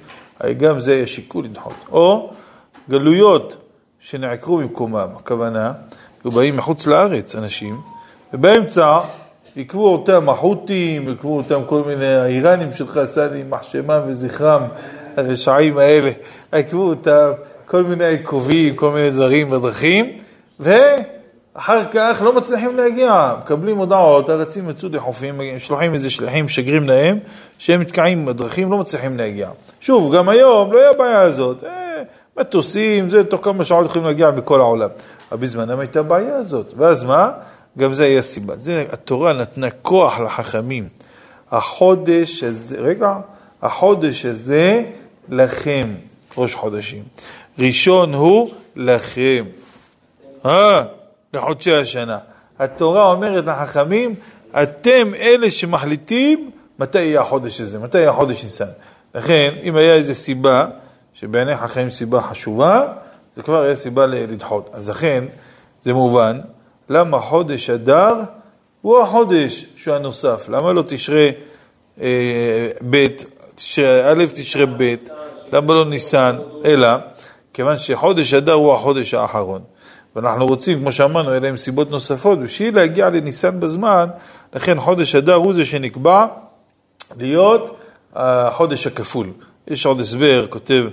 גם 0.58 0.80
זה 0.80 0.94
יהיה 0.94 1.06
שיקול 1.06 1.44
לדחות. 1.44 1.74
או 1.92 2.30
גלויות 2.90 3.56
שנעקרו 4.00 4.56
במקומם, 4.56 5.08
הכוונה, 5.16 5.72
היו 6.24 6.32
באים 6.32 6.56
מחוץ 6.56 6.86
לארץ 6.86 7.34
אנשים, 7.34 7.80
ובאמצע 8.34 8.98
עיכבו 9.54 9.92
אותם 9.92 10.28
החות'ים, 10.28 11.08
עיכבו 11.08 11.36
אותם 11.36 11.60
כל 11.66 11.82
מיני 11.86 12.14
האיראנים 12.14 12.72
שלך, 12.72 13.00
סני, 13.04 13.42
מחשמם 13.48 14.00
וזכרם, 14.06 14.62
הרשעים 15.16 15.78
האלה, 15.78 16.10
עיכבו 16.52 16.82
אותם, 16.82 17.30
כל 17.66 17.82
מיני 17.82 18.04
עיכובים, 18.04 18.74
כל 18.74 18.90
מיני 18.90 19.10
דברים 19.10 19.50
בדרכים, 19.50 20.06
ואחר 20.60 21.84
כך 21.92 22.22
לא 22.24 22.32
מצליחים 22.32 22.76
להגיע, 22.76 23.34
מקבלים 23.42 23.76
הודעות, 23.76 24.28
הרצים 24.28 24.70
יצאו 24.70 24.88
לחופים, 24.92 25.40
שולחים 25.58 25.94
איזה 25.94 26.10
שליחים, 26.10 26.48
שגרים 26.48 26.88
להם, 26.88 27.18
שהם 27.58 27.80
נתקעים 27.80 28.26
בדרכים, 28.26 28.70
לא 28.70 28.78
מצליחים 28.78 29.16
להגיע. 29.16 29.48
שוב, 29.80 30.14
גם 30.14 30.28
היום 30.28 30.72
לא 30.72 30.80
היה 30.80 30.92
בעיה 30.92 31.20
הזאת, 31.20 31.64
אה, 31.64 32.02
מטוסים, 32.38 33.08
זה, 33.08 33.24
תוך 33.24 33.44
כמה 33.44 33.64
שעות 33.64 33.86
יכולים 33.86 34.06
להגיע 34.06 34.30
מכל 34.30 34.60
העולם. 34.60 34.88
אבל 35.32 35.40
בזמנם 35.40 35.78
הייתה 35.78 36.02
בעיה 36.02 36.36
הזאת, 36.36 36.74
ואז 36.76 37.04
מה? 37.04 37.30
גם 37.78 37.94
זה 37.94 38.04
היה 38.04 38.22
סיבה. 38.22 38.54
זה, 38.56 38.84
התורה 38.92 39.32
נתנה 39.32 39.70
כוח 39.70 40.20
לחכמים. 40.20 40.88
החודש 41.50 42.44
הזה, 42.44 42.76
רגע, 42.80 43.14
החודש 43.62 44.24
הזה 44.24 44.82
לכם, 45.28 45.94
ראש 46.36 46.54
חודשים. 46.54 47.02
ראשון 47.58 48.14
הוא 48.14 48.50
לכם. 48.76 49.44
אה, 50.46 50.82
לחודשי 51.34 51.74
השנה. 51.74 52.18
התורה 52.58 53.12
אומרת 53.12 53.44
לחכמים, 53.44 54.14
אתם 54.62 55.14
אלה 55.14 55.50
שמחליטים 55.50 56.50
מתי 56.78 57.02
יהיה 57.02 57.20
החודש 57.20 57.60
הזה, 57.60 57.78
מתי 57.78 57.98
יהיה 57.98 58.10
החודש 58.10 58.44
ניסן. 58.44 58.64
לכן, 59.14 59.54
אם 59.62 59.76
היה 59.76 59.94
איזו 59.94 60.14
סיבה, 60.14 60.66
שבעיני 61.14 61.56
חכמים 61.56 61.90
סיבה 61.90 62.22
חשובה, 62.22 62.86
זה 63.36 63.42
כבר 63.42 63.60
היה 63.60 63.76
סיבה 63.76 64.06
לדחות. 64.06 64.70
אז 64.72 64.88
לכן, 64.88 65.24
זה 65.82 65.92
מובן, 65.92 66.40
למה 66.88 67.18
חודש 67.18 67.70
אדר 67.70 68.14
הוא 68.82 69.00
החודש 69.00 69.66
שהוא 69.76 69.94
הנוסף. 69.94 70.48
למה 70.48 70.72
לא 70.72 70.82
תשרה 70.86 71.28
אה, 72.00 72.68
ב', 72.90 73.06
תשרה 73.54 74.12
א', 74.12 74.24
תשרה 74.34 74.66
ב', 74.66 74.94
למה 75.52 75.74
לא 75.74 75.84
ניסן, 75.84 76.36
אלא 76.64 76.88
כיוון 77.52 77.78
שחודש 77.78 78.34
אדר 78.34 78.52
הוא 78.52 78.74
החודש 78.74 79.14
האחרון. 79.14 79.62
ואנחנו 80.16 80.46
רוצים, 80.46 80.78
כמו 80.78 80.92
שאמרנו, 80.92 81.34
אלה 81.34 81.48
עם 81.48 81.56
סיבות 81.56 81.90
נוספות, 81.90 82.40
בשביל 82.40 82.74
להגיע 82.74 83.10
לניסן 83.10 83.60
בזמן, 83.60 84.08
לכן 84.54 84.80
חודש 84.80 85.14
אדר 85.14 85.34
הוא 85.34 85.54
זה 85.54 85.64
שנקבע 85.64 86.26
להיות 87.16 87.76
החודש 88.14 88.86
הכפול. 88.86 89.30
יש 89.68 89.86
עוד 89.86 90.00
הסבר, 90.00 90.46
כותב 90.50 90.84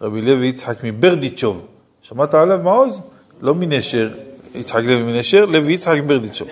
רבי 0.00 0.22
לוי 0.22 0.46
יצחק 0.46 0.84
מברדיצ'וב. 0.84 1.66
שמעת 2.02 2.34
עליו 2.34 2.58
מעוז? 2.62 3.00
לא 3.40 3.54
מנשר, 3.54 4.08
יצחק 4.54 4.82
לוי 4.82 5.02
מנשר, 5.02 5.44
לוי 5.44 5.72
יצחק 5.72 5.98
מברדיצ'וב. 6.04 6.48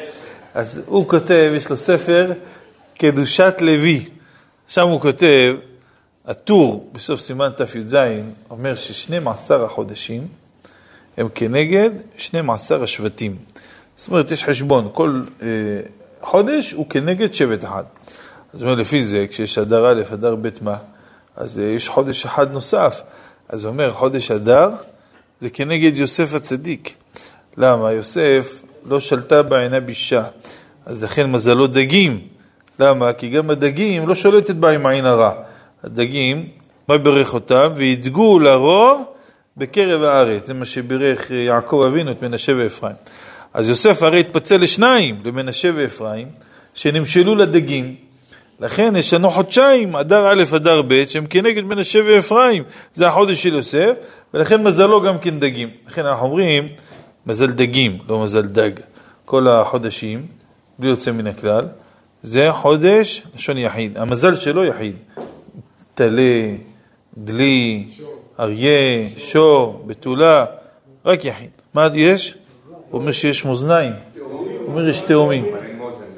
אז 0.55 0.83
הוא 0.87 1.09
כותב, 1.09 1.53
יש 1.57 1.71
לו 1.71 1.77
ספר, 1.77 2.33
קדושת 2.99 3.55
לוי. 3.61 4.09
שם 4.69 4.89
הוא 4.89 5.01
כותב, 5.01 5.57
הטור 6.27 6.91
בסוף 6.93 7.21
סימן 7.21 7.51
תי"ז 7.57 7.97
אומר 8.51 8.77
ששנים 8.77 9.29
עשר 9.29 9.65
החודשים 9.65 10.29
הם 11.17 11.29
כנגד 11.35 11.91
שנים 12.17 12.51
עשר 12.51 12.83
השבטים. 12.83 13.37
זאת 13.97 14.09
אומרת, 14.09 14.31
יש 14.31 14.45
חשבון, 14.45 14.89
כל 14.93 15.23
אה, 15.43 15.47
חודש 16.21 16.73
הוא 16.73 16.87
כנגד 16.91 17.35
שבט 17.35 17.65
אחד. 17.65 17.85
זאת 18.53 18.63
אומרת, 18.63 18.79
לפי 18.79 19.05
זה, 19.05 19.27
כשיש 19.31 19.59
אדר 19.59 19.91
א', 19.91 20.03
אדר 20.15 20.37
ב' 20.37 20.49
מה, 20.61 20.77
אז 21.37 21.59
אה, 21.59 21.65
יש 21.65 21.89
חודש 21.89 22.25
אחד 22.25 22.53
נוסף. 22.53 23.03
אז 23.49 23.65
הוא 23.65 23.73
אומר, 23.73 23.93
חודש 23.93 24.31
אדר 24.31 24.71
זה 25.41 25.51
כנגד 25.51 25.97
יוסף 25.97 26.35
הצדיק. 26.35 26.95
למה? 27.57 27.93
יוסף 27.93 28.63
לא 28.85 29.01
שלטה 29.01 29.43
בעיני 29.43 29.81
בישה, 29.81 30.25
אז 30.87 31.05
לכן 31.05 31.31
מזלו 31.33 31.67
דגים. 31.67 32.36
למה? 32.81 33.13
כי 33.13 33.29
גם 33.29 33.51
הדגים 33.51 34.09
לא 34.09 34.15
שולטת 34.15 34.55
בה 34.55 34.71
עם 34.71 34.87
עין 34.87 35.05
הרע. 35.05 35.33
הדגים, 35.85 36.45
מה 36.89 36.99
בירך 36.99 37.35
אותם? 37.35 37.73
וידגו 37.77 38.39
לרוב 38.39 39.05
בקרב 39.57 40.03
הארץ. 40.03 40.47
זה 40.47 40.55
מה 40.55 40.65
שבירך 40.65 41.31
יעקב 41.31 41.85
אבינו 41.87 42.11
את 42.11 42.23
מנשה 42.23 42.53
ואפרים. 42.57 42.97
אז 43.55 43.69
יוסף 43.69 44.03
הרי 44.03 44.21
התפצל 44.21 44.57
לשניים, 44.57 45.21
למנשה 45.25 45.71
ואפרים, 45.75 46.29
שנמשלו 46.75 47.35
לדגים. 47.35 47.95
לכן 48.61 48.97
יש 48.97 49.15
לנו 49.15 49.31
חודשיים, 49.31 49.97
אדר 49.97 50.33
א', 50.33 50.45
אדר 50.57 50.83
ב', 50.83 51.05
שהם 51.05 51.27
כנגד 51.27 51.65
מנשה 51.65 51.99
ואפרים. 52.07 52.65
זה 52.95 53.09
החודש 53.09 53.43
של 53.43 53.55
יוסף, 53.55 53.93
ולכן 54.35 54.63
מזלו 54.63 55.03
גם 55.03 55.19
כן 55.19 55.41
דגים. 55.41 55.69
לכן 55.89 56.07
אנחנו 56.07 56.27
אומרים, 56.27 56.69
מזל 57.27 57.47
דגים, 57.47 57.99
לא 58.09 58.23
מזל 58.25 58.43
דג. 58.43 58.71
כל 59.25 59.49
החודשים, 59.49 60.27
בלי 60.79 60.91
יוצא 60.91 61.13
מן 61.13 61.27
הכלל, 61.27 61.65
זה 62.27 62.49
חודש 62.53 63.23
לשון 63.37 63.59
יחיד. 63.59 63.99
המזל 63.99 64.35
שלו 64.35 64.65
יחיד. 64.65 64.97
טלה, 65.95 66.55
דלי, 67.19 67.87
אריה, 68.41 69.09
שור, 69.19 69.83
בתולה, 69.87 70.45
רק 71.05 71.25
יחיד. 71.25 71.51
מה 71.75 71.89
יש? 71.95 72.35
הוא 72.91 73.01
אומר 73.01 73.13
שיש 73.13 73.45
מאזניים. 73.45 73.93
הוא 74.19 74.67
אומר 74.69 74.89
יש 74.89 75.01
תאומים. 75.01 75.45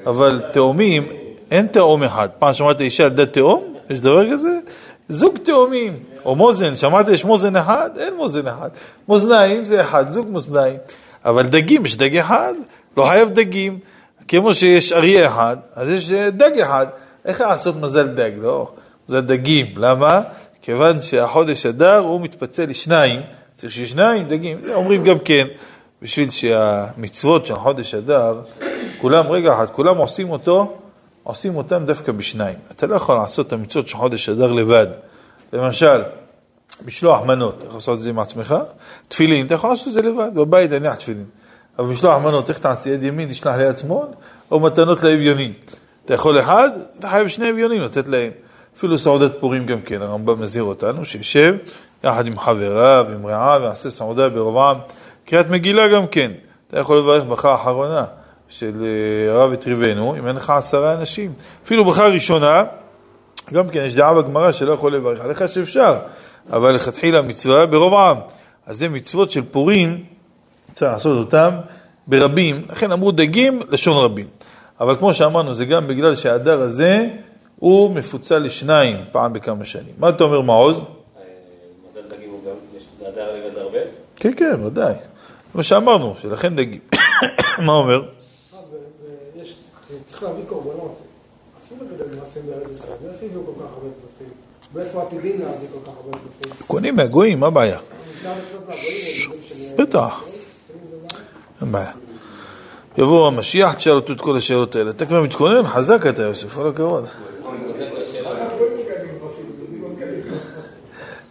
אבל 0.07 0.43
תאומים, 0.53 1.07
אין 1.51 1.67
תאום 1.67 2.03
אחד. 2.03 2.29
פעם 2.39 2.55
שמעת 2.55 2.81
אישה 2.81 3.05
על 3.05 3.11
דת 3.11 3.33
תאום? 3.33 3.75
יש 3.91 4.01
דבר 4.01 4.33
כזה? 4.33 4.59
זוג 5.09 5.37
תאומים. 5.39 5.99
או 6.25 6.37
מוזן, 6.37 6.75
שמעת 6.75 7.09
יש 7.09 7.25
מוזן 7.25 7.57
אחד? 7.57 7.91
אין 7.99 8.15
מוזן 8.17 8.47
אחד. 8.47 8.71
מאזניים 9.09 9.65
זה 9.65 9.81
אחד, 9.81 10.11
זוג 10.11 10.31
מאזניים. 10.31 10.77
אבל 11.25 11.47
דגים, 11.47 11.85
יש 11.85 11.97
דג 11.97 12.17
אחד, 12.17 12.55
לא 12.97 13.05
חייב 13.05 13.29
דגים. 13.29 13.79
כמו 14.29 14.55
שיש 14.55 14.93
אריה 14.93 15.27
אחד, 15.27 15.57
אז 15.75 15.89
יש 15.89 16.13
אה, 16.13 16.31
דג 16.31 16.61
אחד. 16.61 16.87
איך 17.25 17.41
לעשות 17.41 17.77
מזל 17.77 18.07
דג? 18.07 18.31
לא, 18.41 18.71
מזל 19.09 19.21
דגים. 19.21 19.67
למה? 19.77 20.21
כיוון 20.63 21.03
שהחודש 21.03 21.67
אדר 21.67 21.99
הוא 21.99 22.21
מתפצל 22.21 22.65
לשניים, 22.65 23.21
צריך 23.55 23.73
שיהיה 23.73 23.87
שניים 23.87 24.29
דגים. 24.29 24.59
אומרים 24.75 25.05
גם 25.05 25.19
כן, 25.19 25.47
בשביל 26.03 26.31
שהמצוות 26.31 27.47
של 27.47 27.55
חודש 27.55 27.95
אדר, 27.95 28.41
כולם, 29.01 29.27
רגע 29.27 29.55
אחד, 29.55 29.67
כולם 29.67 29.97
עושים 29.97 30.31
אותו, 30.31 30.77
עושים 31.23 31.57
אותם 31.57 31.85
דווקא 31.87 32.13
בשניים. 32.13 32.57
אתה 32.71 32.87
לא 32.87 32.95
יכול 32.95 33.17
לעשות 33.17 33.47
את 33.47 33.53
המצוות 33.53 33.89
של 33.89 33.97
חודש 33.97 34.29
אדר 34.29 34.53
לבד. 34.53 34.87
למשל, 35.53 36.03
משלוח 36.87 37.25
מנות, 37.25 37.55
אתה 37.59 37.67
יכול 37.67 37.77
לעשות 37.77 37.99
את 37.99 38.03
זה 38.03 38.11
עם 38.11 38.19
עצמך, 38.19 38.55
תפילין, 39.09 39.47
אתה 39.47 39.55
יכול 39.55 39.71
לעשות 39.71 39.89
את 39.89 39.93
זה 39.93 40.03
לבד, 40.03 40.31
בבית 40.35 40.71
תניח 40.71 40.95
תפילין. 40.95 41.25
אבל 41.79 41.87
משלוח 41.89 42.25
מנות, 42.25 42.49
איך 42.49 42.59
תעשה 42.59 42.91
יד 42.91 43.03
ימין, 43.03 43.29
תשלח 43.29 43.55
ליד 43.55 43.79
שמאל, 43.79 44.07
או 44.51 44.61
מתנות 44.61 45.03
לאביונים. 45.03 45.53
אתה 46.05 46.15
יכול 46.15 46.41
אחד, 46.41 46.71
אתה 46.99 47.09
חייב 47.09 47.29
שני 47.29 47.51
אביונים 47.51 47.83
לתת 47.83 48.09
להם. 48.09 48.31
אפילו 48.77 48.99
סעודת 48.99 49.41
פורים 49.41 49.67
גם 49.67 49.81
כן, 49.81 50.03
הרמב"ם 50.03 50.41
מזהיר 50.41 50.65
אותנו, 50.65 51.05
שישב 51.05 51.55
יחד 52.05 52.27
עם 52.27 52.39
חבריו, 52.39 53.07
עם 53.15 53.27
רעיו, 53.27 53.61
ויעשה 53.63 53.91
סעודה 53.91 54.29
ברובעם. 54.29 54.77
קריאת 55.25 55.51
מגילה 55.51 55.89
גם 55.89 56.07
כן, 56.07 56.33
אתה 56.67 56.79
יכול 56.79 56.99
לברך 56.99 57.25
ברכה 57.25 57.55
אחרונה 57.55 58.05
של 58.49 58.85
אה, 58.85 59.35
הרב 59.35 59.53
הטריבנו, 59.53 60.17
אם 60.19 60.27
אין 60.27 60.37
לך 60.37 60.51
עשרה 60.51 60.95
אנשים. 60.95 61.33
אפילו 61.65 61.85
ברכה 61.85 62.07
ראשונה, 62.07 62.65
גם 63.53 63.69
כן, 63.69 63.85
יש 63.85 63.95
דעה 63.95 64.15
בגמרא 64.15 64.53
שלא 64.53 64.73
יכול 64.73 64.95
לברך 64.95 65.21
עליך 65.21 65.49
שאפשר, 65.49 65.97
אבל 66.53 66.75
לכתחילה 66.75 67.23
מצווה 67.23 67.67
ברוב 67.67 67.95
העם. 67.95 68.17
אז 68.67 68.79
זה 68.79 68.89
מצוות 68.89 69.31
של 69.31 69.43
פורים, 69.51 70.05
צריך 70.79 70.93
לעשות 70.93 71.19
אותם 71.19 71.51
ברבים, 72.07 72.63
לכן 72.71 72.93
אמרו 72.93 73.13
דגים, 73.13 73.61
לשון 73.71 74.05
רבים. 74.05 74.27
אבל 74.81 74.97
כמו 74.97 75.15
שאמרנו, 75.15 75.55
זה 75.55 75.65
גם 75.65 75.87
בגלל 75.87 76.17
שההדר 76.17 76.61
הזה 76.61 77.07
הוא 77.57 77.91
מפוצל 77.91 78.39
לשניים 78.39 78.97
פעם 79.13 79.33
בכמה 79.33 79.65
שנים. 79.65 79.95
מה 79.99 80.09
אתה 80.09 80.25
אומר, 80.25 80.41
מעוז? 80.41 80.77
מזל 80.77 82.01
דגים 82.09 82.31
הוא 82.31 82.41
גם, 82.47 82.77
יש 82.77 82.87
הרבה? 83.57 83.79
כן, 84.17 84.33
כן, 84.37 84.65
ודאי. 84.65 84.95
מה 85.55 85.63
שאמרנו, 85.63 86.15
שלכן 86.23 86.57
דגים. 86.57 86.81
מה 87.67 87.73
אומר? 87.73 88.03
יש, 89.43 89.55
צריך 90.07 90.23
להביא 90.23 90.45
קורבנות. 90.47 90.99
אסור 91.59 91.79
לגדל 91.81 92.19
כבשים 92.21 92.43
בארץ 92.47 92.71
ישראל. 92.71 92.97
מאיפה 93.05 93.27
הביאו 93.27 93.47
כל 93.47 93.53
כך 93.53 93.71
הרבה 93.75 93.89
כבשים? 94.03 94.33
מאיפה 94.75 95.03
עתידים 95.03 95.41
להביא 95.41 95.69
כל 95.73 95.91
כך 95.91 95.97
הרבה 95.97 96.19
כבשים? 96.19 96.67
קונים 96.67 96.97
מהגויים, 96.97 97.41
מה 97.41 97.47
הבעיה? 97.47 97.79
בטח. 99.79 100.25
אין 101.63 101.73
בעיה. 101.73 101.91
יבוא 102.99 103.27
המשיח, 103.29 103.75
תשאל 103.75 103.93
אותו 103.93 104.13
את 104.13 104.21
כל 104.21 104.37
השאלות 104.37 104.77
האלה. 104.77 104.91
אתה 104.91 105.07
כבר 105.07 105.23
מתכונן? 105.23 105.63
חזק 105.63 106.07
אתה, 106.09 106.23
יוסף, 106.23 106.55
כל 106.55 106.69
הכבוד. 106.69 107.05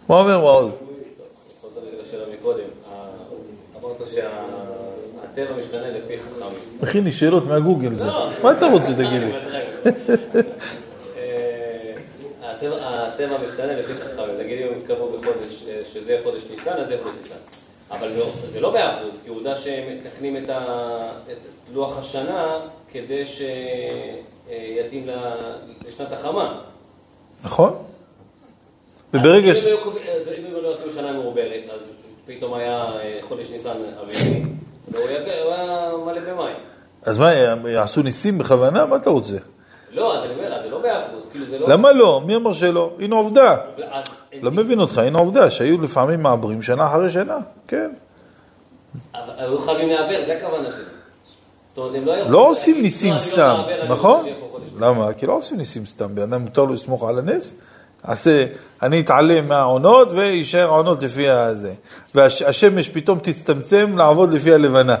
מה 0.08 0.16
אומר 0.20 0.40
מעוז? 0.40 0.70
חוזר 1.60 1.80
רגע 1.80 2.02
לשאלה 2.02 2.24
מקודם, 2.40 2.60
ה- 2.92 3.06
אמרת 3.80 4.08
שהטבע 4.08 5.56
משתנה 5.58 5.88
לפי 5.90 6.14
חכמים. 6.18 6.62
מכין 6.82 7.04
לי 7.04 7.12
שאלות 7.12 7.46
מהגוגל 7.46 7.94
זה. 7.94 8.04
מה 8.42 8.52
אתה 8.52 8.66
רוצה, 8.66 8.92
תגיד 8.92 9.22
לי? 9.22 9.32
אה, 11.16 11.92
הטבע 12.42 13.36
משתנה 13.48 13.72
לפי 13.72 13.92
חכמים, 13.94 14.38
נגיד 14.40 14.58
אם 14.58 14.72
הם 14.74 14.80
קבעו 14.86 15.08
בחודש, 15.10 15.64
אה, 15.68 15.80
שזה 15.92 16.12
יהיה 16.12 16.22
חודש 16.22 16.42
ניסן, 16.50 16.70
אז 16.78 16.88
זה 16.88 16.96
חודש 17.02 17.14
ניסן. 17.22 17.34
אבל 17.90 18.08
לא- 18.18 18.30
זה 18.52 18.60
לא 18.60 18.72
מאה 18.72 18.98
אחוז, 18.98 19.20
כי 19.24 19.30
עובדה 19.30 19.56
שהם 19.56 19.84
מתקנים 20.06 20.36
את 20.36 20.48
ה- 20.50 21.10
את 21.32 21.36
לוח 21.72 21.98
השנה 21.98 22.58
כדי 22.92 23.26
שיתאים 23.26 25.06
לשנת 25.88 26.12
החמה. 26.12 26.60
נכון? 27.44 27.76
וברגע 29.14 29.54
ש... 29.54 29.66
אם 29.66 30.44
הם 30.46 30.62
לא 30.62 30.74
עשו 30.74 30.90
שנה 30.90 31.12
מעוברת, 31.12 31.62
אז 31.74 31.92
פתאום 32.26 32.54
היה 32.54 32.84
אה, 32.84 33.18
חודש 33.28 33.50
ניסן 33.50 33.70
אביבי, 34.02 34.42
והוא 34.88 35.04
הוא 35.44 35.52
היה 35.52 35.90
מלא 36.06 36.20
במים. 36.20 36.56
אז 37.02 37.18
מה, 37.18 37.32
יעשו 37.68 38.02
ניסים 38.02 38.38
בכוונה? 38.38 38.86
מה 38.86 38.96
אתה 38.96 39.10
רוצה? 39.10 39.36
לא, 39.92 40.18
אז 40.18 40.24
אני 40.24 40.34
אומר, 40.34 40.62
זה 40.62 40.70
לא 40.70 40.82
מאה 40.82 41.06
אחוז, 41.06 41.28
כאילו 41.30 41.46
זה 41.46 41.58
לא... 41.58 41.68
למה 41.68 41.92
לא? 41.92 42.22
מי 42.26 42.36
אמר 42.36 42.52
שלא? 42.52 42.90
הנה 42.98 43.16
עובדה. 43.16 43.56
לא 44.42 44.50
מבין 44.50 44.80
אותך, 44.80 44.98
הנה 44.98 45.18
עובדה, 45.18 45.50
שהיו 45.50 45.82
לפעמים 45.82 46.22
מעברים 46.22 46.62
שנה 46.62 46.86
אחרי 46.86 47.10
שנה, 47.10 47.38
כן. 47.68 47.90
אבל 49.14 49.32
היו 49.36 49.58
חייבים 49.58 49.88
לעבר, 49.88 50.26
זה 50.26 50.36
הכוונה 50.36 50.64
שלי. 50.64 50.84
זאת 51.68 51.78
אומרת, 51.78 51.94
הם 51.94 52.04
לא 52.04 52.12
יכולים... 52.12 52.32
לא 52.32 52.48
עושים 52.48 52.82
ניסים 52.82 53.10
לא, 53.10 53.16
לא 53.16 53.20
סתם, 53.20 53.60
נכון? 53.88 54.26
למה? 54.80 55.12
כי 55.12 55.26
לא 55.26 55.32
עושים 55.32 55.56
ניסים 55.56 55.86
סתם, 55.86 56.14
בן 56.14 56.22
אדם 56.22 56.40
מותר 56.40 56.64
לו 56.64 56.74
לסמוך 56.74 57.04
על 57.08 57.18
הנס, 57.18 57.54
עשה, 58.02 58.46
אני 58.82 59.00
אתעלם 59.00 59.48
מהעונות 59.48 60.12
ויישאר 60.12 60.68
העונות 60.68 61.02
לפי 61.02 61.28
הזה. 61.28 61.72
והשמש 62.14 62.88
פתאום 62.88 63.18
תצטמצם 63.18 63.98
לעבוד 63.98 64.34
לפי 64.34 64.52
הלבנה. 64.52 64.96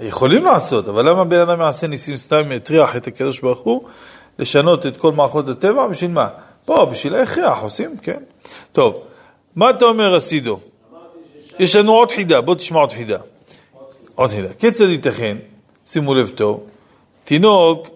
יכולים 0.00 0.44
לעשות, 0.44 0.88
אבל 0.88 1.08
למה 1.08 1.24
בן 1.24 1.38
אדם 1.38 1.60
יעשה 1.60 1.86
ניסים 1.86 2.16
סתם, 2.16 2.52
יטריח 2.52 2.96
את 2.96 3.06
הקדוש 3.06 3.40
ברוך 3.40 3.60
הוא, 3.60 3.84
לשנות 4.38 4.86
את 4.86 4.96
כל 4.96 5.12
מערכות 5.12 5.48
הטבע, 5.48 5.86
בשביל 5.86 6.10
מה? 6.10 6.28
פה, 6.64 6.84
בשביל 6.84 7.14
ההכרח, 7.14 7.58
עושים, 7.62 7.96
כן. 7.96 8.22
טוב, 8.72 9.02
מה 9.56 9.70
אתה 9.70 9.84
אומר, 9.84 10.16
אסידו? 10.16 10.60
יש 11.58 11.76
לנו 11.76 11.92
עוד 11.92 12.12
חידה, 12.12 12.40
בוא 12.40 12.54
תשמע 12.54 12.80
עוד 12.80 12.92
חידה. 12.92 13.18
עוד 14.14 14.30
חידה. 14.30 14.48
כיצד 14.58 14.88
ייתכן, 14.88 15.36
שימו 15.86 16.14
לב 16.14 16.28
טוב, 16.28 16.66
תינוק, 17.24 17.88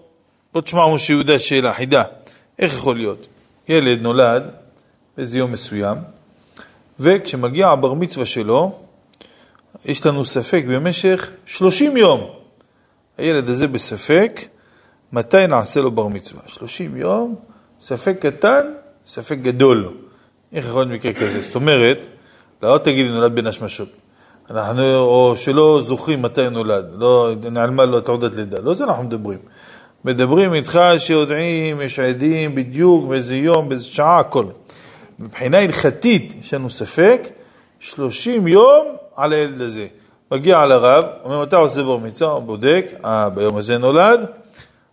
בוא 0.52 0.60
תשמע 0.60 0.94
משה 0.94 1.12
יהודה 1.12 1.38
שאלה, 1.38 1.74
חידה, 1.74 2.02
איך 2.58 2.74
יכול 2.74 2.96
להיות? 2.96 3.26
ילד 3.68 4.00
נולד 4.00 4.42
באיזה 5.16 5.38
יום 5.38 5.52
מסוים, 5.52 5.96
וכשמגיע 7.00 7.68
הבר 7.68 7.94
מצווה 7.94 8.26
שלו, 8.26 8.78
יש 9.86 10.06
לנו 10.06 10.24
ספק 10.24 10.64
במשך 10.68 11.30
30 11.46 11.96
יום. 11.96 12.30
הילד 13.18 13.48
הזה 13.48 13.68
בספק, 13.68 14.40
מתי 15.12 15.46
נעשה 15.46 15.80
לו 15.80 15.90
בר 15.90 16.08
מצווה? 16.08 16.42
30 16.46 16.96
יום, 16.96 17.34
ספק 17.80 18.16
קטן, 18.20 18.72
ספק 19.06 19.38
גדול. 19.42 19.88
איך 20.52 20.66
יכול 20.66 20.82
להיות 20.82 20.92
מקרה 20.92 21.12
כזה? 21.12 21.42
זאת 21.42 21.54
אומרת, 21.54 22.06
לא 22.62 22.78
תגיד 22.78 23.06
לי 23.06 23.12
נולד 23.12 23.34
בין 23.34 23.46
השמשות. 23.46 23.88
אנחנו, 24.50 24.96
או 24.96 25.34
שלא 25.36 25.80
זוכרים 25.84 26.22
מתי 26.22 26.50
נולד, 26.50 26.86
לא 26.98 27.32
נעלמה 27.50 27.84
לו 27.84 28.00
תעודת 28.00 28.34
לידה, 28.34 28.60
לא 28.60 28.74
זה 28.74 28.84
אנחנו 28.84 29.02
מדברים. 29.02 29.38
מדברים 30.04 30.54
איתך 30.54 30.80
שיודעים, 30.98 31.80
יש 31.80 31.98
עדים 31.98 32.54
בדיוק, 32.54 33.08
באיזה 33.08 33.36
יום, 33.36 33.68
באיזה 33.68 33.84
שעה, 33.84 34.18
הכל. 34.18 34.44
מבחינה 35.18 35.58
הלכתית, 35.58 36.34
יש 36.40 36.54
לנו 36.54 36.70
ספק, 36.70 37.28
30 37.80 38.46
יום 38.46 38.96
על 39.16 39.32
הילד 39.32 39.60
הזה. 39.60 39.86
מגיע 40.30 40.66
לרב, 40.66 41.04
אומר, 41.24 41.42
אתה 41.42 41.56
עושה 41.56 41.82
בר 41.82 41.96
מצווה, 41.96 42.32
הוא 42.32 42.42
בודק, 42.42 42.86
אה, 43.04 43.28
ביום 43.28 43.56
הזה 43.56 43.78
נולד, 43.78 44.20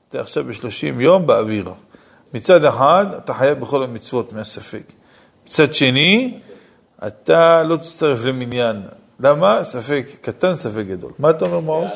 אתה 0.09 0.21
עכשיו 0.21 0.43
ב-30 0.43 1.01
יום 1.01 1.27
באוויר. 1.27 1.65
מצד 2.33 2.65
אחד, 2.65 3.05
אתה 3.17 3.33
חייב 3.33 3.59
בכל 3.59 3.83
המצוות 3.83 4.33
מהספק. 4.33 4.83
מצד 5.47 5.73
שני, 5.73 6.39
אתה 7.07 7.63
לא 7.63 7.75
תצטרף 7.75 8.25
למניין. 8.25 8.81
למה? 9.19 9.63
ספק 9.63 10.05
קטן, 10.21 10.55
ספק 10.55 10.83
גדול. 10.87 11.11
מה 11.19 11.29
אתה 11.29 11.45
אומר, 11.45 11.59
מעוז? 11.59 11.91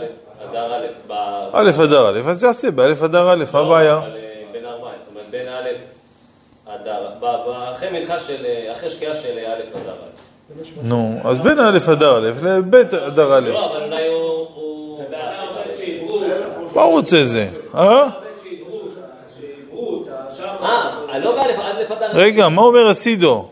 א', 1.53 1.69
אדר 1.83 2.09
א', 2.09 2.29
אז 2.29 2.43
יעשה 2.43 2.71
באלף 2.71 3.03
אדר 3.03 3.33
א', 3.33 3.43
מה 3.53 3.59
הבעיה? 3.59 3.97
אבל, 3.97 4.15
אה, 4.15 4.43
בין 4.51 4.65
ארבעה, 4.65 4.91
זאת 4.99 5.07
אומרת, 5.11 5.25
בין 5.31 5.47
א' 5.47 5.69
אדר, 6.65 7.09
אחרי 7.75 7.99
מנחה 7.99 8.19
של, 8.19 8.45
אה, 8.45 8.73
אחרי 8.77 8.89
שקיעה 8.89 9.15
של 9.15 9.37
אה, 9.37 9.53
א' 9.53 9.77
אדר 9.77 9.91
א'. 9.91 10.16
נו, 10.83 11.19
אז 11.23 11.39
בין 11.39 11.59
א' 11.59 11.77
אדר 11.91 12.17
א' 12.17 12.31
לב' 12.43 12.75
אדר 12.75 13.37
א'. 13.37 13.49
לא, 13.49 13.65
אבל 13.65 13.83
אולי 13.83 14.07
הוא... 14.07 14.47
מה 16.75 16.81
הוא 16.81 16.91
רוצה 16.91 17.23
זה? 17.23 17.47
אה? 17.75 18.07
אה, 20.63 21.19
לא. 21.19 21.35
רגע, 22.13 22.49
מה 22.49 22.61
אומר 22.61 22.87
הסידו? 22.87 23.47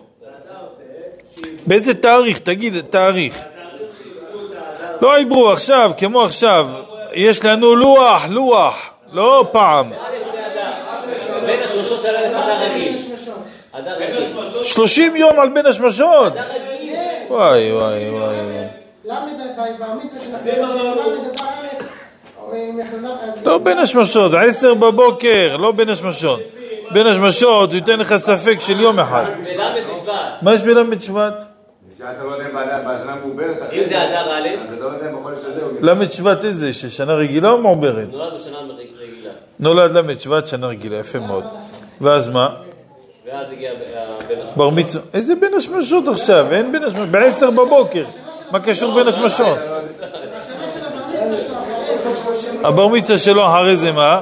באיזה 1.68 1.94
תאריך? 1.94 2.40
תגיד, 2.40 2.74
תאריך. 2.90 3.44
לא 5.02 5.18
עברו 5.18 5.52
עכשיו, 5.52 5.92
כמו 5.98 6.22
עכשיו. 6.22 6.68
יש 7.14 7.46
לנו 7.46 7.76
לוח, 7.76 8.24
לוח, 8.30 8.90
לא 9.14 9.46
פעם. 9.52 9.90
בין 11.46 11.60
השלושות 11.64 12.02
של 12.02 12.16
א' 12.16 12.28
אדר 13.72 13.98
רגיל. 13.98 14.25
אדר 14.66 14.74
רגיל. 14.74 14.74
30 14.74 15.16
יום 15.16 15.40
על 15.40 15.50
בין 15.50 15.66
השמשות. 15.66 16.34
רגיל. 16.34 16.96
וואי, 17.30 17.72
וואי, 17.74 18.10
וואי. 18.10 18.36
למד 19.06 19.40
למד 19.76 20.06
לא 23.44 23.58
בין 23.58 23.78
השמשות, 23.78 24.34
עשר 24.34 24.74
בבוקר, 24.74 25.58
לא 25.58 25.72
בין 25.72 25.90
השמשות. 25.90 26.40
בין 26.92 27.08
השמשות, 27.08 27.70
הוא 27.70 27.76
ייתן 27.76 28.00
לך 28.00 28.16
ספק 28.16 28.58
של 28.60 28.80
יום 28.80 29.00
אחד. 29.00 29.26
מה 30.42 30.54
יש 30.54 30.62
בל"ד 30.62 31.02
שבט? 31.02 31.44
לא 32.00 32.36
אם 32.42 32.56
בשנה 32.56 33.16
מעוברת, 33.16 33.58
אם 33.74 33.84
זה 33.90 34.04
אדר 34.04 34.32
א', 34.32 34.48
אז 34.62 34.74
אתה 34.74 34.84
לא 34.84 34.90
יודע 34.90 35.10
אם 35.10 35.16
בחודש 35.16 35.38
הזה 35.46 35.62
הוא... 35.64 35.72
ל' 35.82 36.12
שבט 36.12 36.46
איזה? 36.46 36.74
ששנה 36.74 37.14
רגילה 37.14 37.50
או 37.50 37.58
מעוברת? 37.58 38.08
נולד 38.12 38.34
בשנה 38.34 38.58
רגילה. 39.00 39.30
נולד 39.60 39.98
ל' 39.98 40.20
שבט 40.20 40.48
שנה 40.48 40.68
רגילה, 40.68 40.98
יפה 40.98 41.20
מאוד. 41.20 41.44
ואז 42.02 42.30
מה? 42.30 42.50
ואז 43.26 43.52
הגיע 43.52 43.72
בן 43.74 44.36
השמונה. 44.42 44.52
בר 44.56 44.70
מצווה, 44.70 45.04
איזה 45.14 45.36
בין 45.36 45.54
השמשות 45.54 46.08
עכשיו? 46.08 46.46
אין 46.52 46.72
בין 46.72 46.84
השמשות, 46.84 47.10
בעשר 47.10 47.52
בבוקר. 47.52 48.06
מה 48.52 48.60
קשור 48.60 48.96
בין 48.96 49.08
השמשות? 49.08 49.58
הבר 52.64 52.88
מצווה 52.88 53.18
שלו 53.20 53.46
אחרי 53.48 53.76
זה 53.76 53.92
מה? 53.92 54.22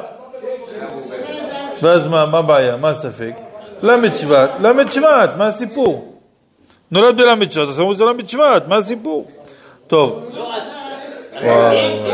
ואז 1.81 2.07
מה, 2.07 2.25
מה 2.25 2.37
הבעיה? 2.37 2.75
מה 2.77 2.89
הספק? 2.89 3.33
ל' 3.83 4.15
שבט, 4.15 4.49
ל' 4.61 4.91
שבט, 4.91 5.29
מה 5.37 5.47
הסיפור? 5.47 6.15
נולד 6.91 7.17
בל' 7.17 7.51
שבט, 7.51 7.67
אז 7.69 7.79
אמרו 7.79 7.93
זה 7.93 8.05
ל' 8.05 8.27
שבט, 8.27 8.67
מה 8.67 8.75
הסיפור? 8.75 9.27
טוב, 9.87 10.29
לא, 10.33 10.49
אם 11.41 11.49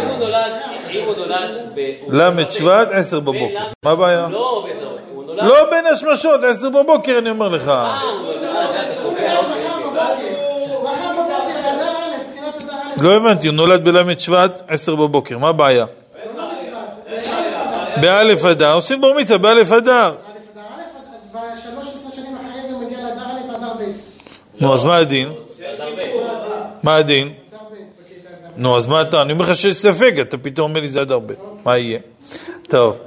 הוא 0.09 0.19
נולד, 0.19 0.51
אם 0.91 1.03
הוא 1.05 1.15
נולד... 1.17 1.51
ב- 1.75 1.91
הוא 2.01 2.13
ל' 2.13 2.29
נולד 2.29 2.51
שבט, 2.51 2.87
עשר 2.91 3.19
בבוקר. 3.19 3.63
מה 3.85 3.91
הבעיה? 3.91 4.27
לא, 4.31 4.65
בעשר 4.67 4.98
נולד... 5.35 5.43
לא 5.43 5.69
בין 5.69 5.85
השמשות, 5.85 6.43
עשר 6.43 6.69
בבוקר 6.69 7.17
אני 7.17 7.29
אומר 7.29 7.47
לך. 7.47 7.67
אה, 7.67 8.01
הוא 8.01 8.19
נולד, 8.19 8.43
אתה 8.43 9.01
קובע, 9.03 9.37
אוקיי. 9.37 9.55
מחר 10.83 11.11
בבוקר, 11.11 11.61
באדר 11.63 11.89
א', 11.89 12.31
תחילת 12.31 12.55
אדר 12.55 12.73
א', 12.99 13.03
לא 13.03 13.15
הבנתי, 13.15 13.47
הוא 13.47 13.55
נולד 13.55 13.83
בל' 13.83 14.19
שבט, 14.19 14.61
עשר 14.67 14.95
בבוקר, 14.95 15.37
מה 15.37 15.49
הבעיה? 15.49 15.85
באלף 18.01 18.45
אדר, 18.45 18.73
עושים 18.73 19.01
בר 19.01 19.13
מצווה 19.13 19.37
באלף 19.37 19.71
אדר. 19.71 19.91
א', 19.91 20.11
אדר 20.53 20.61
א', 20.61 21.37
ו-13 21.37 22.15
שנים 22.15 22.37
אחרי 22.37 22.61
זה 22.61 22.73
הוא 22.73 22.85
מגיע 22.85 22.97
לאדר 22.97 23.21
א', 23.21 23.55
אדר 23.55 23.73
ב'. 23.79 23.91
נו, 24.61 24.73
אז 24.73 24.83
מה 24.83 24.97
הדין? 24.97 25.31
מה 26.83 26.95
הדין? 26.95 27.33
נו, 28.57 28.77
אז 28.77 28.85
מה 28.87 29.01
אתה? 29.01 29.21
אני 29.21 29.33
אומר 29.33 29.45
לך 29.45 29.55
שיש 29.55 29.77
ספק, 29.77 30.13
אתה 30.21 30.37
פתאום 30.37 30.69
אומר 30.69 30.81
לי 30.81 30.89
זה 30.89 31.01
אדר 31.01 31.19
ב'. 31.19 31.33
מה 31.65 31.77
יהיה? 31.77 31.99
טוב, 32.69 32.97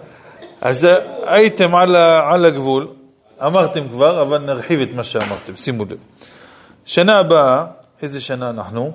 אז 0.62 0.86
הייתם 1.26 1.74
על 1.74 1.96
ה- 1.96 2.32
על 2.32 2.44
הגבול, 2.44 2.88
אמרתם 3.46 3.88
כבר, 3.88 4.22
אבל 4.22 4.38
נרחיב 4.38 4.80
את 4.80 4.94
מה 4.94 5.04
שאמרתם, 5.04 5.56
שימו 5.56 5.84
לב. 5.84 5.96
שנה 6.84 7.18
הבאה, 7.18 7.64
איזה 8.02 8.20
שנה 8.20 8.50
אנחנו? 8.50 8.92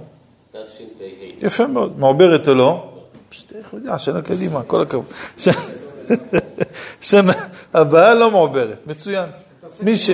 תשפ"ה. 0.51 1.03
יפה 1.41 1.67
מאוד, 1.67 1.99
מעוברת 1.99 2.47
או 2.47 2.53
לא? 2.53 2.89
פשוט 3.29 3.53
איך 3.55 3.67
הוא 3.71 3.79
יודע, 3.79 3.99
שנה 3.99 4.21
קדימה, 4.21 4.63
כל 4.63 4.81
הכבוד. 4.81 5.05
שנה 7.01 7.33
הבאה 7.73 8.13
לא 8.13 8.31
מעוברת, 8.31 8.87
מצוין. 8.87 9.29
מי, 9.81 9.97
ש... 9.97 10.09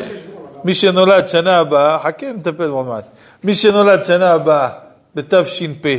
מי 0.63 0.73
שנולד 0.73 1.27
שנה 1.27 1.57
הבאה, 1.57 1.99
חכה, 1.99 2.31
נטפל 2.31 2.69
עוד 2.69 2.85
מעט. 2.85 3.05
מי 3.43 3.55
שנולד 3.55 4.05
שנה 4.05 4.31
הבאה 4.31 4.69
בתשפ"ה, 5.15 5.89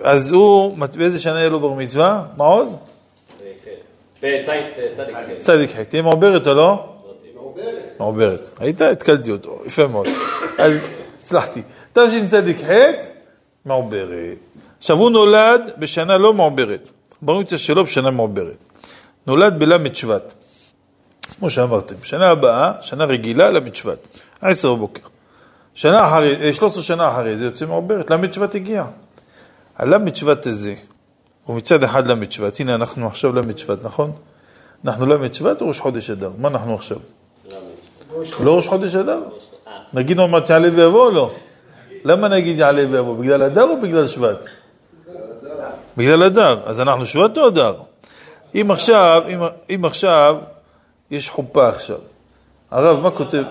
אז 0.00 0.32
הוא, 0.32 0.76
באיזה 0.96 1.20
שנה 1.20 1.38
יהיה 1.38 1.48
לו 1.48 1.60
בר 1.60 1.72
מצווה? 1.72 2.22
מעוז? 2.36 2.76
צדיק 5.40 5.70
ח'. 5.70 5.80
תהיה 5.88 6.02
מעוברת 6.02 6.46
או 6.46 6.54
לא? 6.54 6.86
מעוברת. 7.98 8.50
היית? 8.58 8.80
התקלתי 8.80 9.30
אותו, 9.30 9.62
יפה 9.66 9.86
מאוד. 9.86 10.06
אז 10.58 10.80
הצלחתי. 11.20 11.62
תשצ"ח, 11.92 12.70
מעוברת. 13.64 14.38
עכשיו 14.78 14.96
הוא 14.96 15.10
נולד 15.10 15.72
בשנה 15.78 16.18
לא 16.18 16.34
מעוברת. 16.34 16.90
בר 17.22 17.38
מצווה 17.38 17.58
שלו 17.58 17.84
בשנה 17.84 18.10
מעוברת. 18.10 18.64
נולד 19.26 19.58
בל' 19.58 19.94
שבט. 19.94 20.34
כמו 21.38 21.50
שאמרתם, 21.50 21.94
שנה 22.02 22.28
הבאה, 22.28 22.72
שנה 22.82 23.04
רגילה, 23.04 23.50
ל' 23.50 23.74
שבט. 23.74 24.18
עשר 24.40 24.74
בבוקר. 24.74 25.02
שנה 25.74 26.08
אחרי, 26.08 26.36
אה, 26.40 26.52
13 26.54 26.82
שנה 26.82 27.08
אחרי 27.08 27.36
זה 27.36 27.44
יוצא 27.44 27.66
מעוברת, 27.66 28.10
ל' 28.10 28.32
שבט 28.32 28.54
הגיע. 28.54 28.84
הל' 29.76 30.14
שבט 30.14 30.46
הזה, 30.46 30.74
הוא 31.44 31.56
מצד 31.56 31.82
אחד 31.84 32.06
ל' 32.06 32.30
שבט, 32.30 32.60
הנה 32.60 32.74
אנחנו 32.74 33.06
עכשיו 33.06 33.32
ל' 33.32 33.56
שבט, 33.56 33.84
נכון? 33.84 34.12
אנחנו 34.84 35.06
ל' 35.06 35.32
שבט 35.32 35.60
או 35.60 35.68
ראש 35.68 35.80
חודש 35.80 36.10
אדר? 36.10 36.30
מה 36.38 36.48
אנחנו 36.48 36.74
עכשיו? 36.74 36.98
לא 38.40 38.56
ראש 38.56 38.68
חודש 38.68 38.94
אדר? 38.94 39.20
נגיד 39.92 40.18
עוד 40.18 40.30
מעט 40.30 40.50
יעלה 40.50 40.68
ויבוא 40.74 41.06
או 41.06 41.10
לא? 41.10 41.30
למה 42.04 42.28
נגיד 42.28 42.58
יעלה 42.58 42.84
ויבוא? 42.90 43.16
בגלל 43.16 43.42
אדר 43.42 43.64
או 43.64 43.80
בגלל 43.80 44.06
שבט? 44.06 44.46
בגלל 45.96 46.22
אדר. 46.22 46.60
אז 46.64 46.80
אנחנו 46.80 47.06
שבט 47.06 47.38
או 47.38 47.46
אדר? 47.48 47.74
אם 48.54 48.70
עכשיו, 48.70 49.22
אם 49.70 49.84
עכשיו 49.84 50.36
יש 51.10 51.30
חופה 51.30 51.68
עכשיו, 51.68 51.98
הרב, 52.70 53.00
מה 53.00 53.10
כותב? 53.10 53.42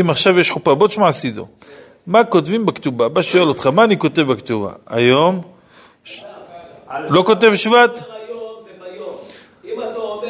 אם 0.00 0.10
עכשיו 0.10 0.38
יש 0.38 0.50
חופה, 0.50 0.74
בוא 0.74 0.88
תשמע 0.88 1.12
סידו. 1.12 1.46
מה 2.06 2.24
כותבים 2.24 2.66
בכתובה? 2.66 3.08
בא 3.08 3.22
שואל 3.22 3.48
אותך, 3.48 3.66
מה 3.66 3.84
אני 3.84 3.98
כותב 3.98 4.22
בכתובה? 4.22 4.72
היום? 4.86 5.42
לא 6.90 7.22
כותב 7.26 7.54
שבט? 7.54 8.02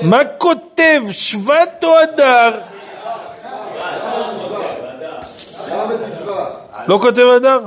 מה 0.02 0.18
כותב 0.38 1.00
שבט 1.10 1.84
או 1.84 2.02
אדר? 2.02 2.60
לא 6.86 6.98
כותב 6.98 7.26
אדר? 7.36 7.60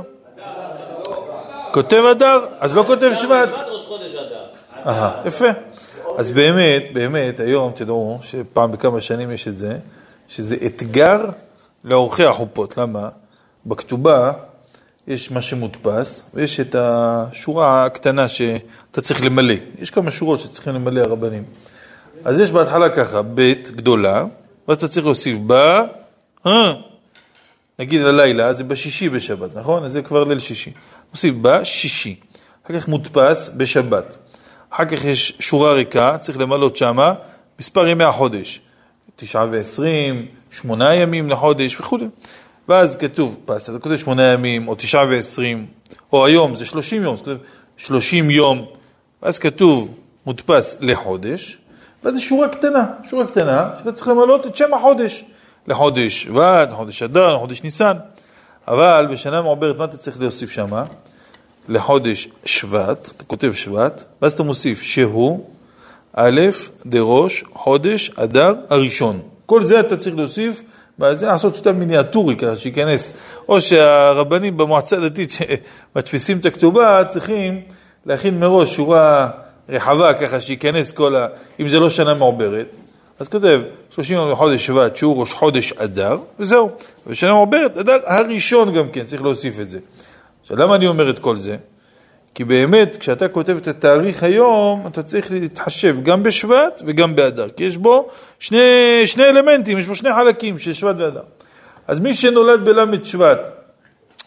כותב 1.72 2.04
אדר? 2.10 2.46
אז 2.60 2.76
לא 2.76 2.82
כותב 2.86 3.10
שבט. 3.14 3.48
יפה. 5.24 5.48
אז 6.16 6.30
באמת, 6.30 6.82
באמת, 6.92 7.40
היום 7.40 7.72
תדעו 7.72 8.18
שפעם 8.22 8.72
בכמה 8.72 9.00
שנים 9.00 9.30
יש 9.30 9.48
את 9.48 9.58
זה, 9.58 9.78
שזה 10.28 10.56
אתגר 10.66 11.24
לעורכי 11.84 12.24
החופות. 12.24 12.78
למה? 12.78 13.08
בכתובה 13.66 14.32
יש 15.10 15.30
מה 15.30 15.42
שמודפס, 15.42 16.30
ויש 16.34 16.60
את 16.60 16.76
השורה 16.78 17.84
הקטנה 17.84 18.28
שאתה 18.28 19.00
צריך 19.00 19.24
למלא. 19.24 19.54
יש 19.78 19.90
כמה 19.90 20.12
שורות 20.12 20.40
שצריכים 20.40 20.74
למלא 20.74 21.00
הרבנים. 21.00 21.44
אז 22.24 22.40
יש 22.40 22.50
בהתחלה 22.50 22.90
ככה, 22.90 23.22
ב' 23.22 23.52
גדולה, 23.66 24.24
ואז 24.68 24.76
אתה 24.76 24.88
צריך 24.88 25.06
להוסיף 25.06 25.38
בה, 25.38 25.84
אה, 26.46 26.72
נגיד 27.78 28.02
הלילה, 28.02 28.52
זה 28.52 28.64
בשישי 28.64 29.08
בשבת, 29.08 29.56
נכון? 29.56 29.84
אז 29.84 29.92
זה 29.92 30.02
כבר 30.02 30.24
ליל 30.24 30.38
שישי. 30.38 30.72
מוסיף 31.10 31.34
בה 31.34 31.64
שישי. 31.64 32.16
אחר 32.66 32.80
כך 32.80 32.88
מודפס 32.88 33.50
בשבת. 33.56 34.16
אחר 34.70 34.84
כך 34.84 35.04
יש 35.04 35.36
שורה 35.38 35.72
ריקה, 35.72 36.18
צריך 36.20 36.38
למלות 36.38 36.76
שמה, 36.76 37.14
מספר 37.60 37.88
ימי 37.88 38.04
החודש. 38.04 38.60
תשעה 39.16 39.46
ועשרים, 39.50 40.26
שמונה 40.50 40.94
ימים 40.94 41.30
לחודש 41.30 41.80
וכו'. 41.80 41.98
ואז 42.70 42.96
כתוב 42.96 43.36
פס, 43.44 43.70
אתה 43.70 43.78
כותב 43.78 43.96
שמונה 43.96 44.22
ימים, 44.22 44.68
או 44.68 44.74
תשעה 44.74 45.06
ועשרים, 45.08 45.66
או 46.12 46.26
היום 46.26 46.54
זה 46.54 46.64
שלושים 46.64 47.02
יום, 47.02 47.14
אז 47.14 47.20
כותב 47.20 47.36
שלושים 47.76 48.30
יום, 48.30 48.66
ואז 49.22 49.38
כתוב 49.38 49.94
מודפס 50.26 50.76
לחודש, 50.80 51.58
ואז 52.04 52.16
יש 52.16 52.28
שורה 52.28 52.48
קטנה, 52.48 52.86
שורה 53.04 53.26
קטנה, 53.26 53.70
שאתה 53.78 53.92
צריך 53.92 54.08
למלות 54.08 54.46
את 54.46 54.56
שם 54.56 54.74
החודש. 54.74 55.24
לחודש 55.68 56.22
שבט, 56.22 56.70
לחודש 56.70 57.02
אדר, 57.02 57.34
לחודש 57.34 57.62
ניסן. 57.62 57.96
אבל 58.68 59.06
בשנה 59.10 59.42
מעוברת, 59.42 59.78
מה 59.78 59.84
אתה 59.84 59.96
צריך 59.96 60.20
להוסיף 60.20 60.50
שמה? 60.50 60.84
לחודש 61.68 62.28
שבט, 62.44 63.10
אתה 63.16 63.24
כותב 63.24 63.52
שבט, 63.54 64.04
ואז 64.22 64.32
אתה 64.32 64.42
מוסיף 64.42 64.82
שהוא 64.82 65.44
א' 66.14 66.40
דראש 66.86 67.44
חודש 67.52 68.10
אדר 68.16 68.54
הראשון. 68.70 69.20
כל 69.46 69.64
זה 69.64 69.80
אתה 69.80 69.96
צריך 69.96 70.16
להוסיף, 70.16 70.62
לעשות 71.00 71.56
יותר 71.56 71.72
מיניאטורי 71.72 72.36
ככה, 72.36 72.56
שייכנס. 72.56 73.12
או 73.48 73.60
שהרבנים 73.60 74.56
במועצה 74.56 74.96
הדתית 74.96 75.30
שמדפיסים 75.30 76.38
את 76.38 76.46
הכתובה, 76.46 77.04
צריכים 77.08 77.60
להכין 78.06 78.40
מראש 78.40 78.76
שורה 78.76 79.30
רחבה 79.68 80.14
ככה, 80.14 80.40
שייכנס 80.40 80.92
כל 80.92 81.16
ה... 81.16 81.26
אם 81.60 81.68
זה 81.68 81.78
לא 81.80 81.90
שנה 81.90 82.14
מעוברת. 82.14 82.66
אז 83.18 83.28
כותב 83.28 83.60
30 83.90 84.16
יום 84.16 84.30
לחודש 84.30 84.66
שבט, 84.66 84.96
שהוא 84.96 85.20
ראש 85.20 85.32
חודש 85.32 85.72
אדר, 85.72 86.18
וזהו. 86.40 86.70
ושנה 87.06 87.32
מעוברת, 87.32 87.76
אדר 87.76 87.98
הראשון 88.04 88.74
גם 88.74 88.88
כן, 88.88 89.04
צריך 89.04 89.22
להוסיף 89.22 89.60
את 89.60 89.68
זה. 89.68 89.78
עכשיו, 90.42 90.56
למה 90.56 90.74
אני 90.74 90.86
אומר 90.86 91.10
את 91.10 91.18
כל 91.18 91.36
זה? 91.36 91.56
כי 92.34 92.44
באמת, 92.44 92.96
כשאתה 93.00 93.28
כותב 93.28 93.56
את 93.56 93.68
התאריך 93.68 94.22
היום, 94.22 94.86
אתה 94.86 95.02
צריך 95.02 95.32
להתחשב 95.32 95.96
גם 96.02 96.22
בשבט 96.22 96.82
וגם 96.86 97.16
באדר, 97.16 97.48
כי 97.48 97.64
יש 97.64 97.76
בו 97.76 98.08
שני, 98.38 98.58
שני 99.04 99.24
אלמנטים, 99.24 99.78
יש 99.78 99.86
בו 99.86 99.94
שני 99.94 100.12
חלקים 100.14 100.58
של 100.58 100.72
שבט 100.72 100.94
ואדר. 100.98 101.22
אז 101.88 102.00
מי 102.00 102.14
שנולד 102.14 102.64
בל"ד 102.64 103.04
שבט 103.04 103.50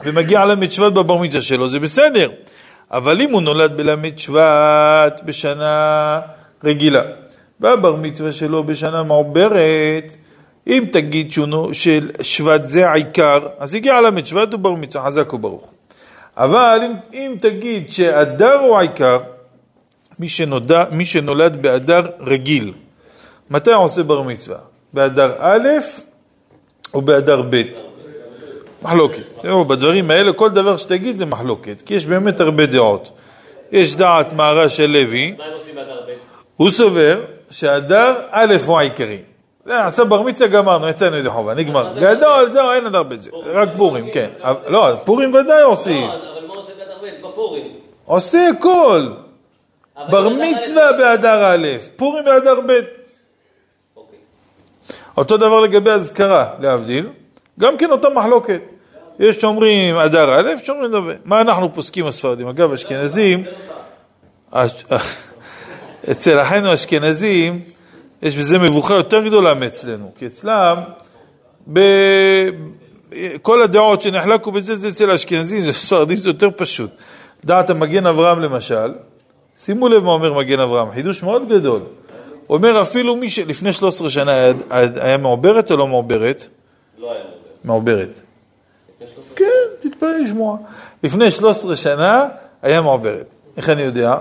ומגיע 0.05 0.45
ל"ד 0.45 0.71
שבט 0.71 0.93
בבר 0.93 1.17
מצווה 1.17 1.41
שלו, 1.41 1.69
זה 1.69 1.79
בסדר. 1.79 2.29
אבל 2.91 3.21
אם 3.21 3.31
הוא 3.31 3.41
נולד 3.41 3.77
בל"ד 3.77 4.17
שבט 4.17 5.21
בשנה 5.25 6.19
רגילה, 6.63 7.01
והבר 7.59 7.95
מצווה 7.95 8.31
שלו 8.31 8.63
בשנה 8.63 9.03
מעוברת, 9.03 10.15
אם 10.67 10.85
תגיד 10.91 11.31
שהוא, 11.31 11.73
של 11.73 12.09
שבט 12.21 12.65
זה 12.65 12.89
העיקר, 12.89 13.47
אז 13.59 13.75
הגיע 13.75 14.01
ל"ד 14.01 14.25
שבט 14.25 14.53
ובר 14.53 14.73
מצווה, 14.73 15.05
חזק 15.05 15.33
וברוך. 15.33 15.72
אבל 16.37 16.79
אם, 16.85 16.93
אם 17.13 17.35
תגיד 17.41 17.91
שאדר 17.91 18.59
הוא 18.59 18.77
העיקר, 18.77 19.19
מי, 20.19 20.29
שנודע, 20.29 20.83
מי 20.91 21.05
שנולד 21.05 21.61
באדר 21.61 22.01
רגיל, 22.19 22.73
מתי 23.49 23.73
הוא 23.73 23.83
עושה 23.85 24.03
בר 24.03 24.21
מצווה? 24.21 24.57
באדר 24.93 25.35
א' 25.39 25.67
או 26.93 27.01
באדר 27.01 27.41
ב'? 27.49 27.61
מחלוקת. 28.81 29.23
תראו, 29.41 29.65
בדברים 29.65 30.11
האלה, 30.11 30.33
כל 30.33 30.49
דבר 30.49 30.77
שתגיד 30.77 31.15
זה 31.15 31.25
מחלוקת, 31.25 31.81
כי 31.85 31.93
יש 31.93 32.05
באמת 32.05 32.39
הרבה 32.39 32.65
דעות. 32.65 33.11
יש 33.71 33.95
דעת 33.95 34.33
מהר"ש 34.33 34.77
של 34.77 34.89
לוי? 34.89 35.35
הוא 36.55 36.69
סובר 36.69 37.21
שהדר 37.49 38.15
א' 38.31 38.55
הוא 38.65 38.79
העיקרי. 38.79 39.21
זה, 39.65 39.85
עשה 39.85 40.03
בר 40.03 40.21
מצווה, 40.21 40.49
גמרנו, 40.49 40.87
יצאנו 40.87 41.15
ידי 41.15 41.29
חובה, 41.29 41.53
נגמר. 41.53 41.99
גדול, 41.99 42.49
זהו, 42.49 42.71
אין 42.71 42.83
ב' 42.91 43.15
זה. 43.15 43.29
רק 43.45 43.69
פורים, 43.77 44.09
כן. 44.09 44.29
לא, 44.67 44.95
פורים 45.05 45.33
ודאי 45.33 45.61
עושים. 45.61 46.07
לא, 46.07 46.15
אבל 46.15 46.47
מה 46.47 46.53
עושה 46.53 46.71
ב'? 47.01 47.27
בפורים. 47.27 47.67
עושה 48.05 48.49
הכל. 48.49 49.07
בר 50.09 50.29
מצווה 50.29 50.91
באדר 50.91 51.45
א', 51.45 51.67
פורים 51.95 52.25
באדר 52.25 52.59
ב'. 52.67 52.79
אוקיי. 53.95 54.19
אותו 55.17 55.37
דבר 55.37 55.59
לגבי 55.59 55.91
אזכרה, 55.91 56.45
להבדיל, 56.59 57.07
גם 57.59 57.77
כן 57.77 57.91
אותה 57.91 58.09
מחלוקת. 58.09 58.61
יש 59.19 59.35
שאומרים 59.41 59.95
אדר 59.95 60.39
א', 60.39 60.51
שאומרים 60.63 60.91
דבר. 60.91 61.13
מה 61.25 61.41
אנחנו 61.41 61.73
פוסקים 61.73 62.07
הספרדים? 62.07 62.47
אגב, 62.47 62.73
אשכנזים, 62.73 63.43
אצל 66.11 66.41
אחינו 66.41 66.69
האשכנזים, 66.69 67.61
יש 68.23 68.37
בזה 68.37 68.57
מבוכה 68.57 68.93
יותר 68.93 69.27
גדולה 69.27 69.53
מאצלנו, 69.53 70.11
כי 70.17 70.25
אצלם, 70.25 70.77
ב... 71.73 71.79
כל 73.41 73.61
הדעות 73.61 74.01
שנחלקו 74.01 74.51
בזה, 74.51 74.75
זה 74.75 74.87
אצל 74.87 75.09
האשכנזים, 75.09 75.61
זה 75.61 75.73
ספרדים, 75.73 76.17
זה 76.17 76.29
יותר 76.29 76.49
פשוט. 76.55 76.91
דעת 77.45 77.69
המגן 77.69 78.05
אברהם 78.05 78.39
למשל, 78.39 78.93
שימו 79.59 79.87
לב 79.87 80.03
מה 80.03 80.11
אומר 80.11 80.33
מגן 80.33 80.59
אברהם, 80.59 80.91
חידוש 80.91 81.23
מאוד 81.23 81.49
גדול. 81.49 81.81
הוא 82.47 82.57
אומר 82.57 82.81
אפילו 82.81 83.15
מי 83.15 83.29
שלפני 83.29 83.73
13 83.73 84.09
שנה 84.09 84.31
היה, 84.31 84.53
היה 85.01 85.17
מעוברת 85.17 85.71
או 85.71 85.77
לא 85.77 85.87
מעוברת? 85.87 86.47
לא 86.97 87.11
היה. 87.11 87.23
מעוברת. 87.63 88.19
13 88.99 89.35
כן, 89.35 89.45
תתפלא 89.89 90.19
לשמוע. 90.19 90.57
לפני 91.03 91.31
13 91.31 91.75
שנה 91.75 92.27
היה 92.61 92.81
מעוברת. 92.81 93.25
איך 93.57 93.69
אני 93.69 93.81
יודע? 93.81 94.17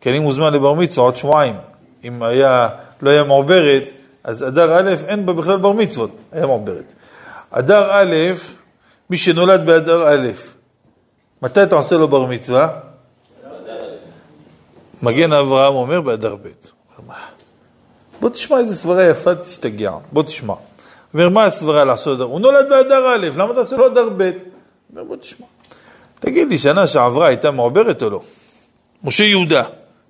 כי 0.00 0.10
אני 0.10 0.18
מוזמן 0.18 0.52
לבר 0.52 0.74
מצווה 0.74 1.06
עוד 1.06 1.16
שבועיים. 1.16 1.54
אם 2.04 2.22
היה, 2.22 2.68
לא 3.02 3.10
היה 3.10 3.24
מעוברת, 3.24 3.92
אז 4.24 4.42
אדר 4.42 4.78
א', 4.78 4.94
אין 5.08 5.26
בה 5.26 5.32
בכלל 5.32 5.56
בר 5.56 5.72
מצוות, 5.72 6.10
היה 6.32 6.46
מעוברת. 6.46 6.92
אדר 7.50 7.88
א', 7.90 8.14
מי 9.10 9.18
שנולד 9.18 9.66
באדר 9.66 10.08
א', 10.08 10.30
מתי 11.42 11.62
אתה 11.62 11.76
עושה 11.76 11.96
לו 11.96 12.08
בר 12.08 12.26
מצווה? 12.26 12.68
מגן 15.02 15.32
אברהם 15.32 15.74
אומר 15.74 16.00
באדר 16.00 16.34
ב'. 16.34 16.38
אומר, 16.38 17.06
"מה? 17.06 17.14
בוא 18.20 18.30
תשמע 18.30 18.58
איזה 18.58 18.76
סברה 18.76 19.04
יפה, 19.04 19.34
תשתגע. 19.34 19.92
בוא 20.12 20.22
תשמע. 20.22 20.54
אומר, 21.14 21.28
מה 21.28 21.44
הסברה 21.44 21.84
לעשות? 21.84 22.20
הוא 22.20 22.40
נולד 22.40 22.68
באדר 22.68 23.14
א', 23.14 23.28
למה 23.36 23.54
עושה 23.54 23.76
לו 23.76 23.86
אדר 23.86 24.08
ב'? 24.16 24.30
אומר, 24.92 25.04
בוא 25.04 25.16
תשמע. 25.16 25.46
תגיד 26.20 26.48
לי, 26.48 26.58
שנה 26.58 26.86
שעברה 26.86 27.26
הייתה 27.26 27.50
מעוברת 27.50 28.02
או 28.02 28.10
לא? 28.10 28.20
משה 29.04 29.24
יהודה, 29.24 29.62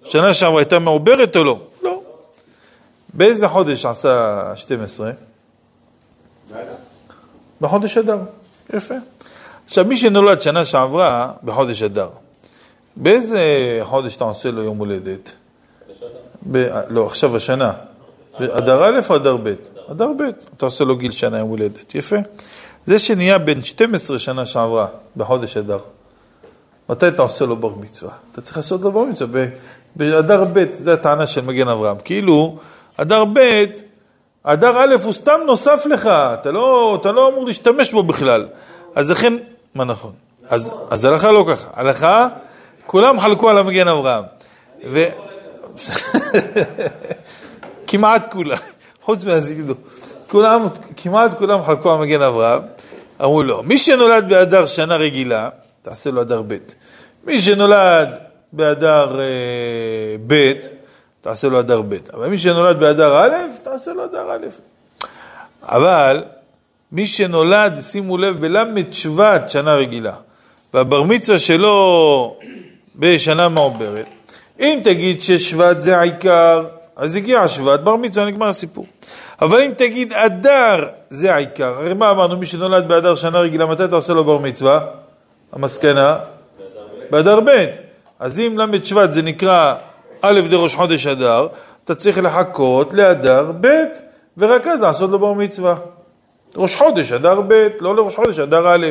שנה 0.04 0.34
שעברה 0.34 0.60
הייתה 0.60 0.78
מעוברת 0.78 1.36
או 1.36 1.44
לא? 1.44 1.58
באיזה 3.14 3.48
חודש 3.48 3.86
עשה 3.86 4.52
12? 4.56 5.10
בחודש 7.60 7.98
אדר. 7.98 8.18
יפה. 8.74 8.94
עכשיו, 9.66 9.84
מי 9.84 9.96
שנולד 9.96 10.40
שנה 10.40 10.64
שעברה, 10.64 11.32
בחודש 11.44 11.82
אדר, 11.82 12.08
באיזה 12.96 13.40
חודש 13.82 14.16
אתה 14.16 14.24
עושה 14.24 14.50
לו 14.50 14.62
יום 14.62 14.78
הולדת? 14.78 15.32
ב... 16.50 16.68
לא, 16.88 17.06
עכשיו 17.06 17.36
השנה. 17.36 17.72
אדר 18.38 18.84
א' 18.84 19.00
או 19.10 19.16
אדר 19.16 19.36
ב'? 19.36 19.54
אדר 19.90 20.08
ב', 20.18 20.22
אתה 20.56 20.66
עושה 20.66 20.84
לו 20.84 20.96
גיל 20.96 21.10
שנה 21.10 21.38
יום 21.38 21.48
הולדת, 21.48 21.94
יפה. 21.94 22.16
זה 22.86 22.98
שנהיה 22.98 23.38
בן 23.38 23.62
12 23.62 24.18
שנה 24.18 24.46
שעברה, 24.46 24.86
בחודש 25.16 25.56
אדר. 25.56 25.78
מתי 26.88 27.08
אתה 27.08 27.22
עושה 27.22 27.44
לו 27.44 27.56
בר 27.56 27.74
מצווה? 27.74 28.12
אתה 28.32 28.40
צריך 28.40 28.56
לעשות 28.56 28.80
לו 28.80 28.92
בר 28.92 29.04
מצווה. 29.04 29.44
באדר 29.96 30.44
ב', 30.52 30.64
זו 30.74 30.90
הטענה 30.90 31.26
של 31.26 31.40
מגן 31.40 31.68
אברהם. 31.68 31.96
כאילו, 32.04 32.58
אדר 32.96 33.24
ב', 33.24 33.64
אדר 34.42 34.78
א' 34.78 34.94
הוא 35.02 35.12
סתם 35.12 35.40
נוסף 35.46 35.86
לך, 35.86 36.06
אתה 36.06 36.50
לא, 36.50 36.98
אתה 37.00 37.12
לא 37.12 37.28
אמור 37.28 37.46
להשתמש 37.46 37.92
בו 37.92 38.02
בכלל. 38.02 38.46
אז 38.94 39.10
לכן, 39.10 39.32
מה 39.74 39.84
נכון? 39.84 40.12
אז, 40.48 40.72
אז 40.90 41.04
הלכה 41.04 41.30
לא 41.30 41.46
ככה. 41.48 41.68
הלכה, 41.74 42.28
כולם 42.86 43.20
חלקו 43.20 43.48
על 43.48 43.58
המגן 43.58 43.88
אברהם. 43.88 44.24
ו... 44.86 45.04
כמעט 47.86 48.32
כולם, 48.32 48.56
חוץ 49.02 49.24
מהזיגדו. 49.24 49.74
כולם, 50.28 50.66
כמעט 50.96 51.38
כולם 51.38 51.64
חלקו 51.64 51.92
על 51.92 51.98
מגן 51.98 52.22
אברהם. 52.22 52.60
אמרו 53.20 53.42
לו, 53.42 53.62
מי 53.62 53.78
שנולד 53.78 54.28
באדר 54.28 54.66
שנה 54.66 54.96
רגילה, 54.96 55.48
תעשה 55.82 56.10
לו 56.10 56.20
אדר 56.20 56.42
ב'. 56.46 56.56
מי 57.24 57.40
שנולד 57.40 58.08
באדר 58.52 59.20
אה, 59.20 60.16
ב', 60.26 60.52
תעשה 61.22 61.48
לו 61.48 61.60
אדר 61.60 61.82
ב'. 61.82 61.96
אבל 62.12 62.28
מי 62.28 62.38
שנולד 62.38 62.80
באדר 62.80 63.16
א', 63.16 63.34
תעשה 63.62 63.92
לו 63.92 64.04
אדר 64.04 64.30
א'. 64.30 64.46
אבל 65.62 66.22
מי 66.92 67.06
שנולד, 67.06 67.80
שימו 67.80 68.16
לב, 68.16 68.40
בל"ד 68.40 68.92
שבט 68.92 69.50
שנה 69.50 69.74
רגילה, 69.74 70.12
והבר 70.74 71.02
מצווה 71.02 71.38
שלו 71.38 72.36
בשנה 72.96 73.48
מעוברת, 73.48 74.06
אם 74.60 74.80
תגיד 74.84 75.22
ששבט 75.22 75.80
זה 75.80 75.98
העיקר, 75.98 76.64
אז 76.96 77.16
הגיע 77.16 77.40
השבט, 77.40 77.80
בר 77.80 77.96
מצווה, 77.96 78.26
נגמר 78.26 78.48
הסיפור. 78.48 78.86
אבל 79.42 79.60
אם 79.62 79.70
תגיד 79.76 80.12
אדר 80.12 80.88
זה 81.10 81.34
העיקר, 81.34 81.74
הרי 81.78 81.94
מה 81.94 82.10
אמרנו, 82.10 82.36
מי 82.36 82.46
שנולד 82.46 82.88
באדר 82.88 83.14
שנה 83.14 83.38
רגילה, 83.38 83.66
מתי 83.66 83.84
אתה 83.84 83.96
עושה 83.96 84.12
לו 84.12 84.24
בר 84.24 84.38
מצווה? 84.38 84.80
המסקנה? 85.52 86.18
באדר 87.10 87.40
ב'. 87.40 87.66
אז 88.20 88.40
אם 88.40 88.58
ל' 88.58 88.84
שבט 88.84 89.12
זה 89.12 89.22
נקרא 89.22 89.74
א' 90.22 90.40
דראש 90.50 90.74
חודש 90.74 91.06
אדר, 91.06 91.46
אתה 91.84 91.94
צריך 91.94 92.18
לחכות 92.18 92.94
לאדר 92.94 93.52
ב', 93.60 93.68
ורק 94.38 94.66
אז 94.66 94.80
לעשות 94.80 95.10
לו 95.10 95.18
בר 95.18 95.32
מצווה. 95.32 95.74
ראש 96.56 96.76
חודש, 96.76 97.12
אדר 97.12 97.40
ב', 97.40 97.68
לא 97.80 97.96
לראש 97.96 98.16
חודש, 98.16 98.38
אדר 98.38 98.74
א'. 98.74 98.86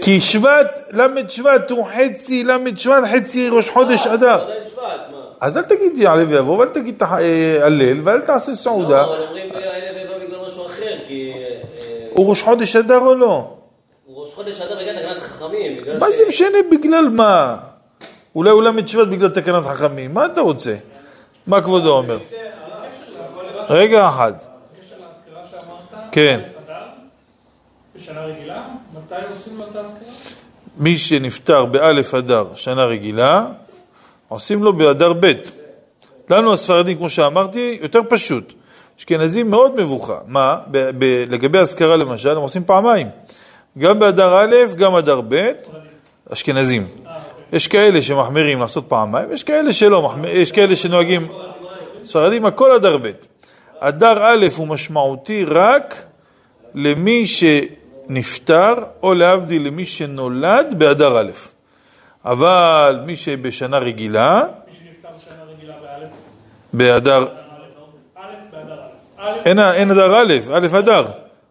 כי 0.00 0.20
שבט, 0.20 0.80
ל' 0.92 1.28
שבט 1.28 1.70
הוא 1.70 1.86
חצי, 1.86 2.44
ל' 2.44 2.76
שבט 2.76 3.04
חצי 3.12 3.48
ראש 3.48 3.70
חודש 3.70 4.06
אדר. 4.06 4.46
שבט, 4.70 4.82
מה? 5.12 5.18
אז 5.40 5.56
אל 5.56 5.62
תגיד 5.62 5.98
יעלה 5.98 6.24
ויבוא, 6.28 6.58
ואל 6.58 6.68
תגיד 6.68 7.02
אה, 7.02 7.66
הלל, 7.66 8.00
ואל 8.04 8.20
תעשה 8.20 8.54
סעודה. 8.54 9.02
לא, 9.02 9.14
אבל 9.14 9.22
אומרים 9.22 9.50
האלה 9.54 10.04
ובא 10.06 10.26
בגלל 10.26 10.46
משהו 10.46 10.66
אחר, 10.66 10.92
כי 11.08 11.32
אה, 11.36 11.56
הוא 12.10 12.30
ראש 12.30 12.42
חודש 12.42 12.76
אדר 12.76 12.98
או 12.98 13.14
לא? 13.14 13.54
הוא 14.06 14.20
ראש 14.20 14.34
חודש 14.34 14.60
אדר 14.60 14.74
בגלל 14.74 14.96
תקנת 14.96 15.22
חכמים, 15.22 15.76
מה 15.98 16.12
זה 16.12 16.24
משנה 16.28 16.58
בגלל 16.70 17.08
מה? 17.08 17.56
אולי 18.34 18.50
ל' 18.50 18.86
שבט 18.86 19.08
בגלל 19.08 19.28
תקנת 19.28 19.64
חכמים, 19.64 20.14
מה 20.14 20.26
אתה 20.26 20.40
רוצה? 20.40 20.74
מה 21.46 21.60
כבודו 21.62 21.96
אומר? 21.96 22.18
רגע 23.68 24.08
אחד, 24.08 24.32
כן. 26.12 26.40
בשנה 27.96 28.20
רגילה, 28.20 28.62
מתי 28.94 29.14
עושים 29.30 29.58
לו 29.58 29.64
את 29.70 29.76
האזכרה? 29.76 29.98
מי 30.76 30.98
שנפטר 30.98 31.64
באלף 31.64 32.14
אדר 32.14 32.46
שנה 32.56 32.84
רגילה, 32.84 33.46
עושים 34.28 34.62
לו 34.62 34.72
באדר 34.72 35.12
ב'. 35.20 35.32
לנו 36.30 36.52
הספרדים, 36.52 36.96
כמו 36.96 37.08
שאמרתי, 37.08 37.78
יותר 37.82 38.00
פשוט. 38.08 38.52
אשכנזים 38.98 39.50
מאוד 39.50 39.80
מבוכה. 39.80 40.18
מה? 40.26 40.56
ב- 40.70 40.90
ב- 40.98 41.24
לגבי 41.28 41.58
אזכרה 41.58 41.96
למשל, 41.96 42.30
הם 42.30 42.42
עושים 42.42 42.64
פעמיים. 42.64 43.08
גם 43.78 43.98
באדר 43.98 44.34
א', 44.40 44.54
גם 44.76 44.94
אדר 44.94 45.20
ב', 45.28 45.52
אשכנזים. 46.32 46.86
יש 47.52 47.68
כאלה 47.68 48.02
שמחמירים 48.02 48.60
לעשות 48.60 48.84
פעמיים, 48.88 49.32
יש 49.32 49.42
כאלה 49.42 49.72
שלא, 49.72 50.14
יש 50.28 50.52
כאלה 50.52 50.76
שנוהגים, 50.76 51.28
ספרדים, 52.04 52.46
הכל 52.46 52.72
אדר 52.72 52.96
ב'. 52.96 53.10
אדר 53.78 54.18
א' 54.22 54.46
הוא 54.56 54.68
משמעותי 54.68 55.44
רק 55.44 56.02
למי 56.74 57.26
שנפטר, 57.26 58.74
או 59.02 59.14
להבדיל 59.14 59.66
למי 59.66 59.84
שנולד 59.84 60.74
באדר 60.78 61.20
א'. 61.20 61.30
אבל 62.24 63.00
מי 63.06 63.16
שבשנה 63.16 63.78
רגילה, 63.78 64.42
מי 64.68 64.74
שנפטר 64.76 65.08
בשנה 65.18 65.44
רגילה 65.56 65.74
באלף, 65.82 66.10
באדר, 66.72 67.26
אין, 69.44 69.90
אדר 69.90 70.16
א', 70.16 70.34
א' 70.52 70.78
אדר. 70.78 71.06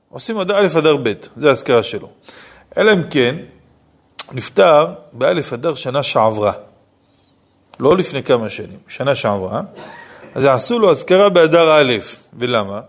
עושים 0.10 0.40
א' 0.40 0.68
אדר 0.78 0.96
ב', 1.04 1.14
זה 1.38 1.50
האזכרה 1.50 1.84
שלו. 1.84 2.10
אלא 2.78 2.94
אם 2.94 3.04
כן, 3.10 3.36
נפטר 4.32 4.88
באלף 5.14 5.54
אדר 5.54 5.76
שנה 5.76 6.04
שעברה. 6.04 6.52
לא 7.80 7.98
לפני 7.98 8.24
כמה 8.24 8.50
שנים, 8.50 8.78
שנה 8.88 9.16
שעברה. 9.16 9.62
אז 10.36 10.46
עשו 10.46 10.80
לו 10.80 10.92
אזכרה 10.92 11.30
באדר 11.30 11.72
א', 11.72 11.94
ולמה? 12.34 12.82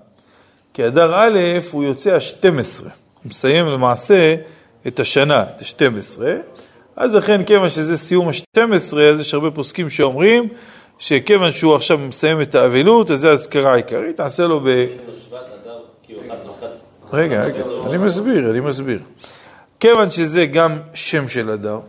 כי 0.74 0.86
אדר 0.86 1.14
א' 1.14 1.38
הוא 1.72 1.84
יוצא 1.84 2.10
ה-12, 2.10 2.82
הוא 2.82 2.90
מסיים 3.24 3.66
למעשה 3.66 4.34
את 4.86 5.00
השנה, 5.00 5.42
את 5.42 5.82
ה-12, 5.82 6.20
אז 6.96 7.14
לכן 7.14 7.44
כיוון 7.44 7.70
שזה 7.70 7.96
סיום 7.96 8.28
ה-12, 8.28 8.98
אז 8.98 9.20
יש 9.20 9.34
הרבה 9.34 9.50
פוסקים 9.50 9.90
שאומרים 9.90 10.48
שכיוון 10.98 11.52
שהוא 11.52 11.74
עכשיו 11.74 11.98
מסיים 11.98 12.40
את 12.40 12.54
האבלות, 12.54 13.10
אז 13.10 13.20
זה 13.20 13.30
האזכרה 13.30 13.72
העיקרית, 13.72 14.16
תעשה 14.16 14.46
לו 14.46 14.60
ב... 14.60 14.64
שבט 14.64 15.38
אדר, 15.62 15.78
11 16.28 16.50
11 16.58 16.68
רגע, 17.12 17.44
רגע, 17.44 17.62
אני 17.86 17.98
מסביר, 17.98 18.50
אני 18.50 18.60
מסביר. 18.60 18.98
כיוון 19.80 20.10
שזה 20.10 20.46
גם 20.46 20.72
שם 20.94 21.28
של 21.28 21.50
אדר, 21.50 21.80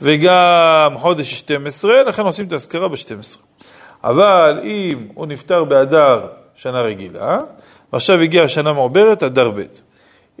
וגם 0.00 0.94
חודש 0.98 1.34
12, 1.34 2.02
לכן 2.02 2.22
עושים 2.22 2.46
את 2.46 2.52
האזכרה 2.52 2.88
ב-12. 2.88 3.38
אבל 4.04 4.60
אם 4.64 5.06
הוא 5.14 5.26
נפטר 5.26 5.64
באדר 5.64 6.26
שנה 6.54 6.80
רגילה, 6.80 7.40
ועכשיו 7.92 8.20
הגיעה 8.20 8.48
שנה 8.48 8.72
מעוברת, 8.72 9.22
אדר 9.22 9.50
ב'. 9.50 9.62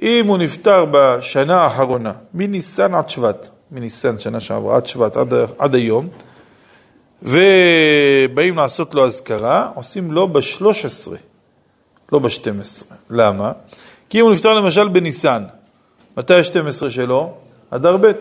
אם 0.02 0.26
הוא 0.26 0.38
נפטר 0.38 0.86
בשנה 0.90 1.60
האחרונה, 1.60 2.12
מניסן 2.34 2.94
עד 2.94 3.08
שבט, 3.08 3.48
מניסן 3.70 4.18
שנה 4.18 4.40
שעברה 4.40 4.76
עד 4.76 4.86
שבט, 4.86 5.16
עד, 5.16 5.34
עד 5.58 5.74
היום, 5.74 6.08
ובאים 7.22 8.56
לעשות 8.56 8.94
לו 8.94 9.06
אזכרה, 9.06 9.68
עושים 9.74 10.12
לו 10.12 10.28
ב-13, 10.28 11.10
לא 12.12 12.18
ב-12. 12.18 12.84
למה? 13.10 13.52
כי 14.08 14.20
אם 14.20 14.24
הוא 14.24 14.32
נפטר 14.32 14.54
למשל 14.54 14.88
בניסן, 14.88 15.42
מתי 16.16 16.34
ה-12 16.34 16.90
שלו? 16.90 17.34
אדר 17.70 17.96
ב', 17.96 18.12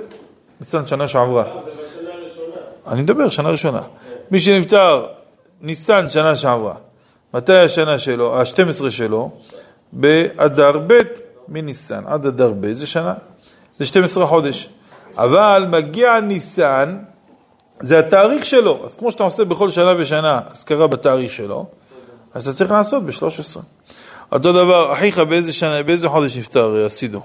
ניסן 0.60 0.88
שנה 0.88 1.08
שעברה. 1.08 1.44
הראשונה. 1.44 2.56
אני 2.88 3.02
מדבר, 3.02 3.30
שנה 3.30 3.50
ראשונה. 3.50 3.82
מי 4.32 4.40
שנפטר 4.40 5.06
ניסן 5.62 6.10
שנה 6.10 6.36
שעברה, 6.36 6.76
מתי 7.34 7.54
השנה 7.54 8.00
שלו, 8.00 8.40
ה-12 8.40 8.90
שלו? 8.90 9.32
באדר 9.92 10.80
ב' 10.88 11.00
מניסן 11.48 12.04
עד 12.08 12.26
אדר 12.26 12.54
ב', 12.60 12.74
זה 12.74 12.88
שנה, 12.88 13.14
זה 13.80 13.86
12 13.86 14.28
חודש. 14.28 14.70
אבל 15.18 15.66
מגיע 15.70 16.20
ניסן, 16.20 16.98
זה 17.80 18.00
התאריך 18.00 18.46
שלו. 18.46 18.82
אז 18.86 18.96
כמו 18.96 19.12
שאתה 19.12 19.24
עושה 19.24 19.46
בכל 19.46 19.70
שנה 19.70 19.94
ושנה 19.98 20.42
אזכרה 20.52 20.88
בתאריך 20.88 21.34
שלו, 21.34 21.66
אז 22.34 22.48
אתה 22.48 22.58
צריך 22.58 22.72
לעשות 22.72 23.06
ב-13. 23.06 23.60
אותו 24.32 24.54
דבר, 24.54 24.94
אחיך 24.94 25.20
באיזה 25.20 25.54
שנה, 25.54 25.84
באיזה 25.84 26.10
חודש 26.10 26.38
נפטר 26.38 26.82
אה, 26.82 26.86
הסידו? 26.86 27.22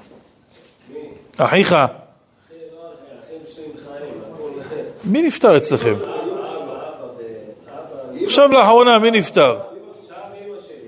אחיך. 1.40 1.76
מי 5.04 5.22
נפטר 5.22 5.56
אצלכם? 5.56 5.94
עכשיו 8.24 8.52
לאחרונה, 8.52 8.98
מי 8.98 9.10
נפטר? 9.10 9.58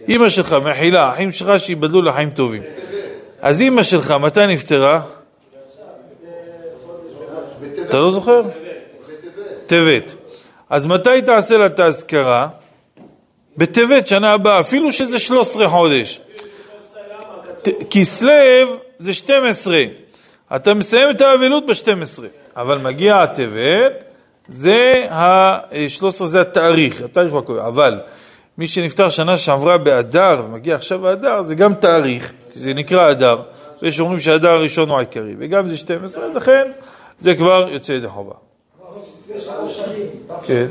אימא 0.08 0.28
שלך, 0.28 0.52
מחילה, 0.52 1.12
אחים 1.12 1.32
שלך 1.32 1.60
שיבדלו 1.60 2.02
לחיים 2.02 2.30
טובים. 2.30 2.62
אז 3.40 3.62
אימא 3.62 3.82
שלך, 3.82 4.10
מתי 4.10 4.46
נפטרה? 4.46 5.00
אתה 7.80 7.96
לא 7.96 8.10
זוכר? 8.10 8.42
טבת. 9.66 10.14
אז 10.70 10.86
מתי 10.86 11.22
תעשה 11.26 11.58
לה 11.58 11.66
את 11.66 11.78
האזכרה? 11.78 12.48
בטבת, 13.56 14.08
שנה 14.08 14.32
הבאה, 14.32 14.60
אפילו 14.60 14.92
שזה 14.92 15.18
13 15.18 15.68
חודש. 15.68 16.20
כסלו 17.90 18.32
זה 18.98 19.14
12. 19.14 19.84
אתה 20.56 20.74
מסיים 20.74 21.10
את 21.10 21.20
האבלות 21.20 21.66
ב-12, 21.66 22.22
אבל 22.56 22.78
מגיע 22.78 23.22
הטבת, 23.22 24.04
זה 24.48 25.06
ה-13 25.10 26.24
זה 26.24 26.40
התאריך, 26.40 27.02
התאריך 27.02 27.32
הוא 27.32 27.38
הקובע, 27.38 27.66
אבל 27.66 28.00
מי 28.58 28.68
שנפטר 28.68 29.08
שנה 29.08 29.38
שעברה 29.38 29.78
באדר 29.78 30.42
ומגיע 30.44 30.74
עכשיו 30.74 31.08
האדר, 31.08 31.42
זה 31.42 31.54
גם 31.54 31.74
תאריך, 31.74 32.32
כי 32.52 32.58
זה 32.58 32.74
נקרא 32.74 33.10
אדר, 33.10 33.42
ויש 33.82 34.00
אומרים 34.00 34.20
שהאדר 34.20 34.50
הראשון 34.50 34.88
הוא 34.88 34.96
העיקרי, 34.96 35.34
וגם 35.38 35.68
זה 35.68 35.76
12, 35.76 36.24
אז 36.24 36.36
לכן 36.36 36.70
זה 37.20 37.34
כבר 37.34 37.68
יוצא 37.70 37.92
ידי 37.92 38.08
חובה. 38.08 38.34
כן. 40.46 40.66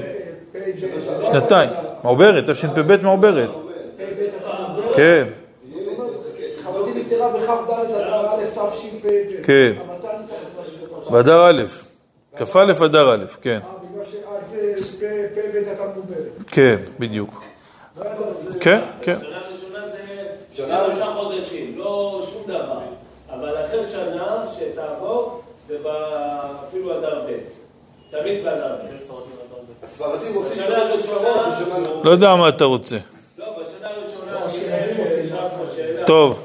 תשפ"ב, 0.51 1.25
שנתיים, 1.25 1.69
מעוברת, 2.03 2.49
תשפ"ב 2.49 3.03
מעוברת. 3.03 3.49
כן, 4.95 5.27
חברתי 7.31 7.37
נפטרה 7.37 7.61
בכ"ד 7.63 7.91
אדר 7.91 8.27
א' 8.29 8.45
תשפ"ב. 8.71 9.07
כן. 9.43 9.73
באדר 11.09 11.49
א', 11.49 11.63
כ"א 12.35 12.85
אדר 12.85 13.13
א', 13.13 13.25
כן, 13.41 13.59
אה, 13.63 13.77
בגלל 13.91 14.03
שעד 14.03 14.41
פ"ב 15.33 15.55
הייתה 15.55 15.83
מעוברת. 15.83 16.43
כן, 16.47 16.75
בדיוק. 16.99 17.43
כן, 18.59 18.79
כן. 19.01 19.17
שנה 19.19 19.39
ראשונה 19.53 19.87
זה 19.87 19.97
12 20.53 21.13
חודשים, 21.13 21.73
לא 21.77 22.25
שום 22.31 22.43
דבר. 22.47 22.79
אבל 23.29 23.65
אחרי 23.65 23.87
שנה 23.91 24.45
שתעבור, 24.59 25.41
זה 25.67 25.77
ב- 25.83 25.87
אפילו 26.67 26.99
אדר 26.99 27.21
ב'. 27.27 27.31
תמיד 28.09 28.43
באדר 28.43 28.75
ב'. 28.75 28.95
הספרדים 29.83 30.33
עושים 30.35 30.63
בשנה 30.63 30.77
הראשונה, 30.77 31.59
לא 32.03 32.11
יודע 32.11 32.35
מה 32.35 32.49
אתה 32.49 32.65
רוצה. 32.65 32.97
לא, 33.37 33.45
שאלה. 35.75 36.05
טוב, 36.05 36.39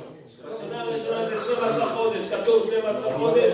בשנה 0.55 0.83
הראשונה 0.83 1.29
זה 1.29 1.55
12 1.55 1.95
חודש, 1.95 2.21
כתוב 2.31 2.67
12 2.67 3.13
חודש 3.19 3.53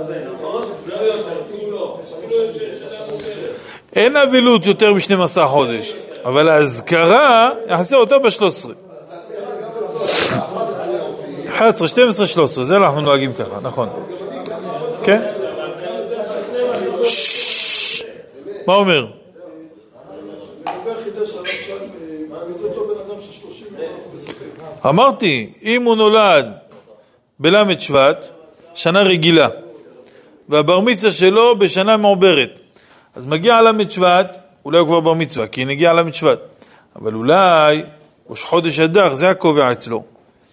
לזה, 0.00 0.24
נכון? 0.34 0.62
לא 0.88 0.94
יותר, 0.94 1.32
אפילו 1.46 1.70
לא. 1.70 1.98
אפילו 2.02 2.42
יש 2.42 2.56
שנה 2.56 3.06
מוכרת. 3.12 3.81
אין 3.96 4.16
אבלות 4.16 4.66
יותר 4.66 4.92
מ-12 4.92 5.46
חודש, 5.46 5.92
אבל 6.24 6.48
האזכרה, 6.48 7.50
יעשה 7.68 7.96
אותה 7.96 8.18
ב-13. 8.18 8.68
11, 11.48 11.88
12, 11.88 12.26
13, 12.26 12.64
זה 12.64 12.76
אנחנו 12.76 13.00
נוהגים 13.00 13.32
ככה, 13.32 13.60
נכון. 13.62 13.88
כן? 15.04 15.22
מה 18.66 18.74
אומר? 18.74 19.06
לגבי 20.66 20.90
חידש 21.04 21.34
הרב 21.34 21.46
שאל, 21.46 21.76
וזה 22.46 22.66
אותו 22.66 22.88
בן 22.88 23.00
אדם 23.06 23.20
של 23.20 23.32
30 23.32 23.66
יום 23.78 23.88
בספק. 24.12 24.86
אמרתי, 24.86 25.52
אם 25.62 25.82
הוא 25.82 25.96
נולד 25.96 26.46
בל' 27.38 27.80
שבט, 27.80 28.28
שנה 28.74 29.02
רגילה, 29.02 29.48
והבר 30.48 30.80
מצווה 30.80 31.10
שלו 31.10 31.58
בשנה 31.58 31.96
מעוברת, 31.96 32.60
אז 33.16 33.26
מגיע 33.26 33.62
ל' 33.62 33.88
שבט, 33.88 34.36
אולי 34.64 34.78
הוא 34.78 34.86
כבר 34.86 35.00
בר 35.00 35.14
מצווה, 35.14 35.46
כי 35.46 35.64
נגיע 35.64 35.92
ל' 35.92 36.12
שבט, 36.12 36.38
אבל 36.96 37.14
אולי 37.14 37.82
ראש 38.28 38.44
חודש 38.44 38.80
אדר, 38.80 39.14
זה 39.14 39.30
הקובע 39.30 39.72
אצלו, 39.72 40.04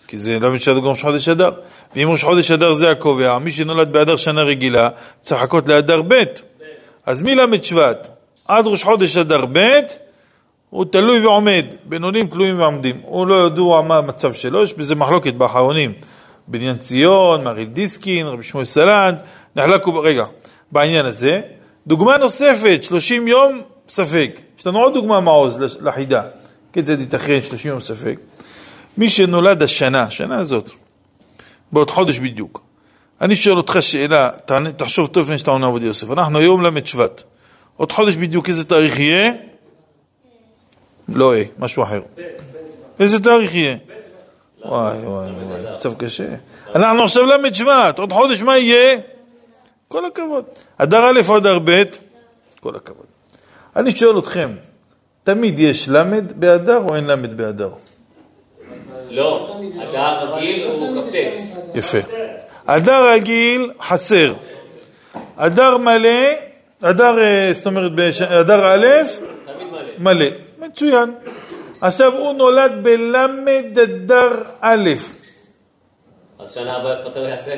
כי 0.07 0.17
זה 0.17 0.39
ל' 0.39 0.59
שבט 0.59 0.75
הוא 0.75 0.83
גם 0.83 0.89
ראש 0.89 1.01
חודש 1.01 1.29
אדר, 1.29 1.51
ואם 1.95 2.07
ראש 2.11 2.23
חודש 2.23 2.51
אדר 2.51 2.73
זה 2.73 2.91
הקובע, 2.91 3.39
מי 3.39 3.51
שנולד 3.51 3.91
באדר 3.91 4.17
שנה 4.17 4.43
רגילה, 4.43 4.89
צריך 5.21 5.41
לחכות 5.41 5.69
לאדר 5.69 6.01
ב', 6.07 6.23
אז 7.05 7.21
מל' 7.21 7.61
שבט 7.61 8.07
עד 8.47 8.67
ראש 8.67 8.83
חודש 8.83 9.17
אדר 9.17 9.45
ב', 9.51 9.79
הוא 10.69 10.85
תלוי 10.85 11.25
ועומד, 11.25 11.65
בינונים 11.83 12.27
תלויים 12.27 12.59
ועומדים. 12.59 13.01
הוא 13.03 13.27
לא 13.27 13.45
ידוע 13.45 13.81
מה 13.81 13.97
המצב 13.97 14.33
שלו, 14.33 14.63
יש 14.63 14.73
בזה 14.73 14.95
מחלוקת 14.95 15.33
באחרונים. 15.33 15.93
בניין 16.47 16.77
ציון, 16.77 17.43
מריל 17.43 17.67
דיסקין, 17.67 18.27
רבי 18.27 18.43
שמואל 18.43 18.65
סלנט, 18.65 19.21
נחלקו, 19.55 19.99
רגע, 19.99 20.25
בעניין 20.71 21.05
הזה. 21.05 21.41
דוגמה 21.89 22.17
נוספת, 22.17 22.83
30 22.83 23.27
יום, 23.27 23.61
ספק. 23.89 24.41
יש 24.59 24.67
לנו 24.67 24.79
עוד 24.79 24.93
דוגמה 24.93 25.19
מעוז 25.19 25.59
לחידה. 25.59 26.23
כיצד 26.73 26.99
ייתכן 26.99 27.43
30 27.43 27.71
יום 27.71 27.79
ספק? 27.79 28.19
מי 28.97 29.09
שנולד 29.09 29.63
השנה, 29.63 30.01
השנה 30.01 30.39
הזאת, 30.39 30.69
בעוד 31.71 31.91
חודש 31.91 32.19
בדיוק. 32.19 32.61
אני 33.21 33.35
שואל 33.35 33.57
אותך 33.57 33.77
שאלה, 33.81 34.29
תחשוב 34.77 35.07
טוב 35.07 35.23
לפני 35.23 35.37
שאתה 35.37 35.51
עונה 35.51 35.67
עבודי 35.67 35.85
יוסף. 35.85 36.11
אנחנו 36.11 36.39
היום 36.39 36.65
ל' 36.65 36.85
שבט. 36.85 37.23
עוד 37.77 37.91
חודש 37.91 38.15
בדיוק 38.15 38.49
איזה 38.49 38.65
תאריך 38.65 38.99
יהיה? 38.99 39.31
לא 41.09 41.35
אה, 41.35 41.43
משהו 41.59 41.83
אחר. 41.83 42.01
איזה 42.99 43.23
תאריך 43.23 43.55
יהיה? 43.55 43.77
וואי 44.65 44.97
וואי 44.97 45.31
וואי, 45.31 45.73
מצב 45.75 45.93
קשה. 45.93 46.27
אנחנו 46.75 47.03
עכשיו 47.03 47.25
ל' 47.25 47.53
שבט, 47.53 47.99
עוד 47.99 48.13
חודש 48.13 48.41
מה 48.41 48.57
יהיה? 48.57 48.97
כל 49.87 50.05
הכבוד. 50.05 50.45
אדר 50.81 51.03
א' 51.05 51.19
או 51.29 51.37
אדר 51.37 51.59
ב', 51.63 51.83
כל 52.59 52.75
הכבוד. 52.75 53.05
אני 53.75 53.95
שואל 53.95 54.19
אתכם, 54.19 54.49
תמיד 55.23 55.59
יש 55.59 55.89
ל' 55.89 56.03
באדר 56.35 56.77
או 56.77 56.95
אין 56.95 57.07
ל' 57.07 57.15
באדר? 57.15 57.69
לא, 59.09 59.55
אדר 59.83 60.35
רגיל 60.35 60.67
הוא 60.67 61.03
כ"ט. 61.03 61.15
יפה. 61.75 61.97
אדר 62.65 63.13
רגיל 63.13 63.71
חסר. 63.81 64.33
אדר 65.35 65.77
מלא, 65.77 66.19
אדר, 66.81 67.19
אה, 67.19 67.49
זאת 67.53 67.65
אומרת, 67.65 67.91
אדר 68.21 68.73
א', 68.73 68.85
מלא. 69.97 70.25
מצוין. 70.59 71.13
עכשיו 71.81 72.17
הוא 72.17 72.33
נולד 72.33 72.71
בלמד 72.83 73.79
אדר 73.83 74.43
א'. 74.61 74.89
אז 76.39 76.53
שנה 76.53 76.77
הבאה 76.77 76.97
איפה 76.97 77.09
אתה 77.09 77.19
יעשה? 77.19 77.55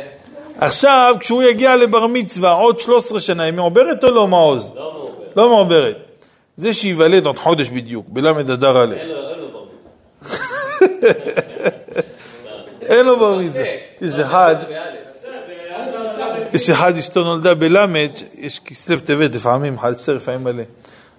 עכשיו, 0.61 1.15
כשהוא 1.19 1.43
יגיע 1.43 1.75
לבר 1.75 2.07
מצווה 2.07 2.51
עוד 2.51 2.79
13 2.79 3.19
שנה, 3.19 3.43
היא 3.43 3.53
מעוברת 3.53 4.03
או 4.03 4.11
לא 4.11 4.27
מעוז? 4.27 4.71
לא 4.75 4.91
מעובר. 4.93 5.13
לא 5.35 5.49
מעוברת. 5.49 5.97
זה 6.55 6.73
שייוולד 6.73 7.25
עוד 7.25 7.37
חודש 7.37 7.69
בדיוק, 7.69 8.05
בלמד 8.09 8.49
אדר 8.49 8.83
א'. 8.83 8.95
אין 8.95 9.05
לו 9.05 9.49
בר 9.51 9.65
מצווה. 9.65 10.11
אין 12.81 13.05
לו 13.05 13.19
בר 13.19 13.37
מצווה. 13.37 13.65
יש 14.01 14.19
אחד. 14.19 14.55
יש 16.53 16.69
אחד 16.69 16.97
אשתו 16.97 17.23
נולדה 17.23 17.55
בלמד, 17.55 18.11
יש 18.37 18.59
כסלו 18.59 18.99
טבת 18.99 19.35
לפעמים, 19.35 19.79
חסר 19.79 20.15
לפעמים 20.15 20.43
מלא. 20.43 20.63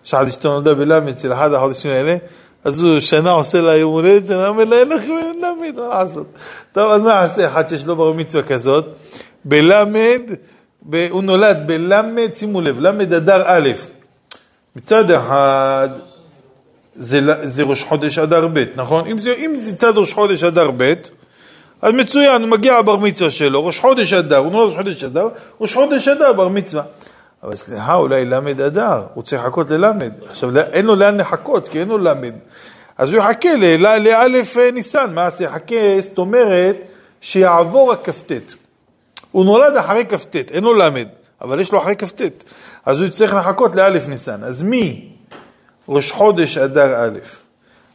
יש 0.05 0.15
אחד 0.15 0.27
אשתו 0.27 0.53
נולדה 0.53 0.75
בלמד 0.75 1.19
של 1.19 1.33
אחד 1.33 1.53
החודשים 1.53 1.91
האלה, 1.91 2.17
אז 2.65 2.83
הוא 2.83 3.01
שנה 3.01 3.31
עושה 3.31 3.61
לה 3.61 3.77
יום 3.77 3.93
הולדת, 3.93 4.27
שנה 4.27 4.49
אומר 4.49 4.65
לה, 4.65 4.77
אין 4.77 4.89
לך 4.89 5.03
למד, 5.43 5.81
מה 5.81 5.89
לעשות? 5.89 6.27
טוב, 6.73 6.93
אז 6.93 7.03
מה 7.03 7.11
יעשה 7.11 7.49
אחד 7.49 7.69
שיש 7.69 7.87
לו 7.87 7.97
בר 7.97 8.13
מצווה 8.13 8.43
כזאת? 8.43 8.85
בלמד, 9.45 10.23
ב- 10.91 11.09
הוא 11.11 11.23
נולד 11.23 11.59
בלמד, 11.67 12.35
שימו 12.35 12.61
לב, 12.61 12.81
למד 12.81 13.13
אדר 13.13 13.43
א', 13.47 13.71
מצד 14.77 15.11
אחד 15.11 15.89
זה, 16.97 17.21
זה 17.43 17.63
ראש 17.63 17.83
חודש 17.83 18.19
אדר 18.19 18.49
ב', 18.53 18.65
נכון? 18.75 19.07
אם 19.07 19.19
זה, 19.19 19.35
אם 19.39 19.59
זה 19.59 19.77
צד 19.77 19.93
ראש 19.97 20.13
חודש 20.13 20.45
אדר 20.45 20.71
ב', 20.77 20.95
אז 21.83 21.95
מצוין, 21.95 22.51
מגיע 22.51 22.75
הבר 22.75 22.97
מצווה 22.97 23.31
שלו, 23.31 23.67
ראש 23.67 23.81
חודש 23.81 24.13
אדר, 24.13 24.37
הוא 24.37 24.53
נולד 24.53 24.69
ראש 24.69 24.77
חודש 24.77 25.05
אדר, 25.05 25.29
ראש 25.61 25.75
חודש 25.75 26.09
אדר 26.09 26.33
בר 26.33 26.49
מצווה. 26.49 26.83
אבל 27.43 27.57
סליחה, 27.57 27.95
אולי 27.95 28.25
למד 28.25 28.61
אדר, 28.61 29.03
הוא 29.15 29.25
צריך 29.25 29.43
לחכות 29.43 29.71
ללמד. 29.71 30.13
עכשיו, 30.29 30.59
אין 30.59 30.87
לו 30.87 30.95
לאן 30.95 31.21
לחכות, 31.21 31.69
כי 31.69 31.81
אין 31.81 31.89
לו 31.89 31.99
למד. 31.99 32.35
אז 32.99 33.13
הוא 33.13 33.19
יחכה 33.19 33.49
לאלף 33.99 34.59
אה, 34.59 34.71
ניסן, 34.71 35.15
מה 35.15 35.31
זה 35.31 35.45
יחכה? 35.45 36.01
זאת 36.01 36.19
אומרת, 36.19 36.77
שיעבור 37.21 37.93
הכ"ט. 37.93 38.33
הוא 39.33 39.45
נולד 39.45 39.77
אחרי 39.77 40.05
כ"ט, 40.09 40.37
אין 40.37 40.65
לו 40.65 40.75
למד, 40.75 41.09
אבל 41.41 41.61
יש 41.61 41.73
לו 41.73 41.79
אחרי 41.79 41.97
כ"ט. 41.97 42.23
אז 42.87 43.01
הוא 43.01 43.07
יצטרך 43.07 43.35
לחכות 43.35 43.77
לאלף 43.77 44.09
ניסן. 44.09 44.45
אז 44.45 44.63
מי 44.63 45.09
ראש 45.89 46.13
חודש 46.13 46.59
אדר 46.59 46.95
א', 46.97 47.19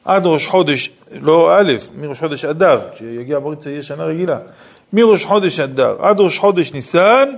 עד 0.06 0.26
ראש 0.26 0.48
חודש, 0.48 0.92
לא 1.22 1.60
א', 1.60 1.74
מראש 1.96 2.20
חודש 2.20 2.46
אדר, 2.46 2.80
כשיגיע 2.96 3.40
בריצה 3.40 3.70
יהיה 3.70 3.84
שנה 3.84 4.04
רגילה, 4.04 4.38
מראש 4.94 5.26
חודש 5.26 5.60
אדר 5.60 5.96
עד 6.00 6.20
ראש 6.20 6.40
חודש 6.40 6.74
ניסן, 6.74 7.30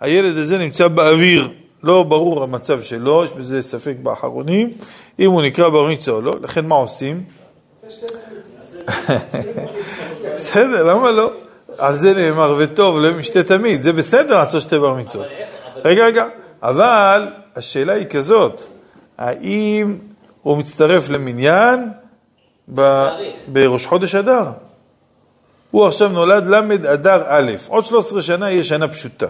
הילד 0.00 0.36
הזה 0.36 0.58
נמצא 0.58 0.88
באוויר, 0.88 1.48
לא 1.82 2.02
ברור 2.02 2.42
המצב 2.42 2.82
שלו, 2.82 3.24
יש 3.24 3.30
בזה 3.32 3.62
ספק 3.62 3.94
באחרונים, 4.02 4.72
אם 5.18 5.30
הוא 5.30 5.42
נקרא 5.42 5.68
בר 5.68 5.88
מצווה 5.88 6.16
או 6.16 6.22
לא, 6.22 6.34
לכן 6.42 6.66
מה 6.66 6.74
עושים? 6.74 7.24
בסדר, 10.36 10.82
למה 10.84 11.10
לא? 11.10 11.32
על 11.80 11.96
זה 11.96 12.14
נאמר 12.14 12.54
וטוב 12.58 12.98
לא 12.98 13.10
משתה 13.18 13.42
תמיד, 13.42 13.82
זה 13.82 13.92
בסדר 13.92 14.34
לעשות 14.34 14.62
שתי 14.62 14.78
בר 14.78 14.94
מצוות. 14.94 15.26
רגע, 15.84 16.04
רגע, 16.04 16.24
אבל 16.62 17.26
השאלה 17.56 17.92
היא 17.92 18.06
כזאת, 18.06 18.64
האם 19.18 19.96
הוא 20.42 20.58
מצטרף 20.58 21.08
למניין 21.08 21.90
ב- 22.74 23.08
בראש 23.46 23.86
חודש 23.86 24.14
אדר? 24.14 24.44
הוא 25.70 25.86
עכשיו 25.86 26.08
נולד 26.08 26.46
ל' 26.46 26.72
אדר 26.92 27.22
א', 27.26 27.52
עוד 27.68 27.84
13 27.84 28.22
שנה 28.22 28.50
יהיה 28.50 28.64
שנה 28.64 28.88
פשוטה. 28.88 29.26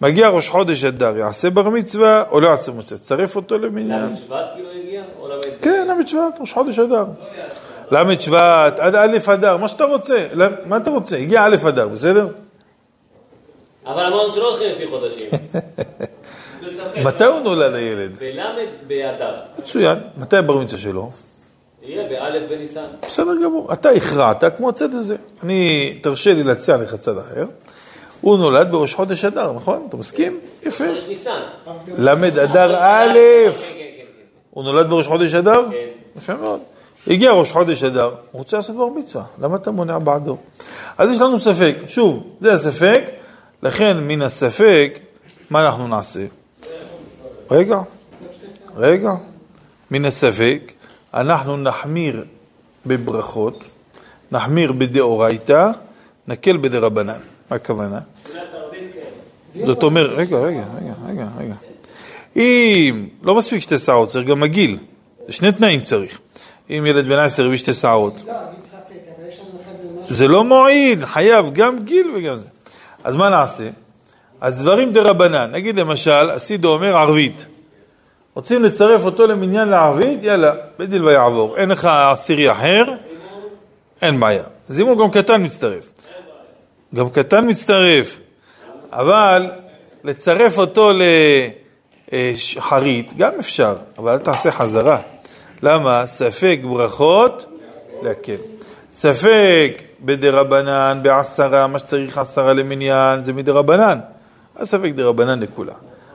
מגיע 0.00 0.28
ראש 0.28 0.48
חודש 0.48 0.84
אדר, 0.84 1.16
יעשה 1.16 1.50
בר 1.50 1.68
מצווה 1.68 2.22
או 2.30 2.40
לא 2.40 2.48
יעשה 2.48 2.72
מצווה? 2.72 3.00
צרף 3.00 3.36
אותו 3.36 3.58
למניין. 3.58 4.12
ל' 4.12 4.16
שבט 4.16 4.44
כאילו 4.54 4.68
הגיע? 4.70 5.02
כן, 5.62 5.88
ל' 6.00 6.06
שבט, 6.06 6.40
ראש 6.40 6.52
חודש 6.52 6.78
אדר. 6.78 7.04
ל' 7.92 8.20
שבט, 8.20 8.78
עד 8.78 8.94
א' 8.94 9.16
אדר, 9.34 9.56
מה 9.56 9.68
שאתה 9.68 9.84
רוצה. 9.84 10.26
מה 10.66 10.76
אתה 10.76 10.90
רוצה? 10.90 11.16
הגיע 11.16 11.44
א' 11.44 11.56
אדר, 11.68 11.88
בסדר? 11.88 12.28
אבל 13.86 14.04
אמרנו 14.06 14.32
שלא 14.32 14.48
הולכים 14.48 14.70
לפי 14.70 14.86
חודשים. 14.86 15.30
מתי 17.06 17.24
הוא 17.24 17.40
נולד 17.40 17.74
הילד? 17.74 18.16
בל' 18.18 18.66
באדר. 18.86 19.34
מצוין. 19.58 19.98
מתי 20.16 20.36
הבר 20.36 20.58
מצווה 20.58 20.78
שלו? 20.78 21.10
יהיה 21.82 22.08
באלף 22.08 22.42
בניסן. 22.48 22.84
בסדר 23.06 23.34
גמור. 23.44 23.72
אתה 23.72 23.90
הכרעת 23.90 24.44
כמו 24.56 24.68
הצד 24.68 24.94
הזה. 24.94 25.16
אני, 25.42 25.92
תרשה 26.02 26.34
לי 26.34 26.42
להציע 26.42 26.76
לך 26.76 26.94
צד 26.94 27.18
אחר. 27.18 27.44
הוא 28.20 28.38
נולד 28.38 28.70
בראש 28.70 28.94
חודש 28.94 29.24
אדר, 29.24 29.52
נכון? 29.52 29.86
אתה 29.88 29.96
מסכים? 29.96 30.40
יפה. 30.62 30.84
חודש 30.86 31.08
ניסן. 31.08 31.40
ל' 31.98 32.08
אדר 32.44 32.76
א', 32.76 33.08
כן, 33.12 33.50
כן, 33.50 33.78
כן. 33.96 34.04
הוא 34.50 34.64
נולד 34.64 34.90
בראש 34.90 35.06
חודש 35.06 35.34
אדר? 35.34 35.64
כן. 35.70 35.76
יפה 36.16 36.34
מאוד. 36.34 36.60
הגיע 37.06 37.32
ראש 37.32 37.52
חודש 37.52 37.84
אדר, 37.84 38.04
הוא 38.04 38.38
רוצה 38.38 38.56
לעשות 38.56 38.76
בר 38.76 38.86
מצווה, 38.86 39.24
למה 39.40 39.56
אתה 39.56 39.70
מונע 39.70 39.98
בעדו? 39.98 40.36
אז 40.98 41.10
יש 41.10 41.20
לנו 41.20 41.40
ספק, 41.40 41.76
שוב, 41.88 42.36
זה 42.40 42.52
הספק, 42.52 43.02
לכן 43.62 43.96
מן 44.00 44.22
הספק, 44.22 44.98
מה 45.50 45.66
אנחנו 45.66 45.88
נעשה? 45.88 46.24
רגע, 47.50 47.80
רגע, 48.76 49.12
מן 49.90 50.04
הספק, 50.04 50.72
אנחנו 51.14 51.56
נחמיר 51.56 52.24
בברכות, 52.86 53.64
נחמיר 54.32 54.72
בדאורייתא, 54.72 55.70
נקל 56.28 56.56
בדרבנן. 56.56 57.18
מה 57.50 57.56
הכוונה? 57.56 58.00
זאת 59.64 59.82
אומרת, 59.82 60.10
רגע, 60.10 60.38
רגע, 60.38 60.64
רגע, 60.80 60.94
רגע, 61.08 61.28
רגע. 61.38 61.54
אם 62.36 63.08
לא 63.22 63.34
מספיק 63.34 63.62
שתי 63.62 63.78
שערות, 63.78 64.08
צריך 64.08 64.28
גם 64.28 64.40
מגעיל. 64.40 64.78
שני 65.28 65.52
תנאים 65.52 65.80
צריך. 65.80 66.20
אם 66.70 66.86
ילד 66.86 67.08
בן 67.08 67.18
עשר 67.18 67.46
הביא 67.46 67.58
שתי 67.58 67.74
שערות. 67.74 68.14
זה 70.08 70.28
לא 70.28 70.44
מועיל, 70.44 71.06
חייב 71.06 71.50
גם 71.52 71.84
גיל 71.84 72.10
וגם 72.14 72.36
זה. 72.36 72.44
אז 73.04 73.16
מה 73.16 73.30
נעשה? 73.30 73.68
אז 74.40 74.62
דברים 74.62 74.92
דה 74.92 75.02
רבנן, 75.02 75.50
נגיד 75.52 75.76
למשל, 75.76 76.30
הסידו 76.30 76.72
אומר 76.72 76.96
ערבית. 76.96 77.46
רוצים 78.34 78.64
לצרף 78.64 79.04
אותו 79.04 79.26
למניין 79.26 79.68
לערבית? 79.68 80.22
יאללה, 80.22 80.52
בדיל 80.78 81.04
ויעבור. 81.04 81.56
אין 81.56 81.68
לך 81.68 81.84
עשירי 81.84 82.50
אחר? 82.50 82.84
אין 84.02 84.20
בעיה. 84.20 84.42
זימון 84.68 84.98
גם 84.98 85.10
קטן 85.10 85.44
מצטרף. 85.44 85.92
גם 86.94 87.10
קטן 87.10 87.48
מצטרף, 87.48 88.20
אבל 88.92 89.50
לצרף 90.04 90.58
אותו 90.58 90.90
לחרית 92.12 93.16
גם 93.16 93.32
אפשר, 93.40 93.76
אבל 93.98 94.12
אל 94.12 94.18
תעשה 94.18 94.52
חזרה. 94.52 94.98
למה? 95.62 96.06
ספק 96.06 96.58
ברכות, 96.62 97.46
להקל. 98.02 98.36
ספק 98.92 99.82
בדרבנן, 100.00 101.00
בעשרה, 101.02 101.66
מה 101.66 101.78
שצריך 101.78 102.18
עשרה 102.18 102.52
למניין, 102.52 103.24
זה 103.24 103.32
מדרבנן. 103.32 103.98
אז 104.56 104.68
ספק 104.68 104.90
דרבנן 104.94 105.40
לכולה. 105.40 105.72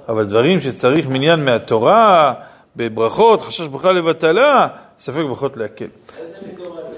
אבל 0.10 0.26
דברים 0.26 0.62
שצריך 0.62 1.08
מניין 1.08 1.46
מהתורה, 1.46 2.34
בברכות, 2.76 3.42
חשש 3.42 3.68
ברכה 3.68 3.92
לבטלה, 3.92 4.68
ספק 5.00 5.22
ברכות 5.28 5.58
להקל. 5.58 5.88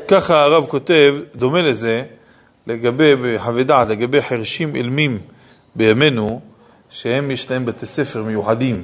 ככה 0.07 0.43
הרב 0.43 0.65
כותב, 0.65 1.15
דומה 1.35 1.61
לזה, 1.61 2.03
לגבי, 2.67 3.15
בחוות 3.15 3.67
דעת, 3.67 3.87
לגבי 3.89 4.21
חרשים 4.21 4.75
אילמים 4.75 5.19
בימינו, 5.75 6.41
שהם 6.89 7.31
יש 7.31 7.51
להם 7.51 7.65
בתי 7.65 7.85
ספר 7.85 8.23
מיוחדים 8.23 8.83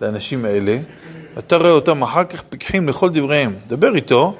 לאנשים 0.00 0.44
האלה, 0.44 0.78
אתה 1.38 1.56
רואה 1.56 1.70
אותם 1.70 2.02
אחר 2.02 2.24
כך 2.24 2.42
פיקחים 2.42 2.88
לכל 2.88 3.10
דבריהם. 3.10 3.52
דבר 3.68 3.94
איתו, 3.94 4.34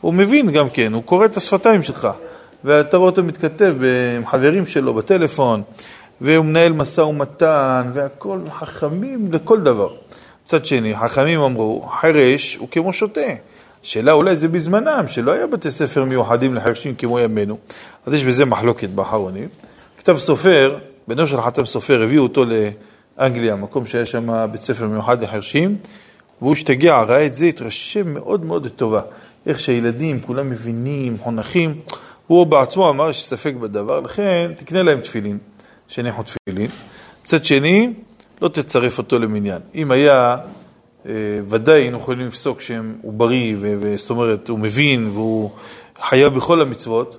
הוא 0.00 0.14
מבין 0.14 0.50
גם 0.50 0.68
כן, 0.68 0.92
הוא 0.92 1.02
קורא 1.02 1.24
את 1.24 1.36
השפתיים 1.36 1.82
שלך, 1.82 2.08
ואתה 2.64 2.96
רואה 2.96 3.10
אותו 3.10 3.22
מתכתב 3.24 3.74
עם 4.16 4.26
חברים 4.26 4.66
שלו 4.66 4.94
בטלפון, 4.94 5.62
והוא 6.20 6.44
מנהל 6.44 6.72
משא 6.72 7.00
ומתן, 7.00 7.90
והכל 7.94 8.38
חכמים 8.58 9.32
לכל 9.32 9.60
דבר. 9.60 9.94
מצד 10.44 10.64
שני, 10.64 10.96
חכמים 10.96 11.40
אמרו, 11.40 11.88
חרש 12.00 12.56
הוא 12.56 12.68
כמו 12.70 12.92
שוטה. 12.92 13.20
שאלה 13.82 14.12
אולי 14.12 14.36
זה 14.36 14.48
בזמנם, 14.48 15.04
שלא 15.08 15.32
היה 15.32 15.46
בתי 15.46 15.70
ספר 15.70 16.04
מיוחדים 16.04 16.54
לחרשים 16.54 16.94
כמו 16.94 17.18
ימינו. 17.18 17.58
אז 18.06 18.14
יש 18.14 18.24
בזה 18.24 18.44
מחלוקת 18.44 18.88
באחרונים. 18.88 19.48
כתב 19.98 20.18
סופר, 20.18 20.78
בנו 21.08 21.26
של 21.26 21.40
חתם 21.40 21.64
סופר, 21.64 22.02
הביאו 22.02 22.22
אותו 22.22 22.44
לאנגליה, 23.18 23.56
מקום 23.56 23.86
שהיה 23.86 24.06
שם 24.06 24.46
בית 24.52 24.62
ספר 24.62 24.86
מיוחד 24.86 25.22
לחרשים, 25.22 25.76
והוא 26.42 26.52
השתגע, 26.52 27.02
ראה 27.02 27.26
את 27.26 27.34
זה, 27.34 27.46
התרשם 27.46 28.14
מאוד 28.14 28.44
מאוד 28.44 28.66
לטובה. 28.66 29.00
איך 29.46 29.60
שהילדים 29.60 30.20
כולם 30.20 30.50
מבינים, 30.50 31.18
חונכים. 31.18 31.80
הוא 32.26 32.46
בעצמו 32.46 32.90
אמר 32.90 33.10
יש 33.10 33.24
ספק 33.24 33.54
בדבר, 33.60 34.00
לכן 34.00 34.50
תקנה 34.56 34.82
להם 34.82 35.00
תפילין, 35.00 35.38
שהניחו 35.88 36.22
תפילין. 36.22 36.70
מצד 37.22 37.44
שני, 37.44 37.92
לא 38.42 38.48
תצרף 38.48 38.98
אותו 38.98 39.18
למניין. 39.18 39.58
אם 39.74 39.90
היה, 39.90 40.36
אה, 41.06 41.12
ודאי 41.48 41.82
היינו 41.82 41.98
יכולים 41.98 42.26
לפסוק 42.26 42.60
שהוא 42.60 43.12
בריא, 43.12 43.56
וזאת 43.58 44.10
אומרת, 44.10 44.48
הוא 44.48 44.58
מבין 44.58 45.08
והוא 45.12 45.50
חייב 46.02 46.34
בכל 46.34 46.60
המצוות, 46.62 47.18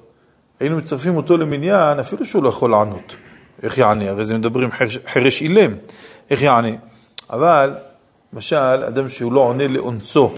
היינו 0.59 0.78
מצרפים 0.78 1.17
אותו 1.17 1.38
למניין, 1.38 1.99
אפילו 1.99 2.26
שהוא 2.26 2.43
לא 2.43 2.49
יכול 2.49 2.71
לענות. 2.71 3.15
איך 3.63 3.78
יענה? 3.78 4.09
הרי 4.09 4.26
זה 4.26 4.38
מדברים 4.38 4.69
חרש 5.13 5.41
אילם, 5.41 5.71
איך 6.30 6.41
יענה? 6.41 6.71
אבל, 7.30 7.74
למשל, 8.34 8.55
אדם 8.55 9.09
שהוא 9.09 9.34
לא 9.34 9.39
עונה 9.39 9.67
לאונסו, 9.67 10.34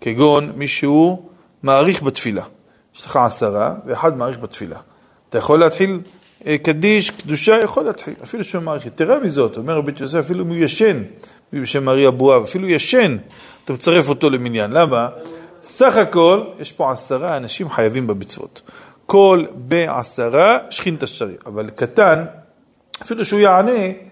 כגון 0.00 0.52
מישהו 0.56 1.28
מעריך 1.62 2.02
בתפילה. 2.02 2.42
יש 2.96 3.06
לך 3.06 3.16
עשרה, 3.16 3.74
ואחד 3.86 4.16
מעריך 4.16 4.38
בתפילה. 4.38 4.78
אתה 5.28 5.38
יכול 5.38 5.58
להתחיל 5.58 6.00
אה, 6.46 6.58
קדיש, 6.58 7.10
קדושה, 7.10 7.58
יכול 7.62 7.84
להתחיל, 7.84 8.14
אפילו 8.22 8.44
שהוא 8.44 8.62
מעריך. 8.62 8.86
יתרה 8.86 9.20
מזאת, 9.20 9.56
אומר 9.56 9.76
רבי 9.76 9.92
יוסף, 10.00 10.18
אפילו 10.18 10.44
אם 10.44 10.48
הוא 10.48 10.56
ישן, 10.56 11.02
מי 11.52 11.60
בשם 11.60 11.88
ארי 11.88 12.08
אבואב, 12.08 12.42
אפילו 12.42 12.68
ישן, 12.68 13.16
אתה 13.64 13.72
מצרף 13.72 14.08
אותו 14.08 14.30
למניין. 14.30 14.70
למה? 14.70 15.08
סך 15.62 15.96
הכל, 15.96 16.44
יש 16.60 16.72
פה 16.72 16.92
עשרה 16.92 17.36
אנשים 17.36 17.70
חייבים 17.70 18.06
במצוות. 18.06 18.62
כל 19.06 19.44
בעשרה 19.54 20.58
שכין 20.70 20.96
תשרי, 20.98 21.34
אבל 21.46 21.70
קטן, 21.70 22.24
אפילו 23.02 23.24
שהוא 23.24 23.40
יענה, 23.40 24.05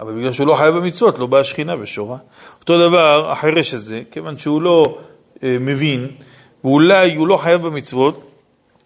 אבל 0.00 0.12
בגלל 0.12 0.32
שהוא 0.32 0.46
לא 0.46 0.54
חייב 0.54 0.74
במצוות, 0.76 1.18
לא 1.18 1.26
באה 1.26 1.44
שכינה 1.44 1.74
ושורה. 1.80 2.16
אותו 2.60 2.88
דבר, 2.88 3.30
החירש 3.30 3.74
הזה, 3.74 4.02
כיוון 4.10 4.38
שהוא 4.38 4.62
לא 4.62 4.98
אה, 5.42 5.56
מבין, 5.60 6.08
ואולי 6.64 7.14
הוא 7.14 7.28
לא 7.28 7.36
חייב 7.36 7.66
במצוות, 7.66 8.24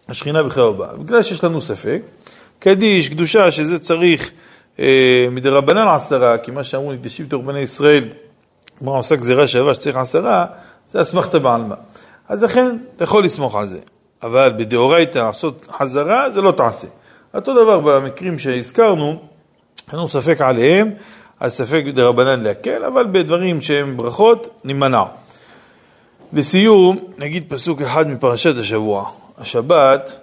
השכינה 0.09 0.43
בכלל 0.43 0.63
לא 0.65 0.73
באה. 0.73 0.97
בגלל 0.97 1.23
שיש 1.23 1.45
לנו 1.45 1.61
ספק, 1.61 2.03
קדיש, 2.59 3.09
קדושה, 3.09 3.51
שזה 3.51 3.79
צריך 3.79 4.31
אה, 4.79 5.27
מדרבנן 5.31 5.87
עשרה, 5.89 6.39
כי 6.39 6.51
מה 6.51 6.65
שאמרו 6.65 6.93
נקדשים 6.93 7.27
תוך 7.27 7.43
בני 7.45 7.59
ישראל, 7.59 8.05
כמו 8.79 8.97
עושה 8.97 9.17
גזירה 9.17 9.47
שווה 9.47 9.75
שצריך 9.75 9.97
עשרה, 9.97 10.47
זה 10.89 11.03
אסמכתא 11.03 11.39
בעלמא. 11.39 11.75
אז 12.29 12.43
לכן, 12.43 12.77
אתה 12.97 13.05
יכול 13.05 13.25
לסמוך 13.25 13.57
על 13.57 13.67
זה. 13.67 13.79
אבל 14.23 14.53
בדאורייתא 14.57 15.19
לעשות 15.19 15.67
חזרה, 15.79 16.31
זה 16.31 16.43
לא 16.43 16.53
תעשה. 16.53 16.87
אותו 17.35 17.55
דבר 17.55 17.81
במקרים 17.81 18.39
שהזכרנו, 18.39 19.23
אין 19.91 19.99
לנו 19.99 20.09
ספק 20.09 20.41
עליהם, 20.41 20.91
אז 21.41 21.53
ספק 21.53 21.83
דרבנן 21.95 22.43
להקל, 22.43 22.85
אבל 22.85 23.07
בדברים 23.12 23.61
שהם 23.61 23.97
ברכות, 23.97 24.61
נימנע. 24.64 25.03
לסיום, 26.33 26.99
נגיד 27.18 27.45
פסוק 27.49 27.83
אחד 27.83 28.09
מפרשת 28.09 28.57
השבוע. 28.59 29.11
השבת, 29.39 30.18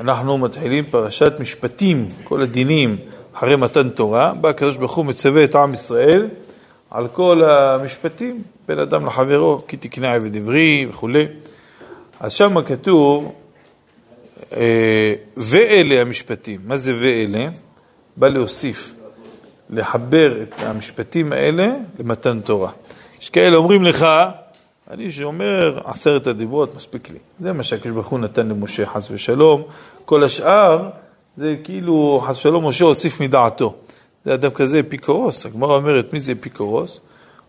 אנחנו 0.00 0.38
מתחילים 0.38 0.84
פרשת 0.84 1.32
משפטים, 1.40 2.08
כל 2.24 2.42
הדינים 2.42 2.96
אחרי 3.34 3.56
מתן 3.56 3.88
תורה, 3.88 4.34
בא 4.34 4.48
הקדוש 4.48 4.76
ברוך 4.76 4.94
הוא 4.94 5.04
מצווה 5.04 5.44
את 5.44 5.54
עם 5.54 5.74
ישראל 5.74 6.28
על 6.90 7.08
כל 7.08 7.44
המשפטים, 7.44 8.42
בין 8.68 8.78
אדם 8.78 9.06
לחברו, 9.06 9.62
כי 9.68 9.76
תקנה 9.76 10.12
עבד 10.12 10.36
עברי 10.36 10.86
וכולי. 10.90 11.26
אז 12.20 12.32
שם 12.32 12.62
כתוב, 12.62 13.32
אה, 14.56 15.14
ואלה 15.36 16.00
המשפטים. 16.00 16.60
מה 16.66 16.76
זה 16.76 16.94
ואלה? 17.00 17.48
בא 18.16 18.28
להוסיף, 18.28 18.94
לחבר 19.70 20.42
את 20.42 20.54
המשפטים 20.58 21.32
האלה 21.32 21.72
למתן 21.98 22.40
תורה. 22.40 22.70
יש 23.20 23.30
כאלה 23.30 23.56
אומרים 23.56 23.84
לך, 23.84 24.06
אני 24.90 25.12
שאומר 25.12 25.78
עשרת 25.84 26.26
הדיברות, 26.26 26.74
מספיק 26.74 27.10
לי. 27.10 27.18
זה 27.40 27.52
מה 27.52 27.62
שהקדוש 27.62 27.92
ברוך 27.92 28.06
הוא 28.06 28.18
נתן 28.18 28.48
למשה, 28.48 28.86
חס 28.86 29.08
ושלום. 29.10 29.62
כל 30.04 30.24
השאר, 30.24 30.88
זה 31.36 31.56
כאילו, 31.64 32.24
חס 32.26 32.38
ושלום, 32.38 32.66
משה 32.66 32.84
הוסיף 32.84 33.20
מדעתו. 33.20 33.74
זה 34.24 34.34
אדם 34.34 34.50
כזה 34.50 34.80
אפיקורוס. 34.80 35.46
הגמרא 35.46 35.76
אומרת, 35.76 36.12
מי 36.12 36.20
זה 36.20 36.32
אפיקורוס? 36.32 37.00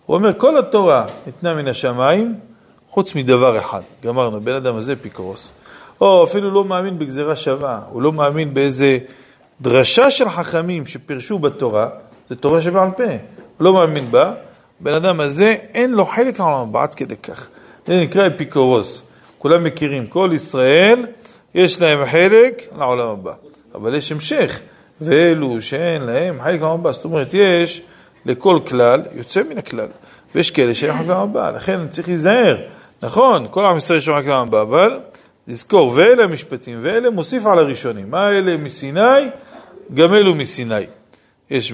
הוא 0.05 0.15
אומר, 0.15 0.31
כל 0.37 0.57
התורה 0.57 1.05
ניתנה 1.25 1.55
מן 1.55 1.67
השמיים, 1.67 2.35
חוץ 2.89 3.15
מדבר 3.15 3.59
אחד. 3.59 3.81
גמרנו, 4.03 4.41
בן 4.41 4.55
אדם 4.55 4.75
הזה 4.75 4.93
אפיקורוס. 4.93 5.51
או 6.01 6.23
אפילו 6.23 6.51
לא 6.51 6.65
מאמין 6.65 6.99
בגזירה 6.99 7.35
שווה, 7.35 7.81
הוא 7.89 8.01
לא 8.01 8.13
מאמין 8.13 8.53
באיזה 8.53 8.97
דרשה 9.61 10.11
של 10.11 10.29
חכמים 10.29 10.85
שפירשו 10.85 11.39
בתורה, 11.39 11.89
זה 12.29 12.35
תורה 12.35 12.61
שבעל 12.61 12.89
פה, 12.91 13.03
לא 13.59 13.73
מאמין 13.73 14.11
בה, 14.11 14.33
בן 14.79 14.93
אדם 14.93 15.19
הזה 15.19 15.55
אין 15.73 15.91
לו 15.91 16.05
חלק 16.05 16.39
לעולם 16.39 16.61
הבא 16.69 16.83
עד 16.83 16.95
כדי 16.95 17.15
כך. 17.15 17.47
זה 17.87 18.01
נקרא 18.01 18.27
אפיקורוס. 18.27 19.03
כולם 19.37 19.63
מכירים, 19.63 20.07
כל 20.07 20.29
ישראל 20.33 21.05
יש 21.55 21.81
להם 21.81 22.05
חלק 22.05 22.67
לעולם 22.77 23.07
הבא, 23.07 23.33
אבל 23.75 23.95
יש 23.95 24.11
המשך, 24.11 24.59
ואלו 25.01 25.61
שאין 25.61 26.01
להם 26.01 26.41
חלק 26.43 26.61
לעולם 26.61 26.79
הבא, 26.79 26.91
זאת 26.91 27.05
אומרת 27.05 27.33
יש 27.33 27.81
לכל 28.25 28.59
כלל 28.67 29.01
יוצא 29.15 29.43
מן 29.49 29.57
הכלל, 29.57 29.87
ויש 30.35 30.51
כאלה 30.51 30.75
שאין 30.75 30.97
חלק 30.97 31.07
לעולם 31.07 31.29
הבא, 31.29 31.51
לכן 31.51 31.87
צריך 31.87 32.07
להיזהר. 32.07 32.57
נכון, 33.03 33.47
כל 33.51 33.65
עם 33.65 33.77
ישראל 33.77 33.99
יש 33.99 34.09
חלק 34.09 34.25
לעולם 34.25 34.47
הבא, 34.47 34.61
אבל 34.61 34.99
לזכור, 35.47 35.93
ואלה 35.95 36.23
המשפטים, 36.23 36.79
ואלה 36.81 37.09
מוסיף 37.09 37.45
על 37.45 37.59
הראשונים. 37.59 38.11
מה 38.11 38.29
אלה 38.29 38.57
מסיני? 38.57 39.29
גם 39.93 40.13
אלו 40.13 40.35
מסיני. 40.35 40.85
יש 41.49 41.73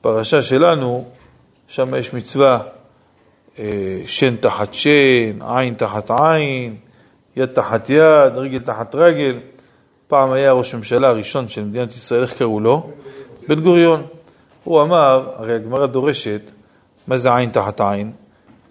בפרשה 0.00 0.42
שלנו, 0.42 1.04
שם 1.68 1.94
יש 1.94 2.14
מצווה 2.14 2.58
אה, 3.58 4.02
שן 4.06 4.36
תחת 4.36 4.74
שן, 4.74 5.42
עין 5.48 5.74
תחת 5.74 6.10
עין, 6.10 6.76
יד 7.36 7.48
תחת 7.48 7.90
יד, 7.90 8.36
רגל 8.36 8.58
תחת 8.58 8.94
רגל. 8.94 9.38
פעם 10.08 10.30
היה 10.30 10.52
ראש 10.52 10.74
ממשלה 10.74 11.08
הראשון 11.08 11.48
של 11.48 11.64
מדינת 11.64 11.96
ישראל, 11.96 12.22
איך 12.22 12.38
קראו 12.38 12.60
לו? 12.60 12.90
בן 13.48 13.60
גוריון. 13.60 14.02
הוא 14.64 14.82
אמר, 14.82 15.30
הרי 15.36 15.54
הגמרא 15.54 15.86
דורשת, 15.86 16.50
מה 17.06 17.18
זה 17.18 17.36
עין 17.36 17.50
תחת 17.50 17.80
עין? 17.80 18.12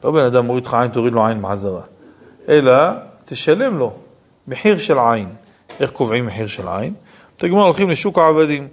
לא 0.04 0.12
בן 0.12 0.24
אדם 0.24 0.46
מוריד 0.46 0.66
לך 0.66 0.74
עין, 0.74 0.92
תוריד 0.92 1.14
לו 1.14 1.26
עין 1.26 1.42
בחזרה. 1.42 1.82
אלא, 2.50 2.74
תשלם 3.30 3.78
לו 3.78 3.94
מחיר 4.48 4.78
של 4.78 5.00
עין. 5.00 5.30
איך 5.80 5.92
קובעים 5.92 6.26
מחיר 6.26 6.48
של 6.48 6.68
עין? 6.68 6.94
תגמר 7.38 7.64
הולכים 7.64 7.90
לשוק 7.90 8.18
העבדים. 8.18 8.68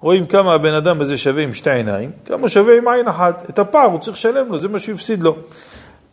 רואים 0.00 0.26
כמה 0.26 0.52
הבן 0.54 0.74
אדם 0.74 1.00
הזה 1.00 1.18
שווה 1.18 1.42
עם 1.42 1.54
שתי 1.54 1.70
עיניים, 1.70 2.10
כמה 2.26 2.48
שווה 2.48 2.76
עם 2.76 2.88
עין 2.88 3.08
אחת. 3.08 3.50
את 3.50 3.58
הפער 3.58 3.86
הוא 3.86 4.00
צריך 4.00 4.16
לשלם 4.16 4.52
לו, 4.52 4.58
זה 4.58 4.68
מה 4.68 4.78
שהוא 4.78 4.98
לו. 5.20 5.36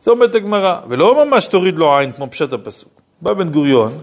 זה 0.02 0.12
אומרת 0.12 0.36
הגמרא, 0.36 0.80
ולא 0.88 1.26
ממש 1.26 1.48
תוריד 1.48 1.78
לו 1.78 1.98
עין 1.98 2.12
כמו 2.12 2.28
פשט 2.32 2.54
הפסוק. 2.54 3.02
בא 3.22 3.34
בן 3.34 3.50
גוריון 3.50 3.98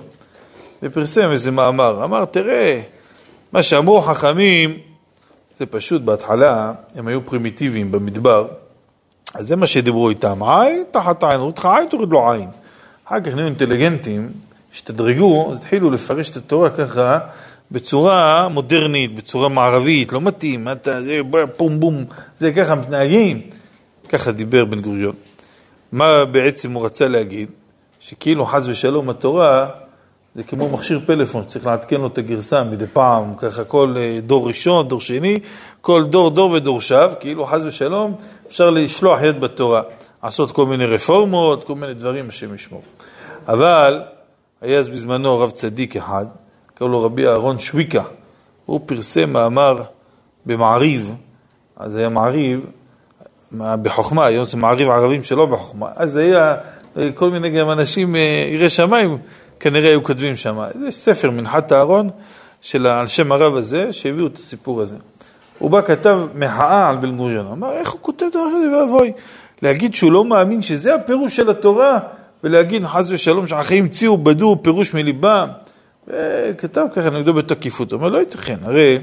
ופרסם 0.82 1.30
איזה 1.30 1.50
מאמר, 1.50 2.04
אמר, 2.04 2.24
תראה, 2.24 2.80
מה 3.52 3.62
שאמרו 3.62 4.00
חכמים, 4.00 4.78
זה 5.58 5.66
פשוט, 5.66 6.02
בהתחלה 6.02 6.72
הם 6.94 7.08
היו 7.08 7.26
פרימיטיביים 7.26 7.92
במדבר, 7.92 8.46
אז 9.34 9.48
זה 9.48 9.56
מה 9.56 9.66
שדיברו 9.66 10.08
איתם, 10.08 10.42
עין 10.42 10.84
תחת 10.90 11.24
עין, 11.24 11.40
אומרים 11.40 11.54
לך 11.58 11.68
עין 11.76 11.88
תוריד 11.88 12.08
לו 12.08 12.30
עין. 12.32 12.48
אחר 13.10 13.20
כך 13.20 13.34
נהיו 13.34 13.46
אינטליגנטים, 13.46 14.32
השתדרגו, 14.74 15.52
התחילו 15.54 15.90
לפרש 15.90 16.30
את 16.30 16.36
התורה 16.36 16.70
ככה 16.70 17.18
בצורה 17.70 18.48
מודרנית, 18.48 19.14
בצורה 19.14 19.48
מערבית, 19.48 20.12
לא 20.12 20.20
מתאים, 20.20 20.68
אתה, 20.68 21.02
זה 21.02 21.20
בום 21.56 21.80
בום, 21.80 22.04
זה 22.38 22.52
ככה 22.52 22.74
מתנהגים. 22.74 23.40
ככה 24.08 24.32
דיבר 24.32 24.64
בן 24.64 24.80
גוריון. 24.80 25.14
מה 25.92 26.24
בעצם 26.24 26.72
הוא 26.72 26.84
רצה 26.84 27.08
להגיד? 27.08 27.48
שכאילו 28.00 28.46
חס 28.46 28.66
ושלום 28.66 29.10
התורה 29.10 29.68
זה 30.34 30.42
כמו 30.42 30.68
מכשיר 30.68 31.00
פלאפון, 31.06 31.44
צריך 31.44 31.66
לעדכן 31.66 32.00
לו 32.00 32.06
את 32.06 32.18
הגרסה 32.18 32.64
מדי 32.64 32.86
פעם, 32.92 33.34
ככה 33.38 33.64
כל 33.64 33.94
אה, 33.98 34.18
דור 34.22 34.48
ראשון, 34.48 34.88
דור 34.88 35.00
שני, 35.00 35.38
כל 35.80 36.04
דור 36.04 36.30
דור 36.30 36.50
ודורשיו, 36.50 37.12
כאילו 37.20 37.46
חס 37.46 37.60
ושלום 37.64 38.14
אפשר 38.48 38.70
לשלוח 38.70 39.22
יד 39.22 39.40
בתורה, 39.40 39.82
לעשות 40.24 40.50
כל 40.50 40.66
מיני 40.66 40.86
רפורמות, 40.86 41.64
כל 41.64 41.74
מיני 41.74 41.94
דברים, 41.94 42.28
השם 42.28 42.54
ישמור. 42.54 42.82
אבל 43.48 44.02
היה 44.60 44.78
אז 44.78 44.88
בזמנו 44.88 45.38
רב 45.38 45.50
צדיק 45.50 45.96
אחד, 45.96 46.26
קראו 46.74 46.88
לו 46.88 47.02
רבי 47.02 47.26
אהרון 47.26 47.58
שוויקה, 47.58 48.02
הוא 48.66 48.80
פרסם 48.86 49.32
מאמר 49.32 49.82
במעריב, 50.46 51.12
אז 51.76 51.96
היה 51.96 52.08
מעריב 52.08 52.66
בחוכמה, 53.52 54.26
היום 54.26 54.44
זה 54.44 54.56
מעריב 54.56 54.88
ערבים 54.88 55.24
שלא 55.24 55.46
בחוכמה, 55.46 55.88
אז 55.96 56.16
היה 56.16 56.56
כל 57.14 57.30
מיני 57.30 57.50
גם 57.50 57.70
אנשים 57.70 58.16
אה, 58.16 58.48
יראי 58.52 58.70
שמיים, 58.70 59.18
כנראה 59.60 59.88
היו 59.88 60.04
כותבים 60.04 60.36
שם. 60.36 60.58
יש 60.88 60.96
ספר, 60.96 61.30
מנחת 61.30 61.72
אהרון, 61.72 62.08
של, 62.60 62.86
על 62.86 63.06
שם 63.06 63.32
הרב 63.32 63.56
הזה, 63.56 63.92
שהביאו 63.92 64.26
את 64.26 64.36
הסיפור 64.36 64.80
הזה. 64.80 64.96
הוא 65.58 65.70
בא, 65.70 65.82
כתב 65.82 66.18
מחאה 66.34 66.88
על 66.88 66.96
בן 66.96 67.16
גוריון, 67.16 67.46
אמר, 67.52 67.72
איך 67.72 67.90
הוא 67.90 68.00
כותב 68.02 68.26
דבר 68.32 68.46
כזה 68.56 68.76
ואבוי? 68.76 69.12
להגיד 69.62 69.94
שהוא 69.94 70.12
לא 70.12 70.24
מאמין 70.24 70.62
שזה 70.62 70.94
הפירוש 70.94 71.36
של 71.36 71.50
התורה, 71.50 71.98
ולהגיד 72.44 72.86
חס 72.86 73.10
ושלום 73.10 73.46
שהחיים 73.46 73.84
המציאו, 73.84 74.18
בדו 74.18 74.56
פירוש 74.62 74.94
מליבם. 74.94 75.48
וכתב 76.08 76.86
ככה 76.94 77.10
נגדו 77.10 77.34
בתקיפות, 77.34 77.92
הוא 77.92 77.98
אומר, 77.98 78.10
לא 78.10 78.18
ייתכן, 78.18 78.56
הרי 78.62 78.98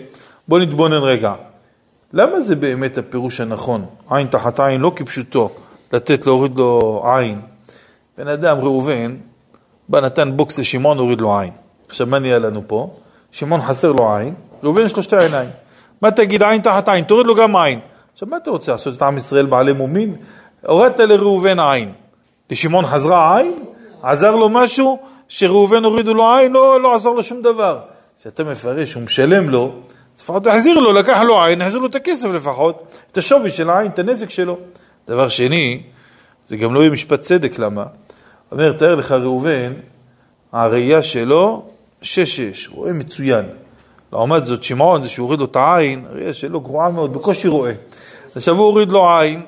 בוא 0.47 0.59
נתבונן 0.59 1.03
רגע. 1.03 1.33
למה 2.13 2.39
זה 2.39 2.55
באמת 2.55 2.97
הפירוש 2.97 3.41
הנכון? 3.41 3.85
עין 4.09 4.27
תחת 4.27 4.59
עין, 4.59 4.81
לא 4.81 4.91
כפשוטו, 4.95 5.49
לתת 5.93 6.25
להוריד 6.25 6.57
לו 6.57 7.03
עין. 7.05 7.41
בן 8.17 8.27
אדם, 8.27 8.57
ראובן, 8.57 9.15
בא 9.89 10.01
נתן 10.01 10.37
בוקס 10.37 10.59
לשמעון, 10.59 10.97
הוריד 10.97 11.21
לו 11.21 11.39
עין. 11.39 11.51
עכשיו, 11.87 12.07
מה 12.07 12.19
נהיה 12.19 12.39
לנו 12.39 12.61
פה? 12.67 12.95
שמעון 13.31 13.61
חסר 13.61 13.91
לו 13.91 14.15
עין, 14.15 14.33
ראובן 14.63 14.85
יש 14.85 14.97
לו 14.97 15.03
שתי 15.03 15.17
עיניים. 15.17 15.49
מה 16.01 16.11
תגיד 16.11 16.43
עין 16.43 16.61
תחת 16.61 16.89
עין? 16.89 17.03
תוריד 17.03 17.27
לו 17.27 17.35
גם 17.35 17.55
עין. 17.55 17.79
עכשיו, 18.13 18.27
מה 18.27 18.37
אתה 18.37 18.51
רוצה 18.51 18.71
לעשות 18.71 18.97
את 18.97 19.01
עם 19.01 19.17
ישראל 19.17 19.45
בעלי 19.45 19.73
מומין? 19.73 20.15
הורדת 20.65 20.99
לראובן 20.99 21.59
עין. 21.59 21.91
לשמעון 22.49 22.85
חזרה 22.85 23.37
עין? 23.37 23.53
עזר 24.03 24.35
לו 24.35 24.49
משהו? 24.49 24.99
שראובן 25.27 25.83
הורידו 25.83 26.13
לו 26.13 26.35
עין? 26.35 26.53
לא, 26.53 26.81
לא 26.81 26.95
עזר 26.95 27.09
לו 27.09 27.23
שום 27.23 27.41
דבר. 27.41 27.79
כשאתה 28.19 28.43
מפרש, 28.43 28.93
הוא 28.93 29.03
משלם 29.03 29.49
לו, 29.49 29.71
לפחות 30.19 30.43
תחזיר 30.43 30.79
לו, 30.79 30.93
לקח 30.93 31.19
לו 31.21 31.43
עין, 31.43 31.59
תחזיר 31.59 31.79
לו 31.79 31.87
את 31.87 31.95
הכסף 31.95 32.29
לפחות, 32.29 32.83
את 33.11 33.17
השווי 33.17 33.49
של 33.49 33.69
העין, 33.69 33.91
את 33.91 33.99
הנזק 33.99 34.29
שלו. 34.29 34.57
דבר 35.07 35.29
שני, 35.29 35.83
זה 36.49 36.57
גם 36.57 36.73
לא 36.73 36.79
יהיה 36.79 36.89
משפט 36.89 37.21
צדק, 37.21 37.59
למה? 37.59 37.85
אומר, 38.51 38.71
תאר 38.71 38.95
לך 38.95 39.11
ראובן, 39.11 39.73
הראייה 40.51 41.03
שלו, 41.03 41.65
שש-שש, 42.01 42.67
רואה 42.67 42.93
מצוין. 42.93 43.45
לעומת 44.13 44.45
זאת, 44.45 44.63
שמעון, 44.63 45.03
זה 45.03 45.09
שהוא 45.09 45.23
הוריד 45.23 45.39
לו 45.39 45.45
את 45.45 45.55
העין, 45.55 46.05
הראייה 46.09 46.33
שלו 46.33 46.61
גרועה 46.61 46.89
מאוד, 46.89 47.13
בקושי 47.13 47.47
רואה. 47.47 47.73
עכשיו 48.35 48.55
הוא 48.55 48.65
הוריד 48.65 48.91
לו 48.91 49.09
עין, 49.09 49.41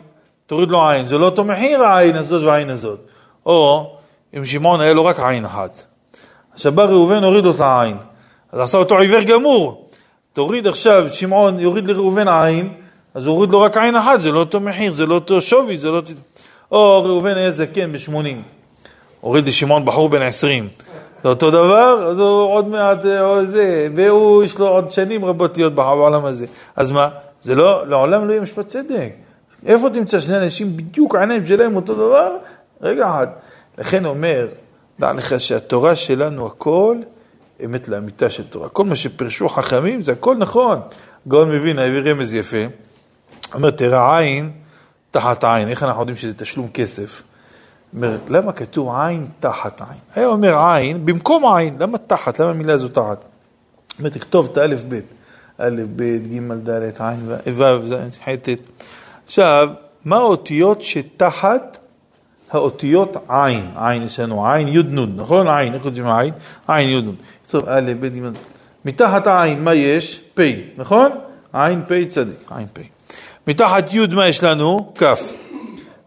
תוריד 0.49 0.71
לו 0.71 0.89
עין, 0.89 1.07
זה 1.07 1.17
לא 1.17 1.25
אותו 1.25 1.43
מחיר 1.43 1.83
העין 1.83 2.15
הזאת 2.15 2.43
והעין 2.43 2.69
הזאת. 2.69 2.99
או 3.45 3.91
אם 4.37 4.45
שמעון 4.45 4.81
היה 4.81 4.93
לו 4.93 5.05
רק 5.05 5.19
עין 5.19 5.45
אחת. 5.45 5.83
עכשיו 6.53 6.71
בא 6.71 6.83
ראובן, 6.83 7.23
הוריד 7.23 7.45
לו 7.45 7.51
את 7.51 7.59
העין. 7.59 7.97
אז 8.51 8.59
עשה 8.59 8.77
אותו 8.77 8.97
עיוור 8.99 9.21
גמור. 9.21 9.89
תוריד 10.33 10.67
עכשיו, 10.67 11.07
שמעון 11.11 11.59
יוריד 11.59 11.87
לראובן 11.87 12.27
עין, 12.27 12.69
אז 13.13 13.25
הוא 13.25 13.35
הוריד 13.35 13.51
לו 13.51 13.61
רק 13.61 13.77
עין 13.77 13.95
אחת, 13.95 14.21
זה 14.21 14.31
לא 14.31 14.39
אותו 14.39 14.59
מחיר, 14.59 14.91
זה 14.91 15.05
לא 15.05 15.15
אותו 15.15 15.41
שווי, 15.41 15.77
זה 15.77 15.91
לא... 15.91 16.01
או 16.71 17.03
ראובן 17.03 17.37
היה 17.37 17.51
זקן 17.51 17.91
בשמונים. 17.91 18.43
הוריד 19.21 19.47
לשמעון 19.47 19.85
בחור 19.85 20.09
בן 20.09 20.21
עשרים. 20.21 20.67
זה 21.23 21.29
אותו 21.29 21.51
דבר, 21.51 22.07
אז 22.09 22.19
הוא 22.19 22.53
עוד 22.53 22.67
מעט, 22.67 23.05
אה, 23.05 23.21
או 23.21 23.45
זה, 23.45 23.87
והוא, 23.95 24.43
יש 24.43 24.59
לו 24.59 24.67
עוד 24.67 24.91
שנים 24.91 25.25
רבות 25.25 25.57
להיות 25.57 25.75
בעולם 25.75 26.25
הזה. 26.25 26.45
אז 26.75 26.91
מה? 26.91 27.09
זה 27.41 27.55
לא, 27.55 27.87
לעולם 27.87 28.27
לא 28.27 28.31
יהיה 28.31 28.41
משפט 28.41 28.67
צדק. 28.67 29.28
איפה 29.65 29.89
תמצא 29.93 30.19
שני 30.19 30.37
אנשים 30.37 30.77
בדיוק 30.77 31.15
העיניים 31.15 31.45
שלהם 31.45 31.75
אותו 31.75 31.93
דבר? 31.93 32.37
רגע 32.81 33.09
אחד. 33.09 33.27
לכן 33.77 34.05
אומר, 34.05 34.47
דע 34.99 35.13
לך 35.13 35.39
שהתורה 35.39 35.95
שלנו 35.95 36.47
הכל 36.47 36.97
אמת 37.65 37.87
לאמיתה 37.87 38.29
של 38.29 38.43
תורה. 38.47 38.69
כל 38.69 38.83
מה 38.83 38.95
שפרשו 38.95 39.49
חכמים 39.49 40.01
זה 40.01 40.11
הכל 40.11 40.37
נכון. 40.37 40.79
גאון 41.27 41.51
מבין, 41.51 41.79
הביא 41.79 42.11
רמז 42.11 42.33
יפה. 42.33 42.57
אומר, 43.53 43.69
תראה 43.69 44.17
עין 44.17 44.51
תחת 45.11 45.43
עין. 45.43 45.67
איך 45.67 45.83
אנחנו 45.83 46.01
יודעים 46.01 46.17
שזה 46.17 46.33
תשלום 46.33 46.67
כסף? 46.67 47.23
אומר, 47.95 48.17
למה 48.27 48.51
כתוב 48.51 48.95
עין 48.95 49.27
תחת 49.39 49.81
עין? 49.81 49.99
היה 50.15 50.27
אומר 50.27 50.57
עין 50.57 51.05
במקום 51.05 51.55
עין, 51.55 51.75
למה 51.79 51.97
תחת? 51.97 52.39
למה 52.39 52.49
המילה 52.49 52.73
הזו 52.73 52.87
תחת? 52.87 53.23
אומר, 53.99 54.09
תכתוב 54.09 54.49
את 54.51 54.57
האלף 54.57 54.83
בית. 54.83 55.05
א', 55.57 55.81
ב', 55.95 56.03
ג', 56.03 56.69
ד', 56.69 56.91
עין, 56.99 57.31
ו', 57.57 57.87
ז', 57.87 57.93
ח', 58.25 58.29
ט'. 58.29 58.49
עכשיו, 59.29 59.69
מה 60.05 60.15
האותיות 60.15 60.81
שתחת 60.81 61.77
האותיות 62.51 63.17
עין? 63.27 63.65
עין 63.75 64.03
יש 64.03 64.19
לנו 64.19 64.47
עין, 64.47 64.67
י' 64.67 64.83
נ', 64.83 65.15
נכון? 65.15 65.47
עין, 65.47 65.73
איך 65.73 65.83
כותבים 65.83 66.07
עין? 66.07 66.33
עין, 66.67 66.89
י' 66.89 67.01
נ'. 67.01 67.15
טוב, 67.49 67.63
א', 67.67 67.91
ב', 67.99 68.05
ג', 68.05 68.31
מתחת 68.85 69.27
העין 69.27 69.63
מה 69.63 69.73
יש? 69.73 70.23
פ', 70.33 70.41
נכון? 70.77 71.11
עין, 71.53 71.81
פ', 71.87 72.07
צדיק, 72.07 72.51
עין, 72.57 72.67
פ'. 72.73 72.79
מתחת 73.47 73.93
י' 73.93 74.07
מה 74.07 74.27
יש 74.27 74.43
לנו? 74.43 74.93
כ'. 74.97 75.03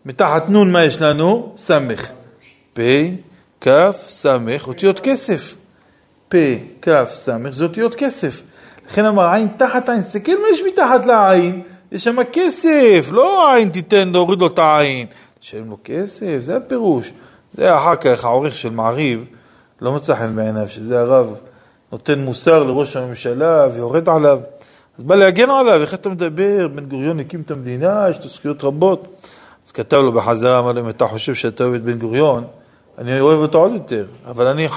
מתחת 0.07 0.51
נ' 0.51 0.73
מה 0.73 0.85
יש 0.85 1.01
לנו? 1.01 1.53
ס'. 1.57 1.70
פ', 2.73 2.81
כ', 3.61 3.69
ס', 4.09 4.27
אותיות 4.66 5.01
כסף. 5.01 5.55
פ', 6.28 6.36
כ', 6.82 6.90
ס', 7.12 7.28
זה 7.51 7.65
אותיות 7.65 7.94
כסף. 7.94 8.43
לכן 8.90 9.05
אמר 9.05 9.32
עין 9.32 9.49
תחת 9.57 9.89
עין, 9.89 10.01
תסתכל 10.01 10.32
מה 10.32 10.49
יש 10.53 10.62
מתחת 10.73 11.07
לעין, 11.07 11.62
יש 11.93 12.05
שם 12.05 12.16
כסף, 12.32 13.09
לא 13.10 13.55
עין 13.55 13.69
תיתן 13.69 14.09
להוריד 14.09 14.40
לו 14.40 14.47
את 14.47 14.59
העין, 14.59 15.06
תשלם 15.40 15.70
לו 15.70 15.77
כסף, 15.85 16.36
זה 16.40 16.56
הפירוש. 16.56 17.12
זה 17.55 17.77
אחר 17.77 17.97
כך 17.97 18.24
העורך 18.24 18.56
של 18.56 18.70
מעריב, 18.70 19.24
לא 19.81 19.93
מצא 19.93 20.14
חן 20.14 20.36
בעיניו, 20.36 20.69
שזה 20.69 21.01
הרב 21.01 21.35
נותן 21.93 22.19
מוסר 22.19 22.62
לראש 22.62 22.97
הממשלה 22.97 23.66
ויורד 23.74 24.09
עליו. 24.09 24.40
אז 24.98 25.05
בא 25.05 25.14
להגן 25.14 25.51
עליו, 25.51 25.82
איך 25.82 25.94
אתה 25.94 26.09
מדבר? 26.09 26.69
בן 26.69 26.85
גוריון 26.85 27.20
הקים 27.20 27.40
את 27.40 27.51
המדינה, 27.51 28.06
יש 28.10 28.19
לו 28.24 28.28
זכויות 28.28 28.64
רבות. 28.64 29.06
אז 29.66 29.73
כתב 29.73 29.97
לו 29.97 30.12
בחזרה, 30.12 30.59
אמר 30.59 30.73
לו, 30.73 30.81
אם 30.81 30.89
אתה 30.89 31.06
חושב 31.06 31.35
שאתה 31.35 31.64
אוהב 31.64 31.74
את 31.74 31.82
בן 31.82 31.98
גוריון, 31.98 32.44
אני 32.98 33.20
אוהב 33.20 33.39
אותו 33.39 33.59
עוד 33.59 33.73
יותר, 33.73 34.06
אבל 34.28 34.47
אני 34.47 34.69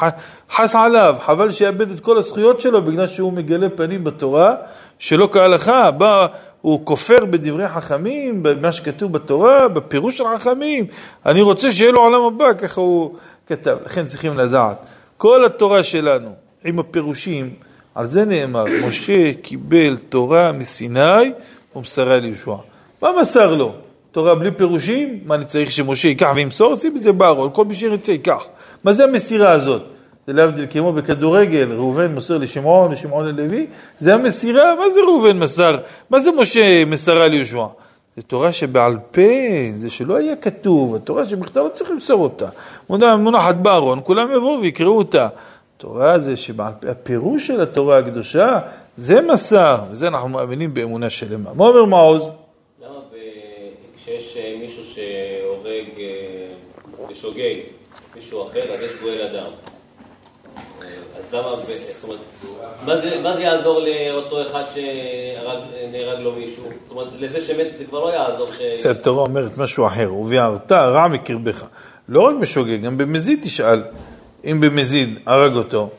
חס 0.52 0.76
עליו, 0.76 1.16
חבל 1.26 1.52
שיאבד 1.52 1.92
את 1.92 2.00
כל 2.00 2.18
הזכויות 2.18 2.62
שלו 2.62 2.82
בגלל 2.82 3.08
שהוא 3.08 3.34
מגלה 3.34 3.70
פנים 3.70 4.04
בתורה 4.04 4.56
שלא 5.00 5.30
כהלכה, 5.32 5.92
בא, 5.92 6.28
הוא 6.66 6.82
כופר 6.84 7.26
בדברי 7.26 7.68
חכמים, 7.68 8.44
במה 8.44 8.72
שכתוב 8.72 9.12
בתורה, 9.12 9.68
בפירוש 9.68 10.18
של 10.18 10.24
חכמים, 10.38 10.86
אני 11.26 11.42
רוצה 11.42 11.72
שיהיה 11.72 11.92
לו 11.92 12.02
עולם 12.02 12.22
הבא, 12.22 12.54
ככה 12.54 12.82
הוא 12.82 13.16
כתב. 13.48 13.78
לכן 13.86 14.06
צריכים 14.06 14.38
לדעת, 14.38 14.86
כל 15.18 15.46
התורה 15.46 15.84
שלנו 15.84 16.30
עם 16.64 16.80
הפירושים, 16.80 17.54
על 17.96 18.08
זה 18.08 18.26
נאמר, 18.26 18.66
משה 18.88 19.34
קיבל 19.34 19.98
תורה 20.10 20.52
מסיני 20.52 21.32
ומסרה 21.76 22.20
ליהושע. 22.20 22.56
מה 23.02 23.10
מסר 23.22 23.56
לו? 23.56 23.74
תורה 24.12 24.36
בלי 24.36 24.52
פירושים? 24.52 25.20
מה 25.26 25.36
אני 25.36 25.46
צריך 25.46 25.72
שמשה 25.72 26.08
ייקח 26.08 26.32
וימסור? 26.36 26.76
שים 26.76 26.98
את 26.98 27.04
זה 27.04 27.12
בארון, 27.12 27.50
כל 27.54 27.66
מי 27.66 27.76
שירצה 27.76 28.12
ייקח. 28.12 28.44
מה 28.84 28.94
זה 28.94 29.04
המסירה 29.04 29.52
הזאת? 29.52 29.84
זה 30.28 30.34
להבדיל 30.34 30.66
כמו 30.72 30.94
בכדורגל, 30.94 31.72
ראובן 31.72 32.14
מוסר 32.14 32.38
לשמעון, 32.38 32.92
לשמעון 32.92 33.28
ללוי, 33.28 33.68
זה 34.00 34.14
המסירה, 34.14 34.76
מה 34.76 34.90
זה 34.90 35.02
ראובן 35.02 35.40
מסר? 35.40 35.78
מה 36.10 36.20
זה 36.20 36.32
משה 36.32 36.86
מסרה 36.86 37.28
ליהושע? 37.28 37.66
זה 38.16 38.22
תורה 38.22 38.54
שבעל 38.54 38.98
פה, 39.12 39.22
זה 39.76 39.90
שלא 39.90 40.16
היה 40.16 40.36
כתוב, 40.36 40.96
התורה 40.96 41.30
שבכתב 41.30 41.60
לא 41.60 41.70
צריך 41.70 41.92
למסור 41.92 42.24
אותה. 42.24 42.48
מונחת 42.90 43.56
בארון, 43.56 44.00
כולם 44.04 44.32
יבואו 44.32 44.62
ויקראו 44.62 44.98
אותה. 44.98 45.28
תורה 45.78 46.20
זה 46.20 46.38
שבעל 46.38 46.74
פה, 46.80 46.90
הפירוש 46.90 47.48
של 47.48 47.62
התורה 47.62 47.98
הקדושה, 47.98 48.60
זה 48.98 49.22
מסר, 49.22 49.78
וזה 49.92 50.08
אנחנו 50.08 50.30
מאמינים 50.30 50.74
באמונה 50.74 51.10
שלמה. 51.10 51.50
מה 51.54 51.68
אומר 51.68 51.86
מעוז? 51.86 52.30
למה 52.82 53.00
כשיש 53.98 54.38
אה, 54.38 54.56
מישהו 54.62 54.84
שהורג 54.84 55.86
בשוגג 57.10 57.56
מישהו 58.16 58.44
אחר, 58.48 58.74
אז 58.74 58.82
יש 58.82 58.92
גואל 59.02 59.28
אדם. 59.32 59.75
אז 61.28 61.34
למה, 61.34 61.50
זאת 61.56 62.04
אומרת, 62.04 62.20
מה 62.86 62.98
זה, 62.98 63.20
מה 63.24 63.36
זה 63.36 63.42
יעזור 63.42 63.80
לאותו 63.80 64.42
אחד 64.42 64.64
שנהרג 64.74 66.20
לו 66.20 66.32
מישהו? 66.32 66.64
זאת 66.64 66.92
אומרת, 66.92 67.08
לזה 67.20 67.40
שמת 67.40 67.68
זה 67.78 67.86
כבר 67.86 68.00
לא 68.00 68.10
יעזור 68.10 68.48
ש... 68.48 68.86
התורה 68.86 69.24
אומרת 69.24 69.58
משהו 69.58 69.88
אחר, 69.88 70.14
וביערת 70.14 70.72
רע 70.72 71.08
מקרבך. 71.08 71.64
לא 72.10 72.22
רק 72.22 72.36
בשוגג, 72.36 72.82
גם 72.82 72.98
במזיד 72.98 73.40
תשאל, 73.44 73.84
אם 74.46 74.62
במזיד 74.62 75.20
הרג 75.26 75.56
אותו, 75.56 75.90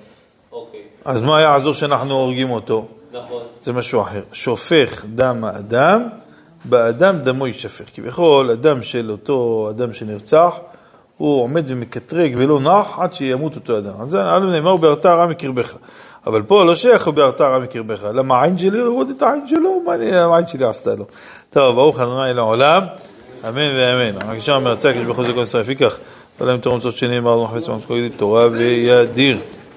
אוקיי, 0.53 0.81
אז 1.05 1.23
מה 1.23 1.41
יעזור 1.41 1.75
שאנחנו 1.75 2.15
הורגים 2.15 2.51
אותו? 2.51 2.87
נכון. 3.13 3.43
זה 3.63 3.73
משהו 3.73 4.01
אחר. 4.01 4.23
שופך 4.33 5.05
דם 5.15 5.45
האדם, 5.45 6.09
באדם 6.65 7.19
דמו 7.19 7.47
יישפך. 7.47 7.85
כביכול, 7.95 8.51
הדם 8.51 8.83
של 8.83 9.11
אותו 9.11 9.67
אדם 9.71 9.95
שנרצח, 9.95 10.59
הוא 11.17 11.43
עומד 11.43 11.65
ומקטרג 11.69 12.35
ולא 12.37 12.61
נח 12.61 12.99
עד 12.99 13.15
שימות 13.15 13.55
אותו 13.55 13.79
אדם. 13.79 13.93
אז 14.01 14.11
זה 14.11 14.23
נאמר, 14.39 14.77
בהרתע 14.77 15.15
רע 15.15 15.27
מקרבך. 15.27 15.75
אבל 16.27 16.43
פה 16.43 16.65
לא 16.65 16.75
שייך 16.75 17.09
בהרתע 17.09 17.49
רע 17.49 17.59
מקרבך. 17.59 18.05
למה 18.15 18.41
העין 18.41 18.59
שלי 18.59 18.79
הוריד 18.79 19.11
את 19.11 19.23
העין 19.23 19.49
שלו? 19.49 19.83
מה 19.87 19.93
העין 20.35 20.47
שלי 20.47 20.65
עשתה 20.65 20.95
לו? 20.95 21.05
טוב, 21.51 21.75
ברוך 21.75 22.01
ה' 22.01 22.33
לעולם, 22.33 22.83
אמן 23.49 23.71
ואמן. 23.77 24.19
בבקשה, 24.19 24.59
מרצה 24.59 24.91
הקדוש 24.91 25.05
ברוך 25.05 25.17
הוא 25.17 25.27
זה 25.27 25.33
כל 25.33 25.43
ישראל 25.43 25.63
יפיקח. 25.63 25.99
ולהם 26.41 26.59
תורם 26.59 26.81
זאת 26.81 26.97
שנאמר, 26.97 27.43
מחפש 27.43 27.69
ממש 27.69 27.85
תורה 28.17 28.49
וידיר. 28.53 29.39